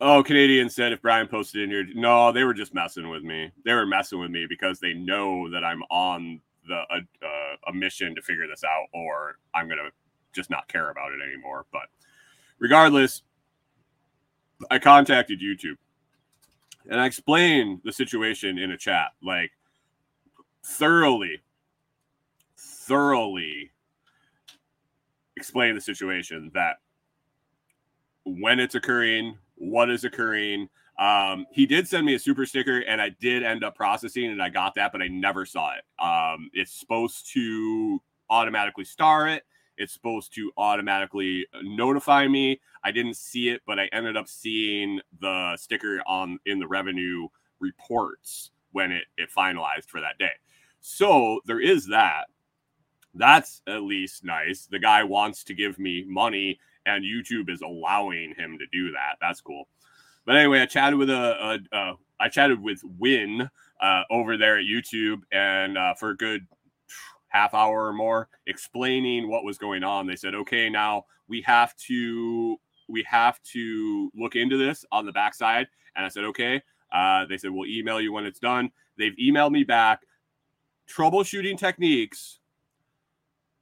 Oh, 0.00 0.22
Canadian 0.22 0.70
said 0.70 0.92
if 0.92 1.02
Brian 1.02 1.26
posted 1.26 1.62
in 1.62 1.70
here, 1.70 1.84
no, 1.94 2.30
they 2.30 2.44
were 2.44 2.54
just 2.54 2.72
messing 2.72 3.08
with 3.08 3.24
me. 3.24 3.50
They 3.64 3.72
were 3.72 3.86
messing 3.86 4.20
with 4.20 4.30
me 4.30 4.46
because 4.48 4.78
they 4.78 4.94
know 4.94 5.50
that 5.50 5.64
I'm 5.64 5.82
on 5.90 6.40
the 6.68 6.82
a, 6.90 7.26
uh, 7.26 7.56
a 7.66 7.72
mission 7.72 8.14
to 8.14 8.22
figure 8.22 8.46
this 8.46 8.62
out, 8.62 8.86
or 8.94 9.38
I'm 9.54 9.68
gonna 9.68 9.90
just 10.32 10.50
not 10.50 10.68
care 10.68 10.90
about 10.90 11.10
it 11.12 11.18
anymore. 11.20 11.66
But 11.72 11.88
regardless, 12.60 13.22
I 14.70 14.78
contacted 14.78 15.40
YouTube 15.40 15.76
and 16.88 17.00
I 17.00 17.06
explained 17.06 17.80
the 17.84 17.92
situation 17.92 18.58
in 18.58 18.70
a 18.70 18.76
chat, 18.76 19.08
like 19.22 19.52
thoroughly, 20.64 21.42
thoroughly 22.56 23.70
explain 25.36 25.74
the 25.74 25.80
situation 25.80 26.50
that 26.54 26.76
when 28.24 28.58
it's 28.58 28.74
occurring, 28.74 29.36
what 29.56 29.90
is 29.90 30.04
occurring. 30.04 30.68
Um, 30.98 31.46
he 31.52 31.64
did 31.64 31.86
send 31.86 32.04
me 32.04 32.14
a 32.14 32.18
super 32.18 32.44
sticker, 32.44 32.80
and 32.80 33.00
I 33.00 33.10
did 33.20 33.44
end 33.44 33.62
up 33.62 33.76
processing, 33.76 34.26
and 34.26 34.42
I 34.42 34.48
got 34.48 34.74
that, 34.74 34.90
but 34.90 35.00
I 35.00 35.06
never 35.06 35.46
saw 35.46 35.72
it. 35.74 35.84
Um, 36.04 36.50
it's 36.52 36.72
supposed 36.72 37.32
to 37.34 38.02
automatically 38.30 38.84
star 38.84 39.28
it, 39.28 39.44
it's 39.78 39.92
supposed 39.92 40.34
to 40.34 40.52
automatically 40.56 41.46
notify 41.62 42.28
me. 42.28 42.60
I 42.84 42.90
didn't 42.90 43.16
see 43.16 43.48
it, 43.48 43.62
but 43.66 43.78
I 43.78 43.88
ended 43.92 44.16
up 44.16 44.28
seeing 44.28 45.00
the 45.20 45.56
sticker 45.56 46.02
on 46.06 46.38
in 46.46 46.58
the 46.58 46.68
revenue 46.68 47.28
reports 47.60 48.50
when 48.72 48.92
it, 48.92 49.04
it 49.16 49.30
finalized 49.36 49.88
for 49.88 50.00
that 50.00 50.18
day. 50.18 50.32
So 50.80 51.40
there 51.46 51.60
is 51.60 51.86
that. 51.86 52.26
That's 53.14 53.62
at 53.66 53.82
least 53.82 54.24
nice. 54.24 54.66
The 54.66 54.78
guy 54.78 55.02
wants 55.02 55.42
to 55.44 55.54
give 55.54 55.78
me 55.78 56.04
money, 56.06 56.60
and 56.86 57.04
YouTube 57.04 57.50
is 57.50 57.62
allowing 57.62 58.34
him 58.36 58.58
to 58.58 58.66
do 58.70 58.92
that. 58.92 59.16
That's 59.20 59.40
cool. 59.40 59.68
But 60.24 60.36
anyway, 60.36 60.60
I 60.60 60.66
chatted 60.66 60.98
with 60.98 61.10
a, 61.10 61.58
a, 61.72 61.76
a 61.76 61.94
I 62.20 62.28
chatted 62.28 62.60
with 62.60 62.80
Win 62.98 63.48
uh, 63.80 64.02
over 64.10 64.36
there 64.36 64.58
at 64.58 64.66
YouTube, 64.66 65.22
and 65.32 65.78
uh, 65.78 65.94
for 65.94 66.10
a 66.10 66.16
good 66.16 66.46
half 67.28 67.54
hour 67.54 67.86
or 67.86 67.92
more, 67.92 68.28
explaining 68.46 69.28
what 69.28 69.44
was 69.44 69.58
going 69.58 69.84
on. 69.84 70.06
They 70.06 70.16
said, 70.16 70.34
"Okay, 70.34 70.68
now 70.68 71.04
we 71.28 71.42
have 71.42 71.74
to 71.76 72.56
we 72.88 73.02
have 73.04 73.40
to 73.42 74.10
look 74.14 74.36
into 74.36 74.56
this 74.56 74.84
on 74.92 75.06
the 75.06 75.12
backside." 75.12 75.68
And 75.96 76.04
I 76.04 76.08
said, 76.08 76.24
"Okay." 76.24 76.62
Uh, 76.92 77.26
they 77.26 77.36
said, 77.36 77.50
"We'll 77.50 77.68
email 77.68 78.00
you 78.00 78.12
when 78.12 78.24
it's 78.24 78.40
done." 78.40 78.70
They've 78.96 79.16
emailed 79.16 79.52
me 79.52 79.64
back 79.64 80.00
troubleshooting 80.88 81.58
techniques 81.58 82.40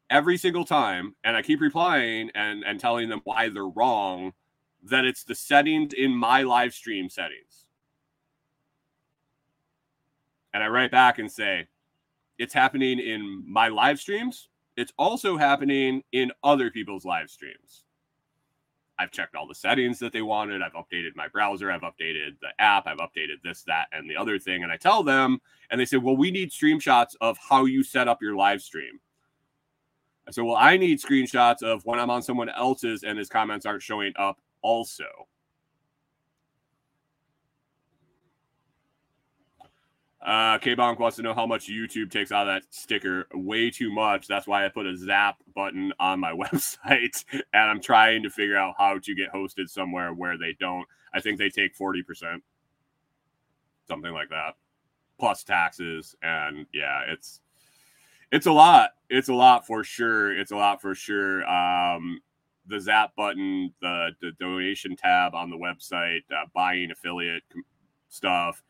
every 0.09 0.37
single 0.37 0.65
time, 0.65 1.17
and 1.25 1.37
I 1.37 1.43
keep 1.43 1.61
replying 1.61 2.31
and 2.35 2.65
and 2.65 2.79
telling 2.79 3.09
them 3.09 3.21
why 3.25 3.49
they're 3.49 3.67
wrong. 3.67 4.33
That 4.83 5.05
it's 5.05 5.25
the 5.25 5.35
settings 5.35 5.93
in 5.95 6.15
my 6.15 6.43
live 6.43 6.73
stream 6.73 7.09
settings. 7.09 7.67
And 10.55 10.63
I 10.63 10.69
write 10.69 10.91
back 10.91 11.19
and 11.19 11.31
say, 11.31 11.67
it's 12.39 12.55
happening 12.55 12.99
in 12.99 13.45
my 13.47 13.69
live 13.69 13.99
streams. 13.99 14.49
It's 14.77 14.93
also 14.99 15.37
happening 15.37 16.03
in 16.13 16.33
other 16.43 16.71
people's 16.71 17.05
live 17.05 17.31
streams. 17.31 17.85
I've 18.99 19.11
checked 19.11 19.35
all 19.35 19.47
the 19.47 19.55
settings 19.55 19.99
that 19.99 20.13
they 20.13 20.23
wanted. 20.23 20.63
I've 20.63 20.73
updated 20.73 21.15
my 21.15 21.29
browser. 21.29 21.71
I've 21.71 21.83
updated 21.83 22.39
the 22.41 22.49
app. 22.59 22.87
I've 22.87 22.99
updated 22.99 23.43
this, 23.45 23.63
that, 23.65 23.89
and 23.93 24.09
the 24.09 24.17
other 24.17 24.39
thing. 24.39 24.63
And 24.63 24.73
I 24.73 24.77
tell 24.77 25.03
them, 25.03 25.39
and 25.71 25.81
they 25.81 25.85
say, 25.85 25.99
well, 25.99 26.17
we 26.17 26.31
need 26.31 26.51
screenshots 26.51 27.15
of 27.21 27.37
how 27.39 27.67
you 27.67 27.83
set 27.83 28.09
up 28.09 28.23
your 28.23 28.37
live 28.37 28.63
stream. 28.63 29.01
I 30.27 30.31
said, 30.31 30.45
well, 30.45 30.57
I 30.57 30.77
need 30.77 30.99
screenshots 30.99 31.63
of 31.63 31.85
when 31.85 32.01
I'm 32.01 32.11
on 32.11 32.23
someone 32.23 32.49
else's 32.49 33.03
and 33.03 33.19
his 33.19 33.29
comments 33.29 33.67
aren't 33.67 33.83
showing 33.83 34.13
up 34.17 34.41
also. 34.63 35.05
Uh, 40.27 40.59
K 40.59 40.75
Bonk 40.75 40.99
wants 40.99 41.17
to 41.17 41.23
know 41.23 41.33
how 41.33 41.47
much 41.47 41.69
YouTube 41.69 42.11
takes 42.11 42.33
out 42.33 42.49
of 42.49 42.55
that 42.55 42.75
sticker. 42.75 43.29
Way 43.33 43.71
too 43.71 43.93
much. 43.93 44.27
That's 44.27 44.49
why 44.49 44.67
I 44.67 44.69
put 44.69 44.85
a 44.85 44.97
zap 44.97 45.37
button 45.55 45.93
on 46.01 46.19
my 46.19 46.33
website, 46.33 47.25
and 47.33 47.71
I'm 47.71 47.81
trying 47.81 48.25
to 48.25 48.31
figure 48.31 48.57
out 48.57 48.75
how 48.77 48.99
to 48.99 49.15
get 49.15 49.33
hosted 49.33 49.69
somewhere 49.69 50.13
where 50.13 50.37
they 50.37 50.57
don't. 50.59 50.85
I 51.15 51.21
think 51.21 51.39
they 51.39 51.49
take 51.49 51.77
40%, 51.77 52.41
something 53.87 54.13
like 54.13 54.29
that, 54.31 54.57
plus 55.21 55.45
taxes. 55.45 56.17
And 56.23 56.67
yeah, 56.75 57.03
it's 57.07 57.41
it's 58.33 58.47
a 58.47 58.53
lot. 58.53 58.91
It's 59.09 59.29
a 59.29 59.35
lot 59.35 59.65
for 59.65 59.85
sure. 59.85 60.37
It's 60.37 60.51
a 60.51 60.57
lot 60.57 60.83
for 60.83 60.97
sure. 60.97 61.49
Um, 61.49 62.19
the 62.67 62.81
zap 62.81 63.15
button, 63.15 63.73
the, 63.81 64.11
the 64.21 64.33
donation 64.41 64.97
tab 64.97 65.37
on 65.37 65.51
the 65.51 65.57
website, 65.57 66.23
uh, 66.33 66.47
buying 66.53 66.91
affiliate 66.91 67.45
stuff 68.09 68.65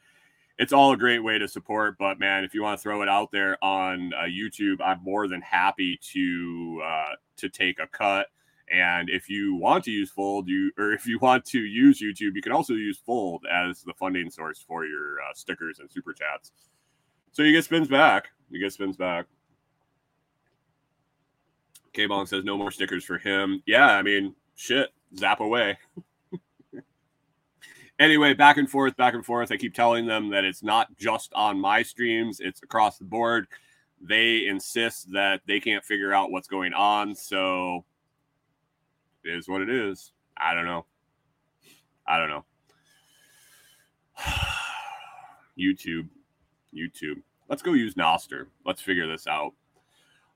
it's 0.58 0.72
all 0.72 0.92
a 0.92 0.96
great 0.96 1.20
way 1.20 1.38
to 1.38 1.48
support. 1.48 1.98
But 1.98 2.18
man, 2.18 2.44
if 2.44 2.54
you 2.54 2.62
want 2.62 2.78
to 2.78 2.82
throw 2.82 3.02
it 3.02 3.08
out 3.08 3.30
there 3.30 3.62
on 3.62 4.12
uh, 4.14 4.24
YouTube, 4.24 4.76
I'm 4.84 5.02
more 5.02 5.28
than 5.28 5.40
happy 5.42 5.98
to 6.12 6.82
uh, 6.84 7.14
to 7.38 7.48
take 7.48 7.78
a 7.78 7.86
cut. 7.86 8.28
And 8.72 9.08
if 9.08 9.28
you 9.30 9.54
want 9.54 9.84
to 9.84 9.92
use 9.92 10.10
Fold, 10.10 10.48
you 10.48 10.72
or 10.76 10.92
if 10.92 11.06
you 11.06 11.18
want 11.18 11.44
to 11.46 11.60
use 11.60 12.00
YouTube, 12.00 12.34
you 12.34 12.42
can 12.42 12.52
also 12.52 12.74
use 12.74 12.98
Fold 12.98 13.44
as 13.50 13.82
the 13.82 13.94
funding 13.94 14.30
source 14.30 14.64
for 14.66 14.86
your 14.86 15.20
uh, 15.20 15.34
stickers 15.34 15.78
and 15.78 15.90
super 15.90 16.12
chats. 16.12 16.52
So 17.32 17.42
you 17.42 17.52
get 17.52 17.64
spins 17.64 17.88
back. 17.88 18.28
You 18.50 18.60
get 18.60 18.72
spins 18.72 18.96
back. 18.96 19.26
K 21.92 22.06
Bong 22.06 22.26
says 22.26 22.44
no 22.44 22.58
more 22.58 22.70
stickers 22.70 23.04
for 23.04 23.18
him. 23.18 23.62
Yeah, 23.66 23.90
I 23.90 24.02
mean, 24.02 24.34
shit, 24.54 24.90
zap 25.16 25.40
away. 25.40 25.78
anyway, 27.98 28.34
back 28.34 28.56
and 28.56 28.70
forth, 28.70 28.96
back 28.96 29.14
and 29.14 29.24
forth. 29.24 29.50
I 29.50 29.56
keep 29.56 29.74
telling 29.74 30.06
them 30.06 30.30
that 30.30 30.44
it's 30.44 30.62
not 30.62 30.96
just 30.96 31.32
on 31.34 31.60
my 31.60 31.82
streams, 31.82 32.40
it's 32.40 32.62
across 32.62 32.98
the 32.98 33.04
board. 33.04 33.46
They 34.00 34.46
insist 34.46 35.12
that 35.12 35.40
they 35.46 35.60
can't 35.60 35.84
figure 35.84 36.12
out 36.12 36.30
what's 36.30 36.48
going 36.48 36.74
on. 36.74 37.14
So 37.14 37.84
it 39.24 39.30
is 39.30 39.48
what 39.48 39.62
it 39.62 39.70
is. 39.70 40.12
I 40.36 40.54
don't 40.54 40.66
know. 40.66 40.84
I 42.06 42.18
don't 42.18 42.28
know. 42.28 42.44
YouTube. 45.58 46.08
YouTube. 46.74 47.22
Let's 47.48 47.62
go 47.62 47.72
use 47.72 47.94
Nostr. 47.94 48.46
Let's 48.64 48.82
figure 48.82 49.06
this 49.06 49.26
out. 49.26 49.52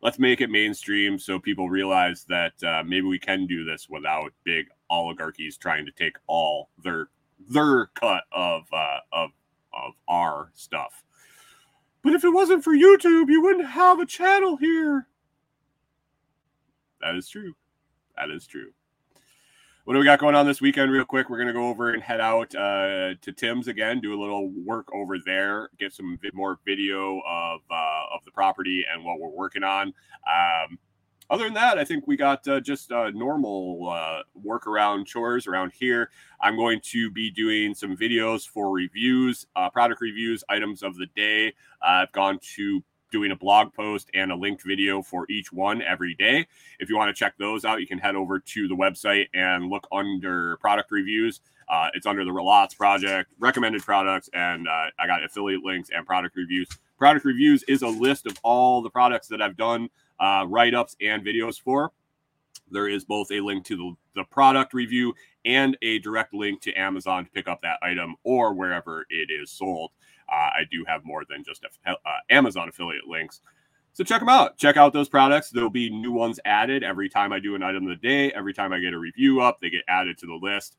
Let's 0.03 0.19
make 0.19 0.41
it 0.41 0.49
mainstream 0.49 1.19
so 1.19 1.39
people 1.39 1.69
realize 1.69 2.25
that 2.29 2.55
uh, 2.63 2.83
maybe 2.85 3.07
we 3.07 3.19
can 3.19 3.47
do 3.47 3.65
this 3.65 3.89
without 3.91 4.33
big 4.45 4.67
oligarchies 4.89 5.59
trying 5.59 5.85
to 5.85 5.93
take 5.93 6.17
all 6.27 6.71
their 6.83 7.09
their 7.51 7.86
cut 7.94 8.24
of 8.32 8.62
uh, 8.72 9.01
of 9.12 9.30
of 9.72 9.92
our 10.09 10.51
stuff. 10.55 11.05
But 12.03 12.14
if 12.14 12.24
it 12.24 12.30
wasn't 12.30 12.64
for 12.64 12.72
YouTube, 12.72 13.28
you 13.28 13.42
wouldn't 13.42 13.68
have 13.68 14.01
a 14.01 14.07
channel 14.07 14.57
here. 14.57 15.07
That 17.03 17.14
is 17.14 17.28
true. 17.28 17.55
That 18.16 18.30
is 18.30 18.46
true. 18.46 18.72
What 19.84 19.94
do 19.94 20.01
we 20.01 20.05
got 20.05 20.18
going 20.18 20.34
on 20.34 20.46
this 20.46 20.61
weekend, 20.61 20.92
real 20.92 21.05
quick? 21.05 21.28
We're 21.28 21.38
going 21.38 21.48
to 21.48 21.55
go 21.55 21.68
over 21.68 21.90
and 21.90 22.03
head 22.03 22.20
out 22.20 22.55
uh, 22.55 23.14
to 23.20 23.32
Tim's 23.32 23.66
again, 23.66 24.01
do 24.01 24.14
a 24.14 24.20
little 24.20 24.51
work 24.64 24.86
over 24.94 25.18
there, 25.18 25.70
get 25.78 25.92
some 25.92 26.18
more 26.32 26.59
video 26.64 27.20
of 27.28 27.61
uh, 27.70 28.14
of 28.14 28.24
the 28.24 28.30
property 28.30 28.84
and 28.92 29.05
what 29.05 29.18
we're 29.18 29.30
working 29.30 29.64
on. 29.64 29.88
Um, 30.28 30.78
other 31.31 31.45
than 31.45 31.55
that, 31.55 31.78
I 31.78 31.85
think 31.85 32.07
we 32.09 32.16
got 32.16 32.47
uh, 32.49 32.61
just 32.61 32.91
uh, 32.91 33.11
normal 33.11 33.89
uh, 33.89 34.22
work 34.35 34.66
around 34.66 35.07
chores 35.07 35.47
around 35.47 35.72
here. 35.72 36.11
I'm 36.41 36.57
going 36.57 36.81
to 36.87 37.11
be 37.11 37.31
doing 37.31 37.74
some 37.74 37.97
videos 37.97 38.49
for 38.49 38.72
reviews, 38.72 39.47
uh, 39.55 39.70
product 39.70 40.01
reviews, 40.01 40.43
items 40.49 40.83
of 40.83 40.97
the 40.97 41.07
day. 41.14 41.55
I've 41.81 42.11
gone 42.12 42.41
to 42.57 42.83
doing 43.12 43.31
a 43.31 43.37
blog 43.37 43.72
post 43.72 44.11
and 44.14 44.33
a 44.33 44.37
linked 44.37 44.64
video 44.64 45.03
for 45.03 45.26
each 45.31 45.53
one 45.53 45.83
every 45.83 46.14
day. 46.14 46.47
If 46.78 46.89
you 46.89 46.97
want 46.97 47.14
to 47.14 47.18
check 47.18 47.35
those 47.39 47.64
out, 47.64 47.81
you 47.81 47.87
can 47.87 47.99
head 47.99 48.16
over 48.16 48.41
to 48.41 48.68
the 48.68 48.74
website 48.74 49.26
and 49.33 49.68
look 49.68 49.87
under 49.93 50.57
product 50.59 50.91
reviews. 50.91 51.41
Uh, 51.68 51.89
it's 51.95 52.07
under 52.07 52.24
the 52.24 52.33
Relots 52.33 52.74
project, 52.74 53.31
recommended 53.39 53.83
products, 53.83 54.28
and 54.33 54.66
uh, 54.66 54.87
I 54.99 55.07
got 55.07 55.22
affiliate 55.22 55.62
links 55.62 55.91
and 55.95 56.05
product 56.05 56.37
reviews. 56.37 56.68
Product 56.99 57.24
reviews 57.24 57.62
is 57.64 57.83
a 57.83 57.89
list 57.89 58.26
of 58.26 58.37
all 58.43 58.83
the 58.83 58.91
products 58.91 59.28
that 59.28 59.41
I've 59.41 59.57
done 59.57 59.89
uh, 60.21 60.45
write 60.49 60.75
ups 60.75 60.97
and 61.01 61.25
videos 61.25 61.61
for. 61.61 61.93
There 62.71 62.89
is 62.89 63.05
both 63.05 63.33
a 63.33 63.41
link 63.41 63.64
to 63.66 63.77
the, 63.77 64.21
the 64.21 64.25
product 64.25 64.75
review 64.75 65.14
and 65.45 65.77
a 65.83 65.99
direct 66.01 66.35
link 66.35 66.61
to 66.62 66.75
Amazon 66.75 67.25
to 67.25 67.31
pick 67.31 67.49
up 67.49 67.62
that 67.62 67.79
item 67.83 68.14
or 68.23 68.55
wherever 68.55 69.07
it 69.11 69.31
is 69.31 69.51
sold. 69.51 69.91
Uh, 70.31 70.37
I 70.37 70.62
do 70.71 70.85
have 70.87 71.05
more 71.05 71.25
than 71.29 71.43
just 71.43 71.64
a, 71.64 71.91
uh, 71.91 71.97
Amazon 72.31 72.68
affiliate 72.68 73.09
links. 73.09 73.41
So 73.93 74.05
check 74.05 74.21
them 74.21 74.29
out. 74.29 74.57
Check 74.57 74.77
out 74.77 74.93
those 74.93 75.09
products. 75.09 75.51
There'll 75.51 75.68
be 75.68 75.91
new 75.91 76.12
ones 76.12 76.39
added 76.45 76.85
every 76.85 77.09
time 77.09 77.33
I 77.33 77.41
do 77.41 77.57
an 77.57 77.62
item 77.62 77.85
of 77.85 77.89
the 77.89 78.09
day. 78.09 78.31
Every 78.33 78.55
time 78.55 78.73
I 78.73 78.79
get 78.79 78.95
a 78.95 78.99
review 78.99 79.41
up, 79.41 79.59
they 79.61 79.68
get 79.71 79.83
added 79.89 80.16
to 80.18 80.27
the 80.27 80.39
list. 80.41 80.77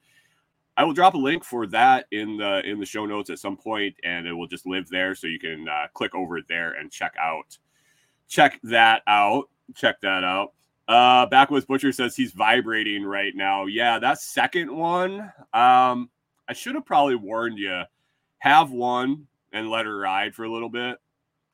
I 0.78 0.86
will 0.86 0.94
drop 0.94 1.16
a 1.16 1.18
link 1.18 1.44
for 1.44 1.68
that 1.68 2.06
in 2.12 2.38
the 2.38 2.62
in 2.66 2.80
the 2.80 2.86
show 2.86 3.06
notes 3.06 3.30
at 3.30 3.40
some 3.40 3.58
point, 3.58 3.96
and 4.06 4.26
it 4.26 4.32
will 4.32 4.48
just 4.48 4.66
live 4.66 4.88
there, 4.90 5.14
so 5.14 5.28
you 5.28 5.38
can 5.38 5.68
uh, 5.68 5.88
click 5.94 6.16
over 6.16 6.40
there 6.48 6.72
and 6.72 6.90
check 6.90 7.14
out 7.22 7.58
check 8.32 8.60
that 8.64 9.04
out. 9.06 9.50
Check 9.76 10.02
that 10.02 10.24
out. 10.24 10.54
Uh, 10.88 11.26
Backwoods 11.28 11.66
Butcher 11.66 11.92
says 11.92 12.16
he's 12.16 12.32
vibrating 12.32 13.04
right 13.04 13.36
now. 13.36 13.66
Yeah, 13.66 14.00
that 14.00 14.20
second 14.20 14.76
one. 14.76 15.32
Um, 15.54 16.10
I 16.48 16.54
should 16.54 16.76
have 16.76 16.86
probably 16.86 17.16
warned 17.16 17.60
you. 17.60 17.84
Have 18.40 18.72
one 18.72 19.28
and 19.52 19.70
let 19.70 19.86
her 19.86 19.98
ride 19.98 20.34
for 20.34 20.46
a 20.46 20.52
little 20.52 20.70
bit. 20.70 20.98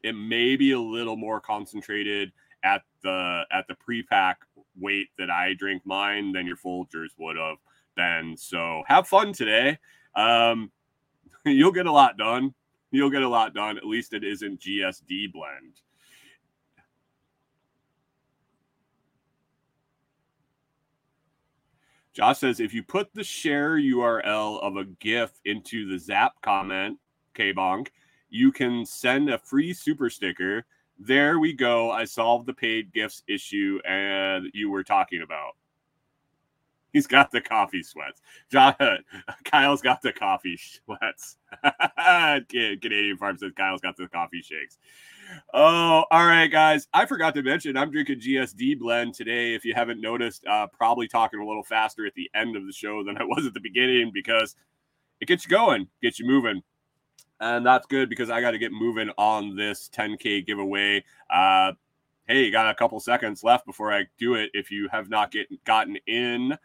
It 0.04 0.14
may 0.14 0.56
be 0.56 0.72
a 0.72 0.80
little 0.80 1.18
more 1.18 1.42
concentrated 1.42 2.32
at 2.64 2.84
the 3.04 3.44
at 3.52 3.68
the 3.68 3.76
pre-pack 3.76 4.38
weight 4.80 5.10
that 5.18 5.30
I 5.30 5.54
drink 5.56 5.82
mine 5.86 6.32
than 6.32 6.46
your 6.46 6.58
Folgers 6.58 7.10
would 7.18 7.38
have 7.38 7.58
been. 7.96 8.38
So 8.38 8.84
have 8.88 9.08
fun 9.08 9.34
today. 9.34 9.78
Um, 10.16 10.72
you'll 11.46 11.72
get 11.72 11.88
a 11.88 11.92
lot 11.92 12.18
done. 12.18 12.54
You'll 12.92 13.10
get 13.10 13.24
a 13.24 13.30
lot 13.30 13.54
done. 13.54 13.78
At 13.78 13.86
least 13.86 14.14
it 14.14 14.24
isn't 14.24 14.62
GSD 14.62 15.34
blend. 15.34 15.82
Josh 22.18 22.40
says 22.40 22.60
if 22.60 22.74
you 22.74 22.82
put 22.82 23.14
the 23.14 23.24
share 23.24 23.78
URL 23.78 24.60
of 24.64 24.76
a 24.76 24.86
GIF 24.86 25.34
into 25.46 25.88
the 25.88 26.00
Zap 26.00 26.32
comment, 26.42 26.98
K 27.36 27.54
Bonk, 27.54 27.90
you 28.32 28.52
can 28.52 28.88
send 28.88 29.30
a 29.30 29.38
free 29.38 29.72
super 29.72 30.10
sticker 30.10 30.66
There 30.98 31.38
we 31.38 31.54
go. 31.54 31.92
I 31.92 32.06
solved 32.06 32.48
the 32.48 32.56
paid 32.56 32.92
gifts 32.92 33.22
issue 33.28 33.80
and 33.88 34.48
you 34.56 34.72
were 34.72 34.84
talking 34.84 35.22
about. 35.22 35.58
He's 36.94 37.08
got 37.08 37.32
the 37.32 37.42
coffee 37.42 37.84
sweats. 37.84 38.22
John, 38.52 38.76
Kyle's 39.46 39.82
got 39.82 40.02
the 40.02 40.14
coffee 40.14 40.58
sweats. 40.58 41.38
Canadian 42.50 43.18
Farm 43.18 43.38
says 43.38 43.52
Kyle's 43.56 43.82
got 43.82 43.98
the 43.98 44.08
coffee 44.08 44.42
shakes. 44.42 44.78
Oh, 45.54 46.06
all 46.10 46.26
right, 46.26 46.48
guys. 46.48 46.88
I 46.94 47.06
forgot 47.06 47.36
to 47.36 47.44
mention 47.44 47.76
I'm 47.76 47.92
drinking 47.92 48.22
GSD 48.22 48.80
blend 48.80 49.14
today. 49.14 49.54
If 49.54 49.66
you 49.66 49.74
haven't 49.74 50.00
noticed, 50.00 50.46
uh, 50.48 50.68
probably 50.68 51.08
talking 51.08 51.42
a 51.42 51.46
little 51.46 51.64
faster 51.64 52.06
at 52.06 52.14
the 52.16 52.30
end 52.34 52.56
of 52.56 52.66
the 52.66 52.72
show 52.72 53.04
than 53.04 53.18
I 53.18 53.24
was 53.24 53.46
at 53.46 53.54
the 53.54 53.60
beginning 53.60 54.12
because 54.14 54.56
it 55.20 55.28
gets 55.28 55.46
you 55.46 55.50
going, 55.50 55.88
gets 56.02 56.20
you 56.20 56.26
moving. 56.26 56.64
And 57.40 57.66
that's 57.66 57.86
good 57.86 58.10
because 58.10 58.30
I 58.30 58.42
got 58.42 58.52
to 58.52 58.58
get 58.58 58.72
moving 58.72 59.10
on 59.18 59.56
this 59.56 59.90
10K 59.94 60.46
giveaway. 60.46 61.04
Uh, 61.30 61.74
hey, 62.28 62.46
you 62.46 62.52
got 62.52 62.70
a 62.70 62.76
couple 62.76 63.00
seconds 63.00 63.44
left 63.44 63.66
before 63.66 63.94
I 63.94 64.06
do 64.18 64.36
it. 64.36 64.50
If 64.54 64.72
you 64.72 64.88
have 64.92 65.10
not 65.10 65.32
get, 65.32 65.48
gotten 65.64 65.98
in, 66.08 66.58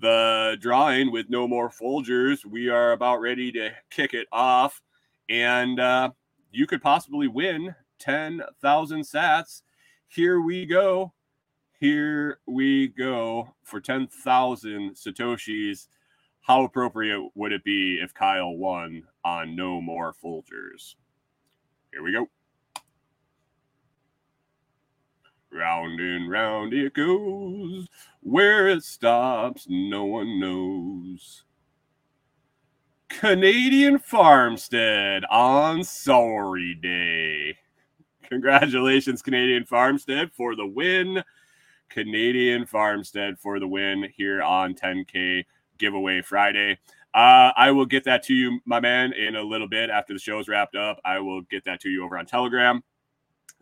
the 0.00 0.56
drawing 0.60 1.10
with 1.10 1.28
no 1.28 1.48
more 1.48 1.70
Folgers. 1.70 2.44
We 2.44 2.68
are 2.68 2.92
about 2.92 3.20
ready 3.20 3.50
to 3.52 3.70
kick 3.90 4.14
it 4.14 4.28
off, 4.32 4.82
and 5.28 5.80
uh, 5.80 6.10
you 6.50 6.66
could 6.66 6.82
possibly 6.82 7.28
win 7.28 7.74
10,000 7.98 9.00
sats. 9.00 9.62
Here 10.08 10.40
we 10.40 10.66
go. 10.66 11.12
Here 11.80 12.40
we 12.46 12.88
go 12.88 13.54
for 13.62 13.80
10,000 13.80 14.94
Satoshis. 14.94 15.86
How 16.40 16.64
appropriate 16.64 17.30
would 17.34 17.52
it 17.52 17.62
be 17.62 18.00
if 18.02 18.14
Kyle 18.14 18.56
won 18.56 19.04
on 19.24 19.54
No 19.54 19.80
More 19.80 20.14
Folgers? 20.24 20.94
Here 21.92 22.02
we 22.02 22.12
go. 22.12 22.28
Round 25.50 25.98
and 25.98 26.30
round 26.30 26.74
it 26.74 26.94
goes. 26.94 27.86
Where 28.20 28.68
it 28.68 28.84
stops, 28.84 29.66
no 29.68 30.04
one 30.04 30.38
knows. 30.38 31.44
Canadian 33.08 33.98
Farmstead 33.98 35.24
on 35.30 35.82
Sorry 35.82 36.74
Day. 36.74 37.56
Congratulations, 38.28 39.22
Canadian 39.22 39.64
Farmstead, 39.64 40.30
for 40.32 40.54
the 40.54 40.66
win. 40.66 41.24
Canadian 41.88 42.66
Farmstead 42.66 43.38
for 43.38 43.58
the 43.58 43.66
win 43.66 44.06
here 44.14 44.42
on 44.42 44.74
10K 44.74 45.44
Giveaway 45.78 46.20
Friday. 46.20 46.78
Uh, 47.14 47.52
I 47.56 47.70
will 47.70 47.86
get 47.86 48.04
that 48.04 48.22
to 48.24 48.34
you, 48.34 48.60
my 48.66 48.80
man, 48.80 49.14
in 49.14 49.36
a 49.36 49.42
little 49.42 49.68
bit 49.68 49.88
after 49.88 50.12
the 50.12 50.18
show's 50.18 50.46
wrapped 50.46 50.76
up. 50.76 51.00
I 51.06 51.18
will 51.20 51.40
get 51.42 51.64
that 51.64 51.80
to 51.80 51.88
you 51.88 52.04
over 52.04 52.18
on 52.18 52.26
Telegram 52.26 52.82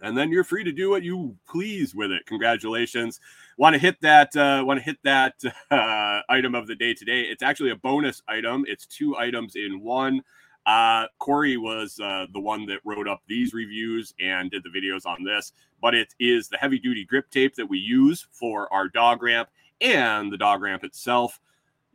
and 0.03 0.17
then 0.17 0.31
you're 0.31 0.45
free 0.45 0.65
to 0.65 0.73
do 0.73 0.91
what 0.91 1.03
you 1.03 1.37
please 1.49 1.95
with 1.95 2.11
it. 2.11 2.27
Congratulations! 2.27 3.21
Want 3.57 3.75
to 3.75 3.79
hit 3.79 4.01
that? 4.03 4.37
Uh, 4.37 4.63
Want 4.65 4.79
to 4.79 4.85
hit 4.85 4.99
that 5.05 5.35
uh, 5.71 6.21
item 6.29 6.55
of 6.55 6.67
the 6.67 6.75
day 6.75 6.95
today? 6.95 7.23
It's 7.23 7.43
actually 7.43 7.71
a 7.71 7.77
bonus 7.77 8.23
item. 8.29 8.65
It's 8.69 8.87
two 8.87 9.17
items 9.17 9.57
in 9.57 9.81
one. 9.81 10.23
Uh, 10.67 11.07
Corey 11.21 11.57
was 11.57 12.01
uh, 12.01 12.27
the 12.33 12.41
one 12.41 12.67
that 12.67 12.81
wrote 12.85 13.07
up 13.07 13.23
these 13.29 13.55
reviews 13.55 14.13
and 14.21 14.51
did 14.51 14.65
the 14.65 14.69
videos 14.69 15.07
on 15.07 15.23
this, 15.23 15.53
but 15.81 15.95
it 15.95 16.13
is 16.19 16.49
the 16.49 16.57
heavy 16.57 16.81
duty 16.81 17.05
grip 17.05 17.31
tape 17.31 17.55
that 17.55 17.67
we 17.67 17.79
use 17.79 18.27
for 18.33 18.73
our 18.73 18.89
dog 18.89 19.23
ramp 19.23 19.49
and 19.81 20.33
the 20.33 20.37
dog 20.37 20.61
ramp 20.63 20.83
itself. 20.83 21.39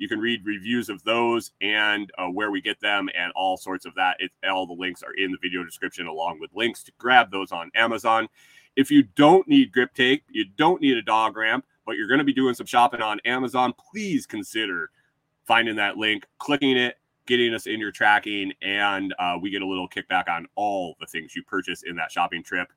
You 0.02 0.08
can 0.08 0.20
read 0.20 0.44
reviews 0.44 0.90
of 0.90 1.04
those 1.04 1.52
and 1.62 2.12
uh, 2.18 2.26
where 2.26 2.50
we 2.50 2.60
get 2.60 2.80
them 2.80 3.08
and 3.16 3.32
all 3.36 3.56
sorts 3.56 3.86
of 3.86 3.94
that. 3.94 4.18
It, 4.18 4.32
all 4.50 4.66
the 4.66 4.74
links 4.74 5.04
are 5.04 5.14
in 5.14 5.32
the 5.32 5.38
video 5.40 5.64
description, 5.64 6.08
along 6.08 6.40
with 6.40 6.50
links 6.56 6.82
to 6.86 6.92
grab 6.98 7.30
those 7.30 7.52
on 7.52 7.70
Amazon. 7.76 8.28
If 8.76 8.90
you 8.90 9.04
don't 9.04 9.48
need 9.48 9.72
grip 9.72 9.94
tape, 9.94 10.24
you 10.32 10.46
don't 10.58 10.82
need 10.82 10.98
a 10.98 11.04
dog 11.04 11.38
ramp, 11.38 11.66
but 11.86 11.98
you're 11.98 12.08
going 12.08 12.18
to 12.18 12.24
be 12.24 12.34
doing 12.34 12.56
some 12.56 12.66
shopping 12.66 13.00
on 13.00 13.20
Amazon, 13.26 13.76
please 13.92 14.26
consider 14.26 14.90
finding 15.46 15.76
that 15.76 15.98
link, 15.98 16.26
clicking 16.40 16.78
it, 16.78 16.98
getting 17.28 17.54
us 17.54 17.68
in 17.68 17.80
your 17.80 17.92
tracking, 17.92 18.54
and 18.64 19.14
uh, 19.20 19.38
we 19.40 19.52
get 19.52 19.62
a 19.62 19.68
little 19.68 19.88
kickback 19.88 20.28
on 20.28 20.48
all 20.56 20.96
the 21.00 21.06
things 21.06 21.36
you 21.36 21.44
purchase 21.44 21.84
in 21.84 21.96
that 21.98 22.12
shopping 22.12 22.42
trip. 22.42 22.74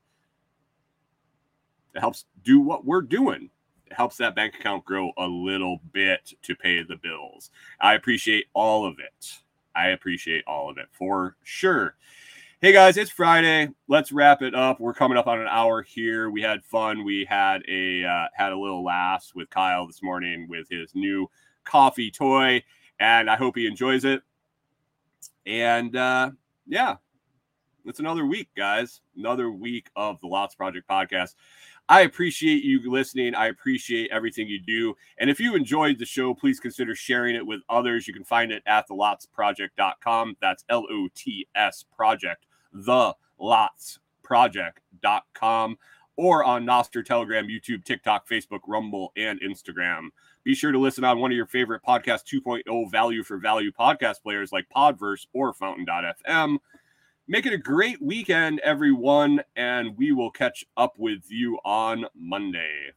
It 1.95 2.01
helps 2.01 2.27
do 2.43 2.61
what 2.61 2.85
we're 2.85 3.01
doing 3.01 3.49
helps 3.91 4.17
that 4.17 4.35
bank 4.35 4.55
account 4.55 4.85
grow 4.85 5.13
a 5.19 5.27
little 5.27 5.81
bit 5.93 6.33
to 6.43 6.55
pay 6.55 6.83
the 6.83 6.97
bills. 6.97 7.51
I 7.81 7.95
appreciate 7.95 8.47
all 8.55 8.87
of 8.87 8.99
it. 8.99 9.39
I 9.75 9.89
appreciate 9.89 10.45
all 10.47 10.71
of 10.71 10.79
it 10.79 10.87
for 10.93 11.37
sure. 11.43 11.97
Hey 12.61 12.73
guys, 12.73 12.97
it's 12.97 13.11
Friday. 13.11 13.69
Let's 13.89 14.11
wrap 14.11 14.41
it 14.41 14.55
up. 14.55 14.81
We're 14.81 14.95
coming 14.95 15.19
up 15.19 15.27
on 15.27 15.39
an 15.39 15.49
hour 15.51 15.83
here. 15.83 16.31
We 16.31 16.41
had 16.41 16.65
fun. 16.65 17.05
We 17.05 17.27
had 17.29 17.63
a 17.69 18.05
uh, 18.05 18.27
had 18.33 18.53
a 18.53 18.59
little 18.59 18.83
laughs 18.83 19.35
with 19.35 19.51
Kyle 19.51 19.87
this 19.87 20.03
morning 20.03 20.47
with 20.49 20.69
his 20.71 20.95
new 20.95 21.29
coffee 21.65 22.11
toy, 22.11 22.63
and 22.99 23.29
I 23.29 23.37
hope 23.37 23.57
he 23.57 23.67
enjoys 23.67 24.07
it. 24.07 24.23
And 25.45 25.95
uh, 25.95 26.31
yeah, 26.67 26.97
it's 27.85 28.01
another 28.01 28.25
week, 28.25 28.49
guys. 28.57 29.03
Another 29.17 29.51
week 29.51 29.91
of 29.95 30.19
the 30.21 30.27
Lots 30.27 30.55
Project 30.55 30.89
podcast. 30.89 31.35
I 31.89 32.01
appreciate 32.03 32.65
you 32.65 32.91
listening. 32.91 33.35
I 33.35 33.49
appreciate 33.49 34.11
everything 34.11 34.49
you 34.49 34.59
do. 34.59 34.95
And 35.19 35.29
if 35.29 35.39
you 35.39 35.55
enjoyed 35.55 35.99
the 35.99 36.07
show, 36.07 36.33
please 36.33 36.59
consider 36.59 36.95
sharing 36.95 37.37
it 37.37 37.47
with 37.47 37.61
others. 37.69 38.09
You 38.09 38.15
can 38.15 38.25
find 38.25 38.51
it 38.51 38.63
at 38.67 38.89
thelotsproject.com. 38.89 40.37
That's 40.41 40.65
L 40.71 40.87
O 40.91 41.09
T 41.15 41.47
S 41.55 41.85
project, 41.95 42.47
the 42.73 43.15
lots 43.39 43.99
project.com, 44.23 45.77
or 46.17 46.43
on 46.43 46.65
Nostr, 46.65 47.05
Telegram, 47.05 47.47
YouTube, 47.47 47.85
TikTok, 47.85 48.27
Facebook, 48.27 48.61
Rumble, 48.67 49.13
and 49.17 49.41
Instagram. 49.43 50.09
Be 50.43 50.55
sure 50.55 50.73
to 50.73 50.79
listen 50.79 51.05
on 51.05 51.19
one 51.19 51.31
of 51.31 51.37
your 51.37 51.47
favorite 51.47 51.83
podcast 51.87 52.23
2.0 52.33 52.91
value 52.91 53.23
for 53.23 53.39
value 53.39 53.73
podcast 53.73 54.23
players 54.23 54.53
like 54.53 54.67
Podverse 54.75 55.27
or 55.33 55.53
Fountain.fm. 55.53 56.59
Make 57.27 57.47
it 57.47 57.55
a 57.55 57.59
great 57.59 58.03
weekend, 58.03 58.61
everyone, 58.61 59.41
and 59.57 59.97
we 59.97 60.13
will 60.13 60.31
catch 60.31 60.63
up 60.77 60.99
with 60.99 61.23
you 61.31 61.59
on 61.65 62.05
Monday. 62.15 62.93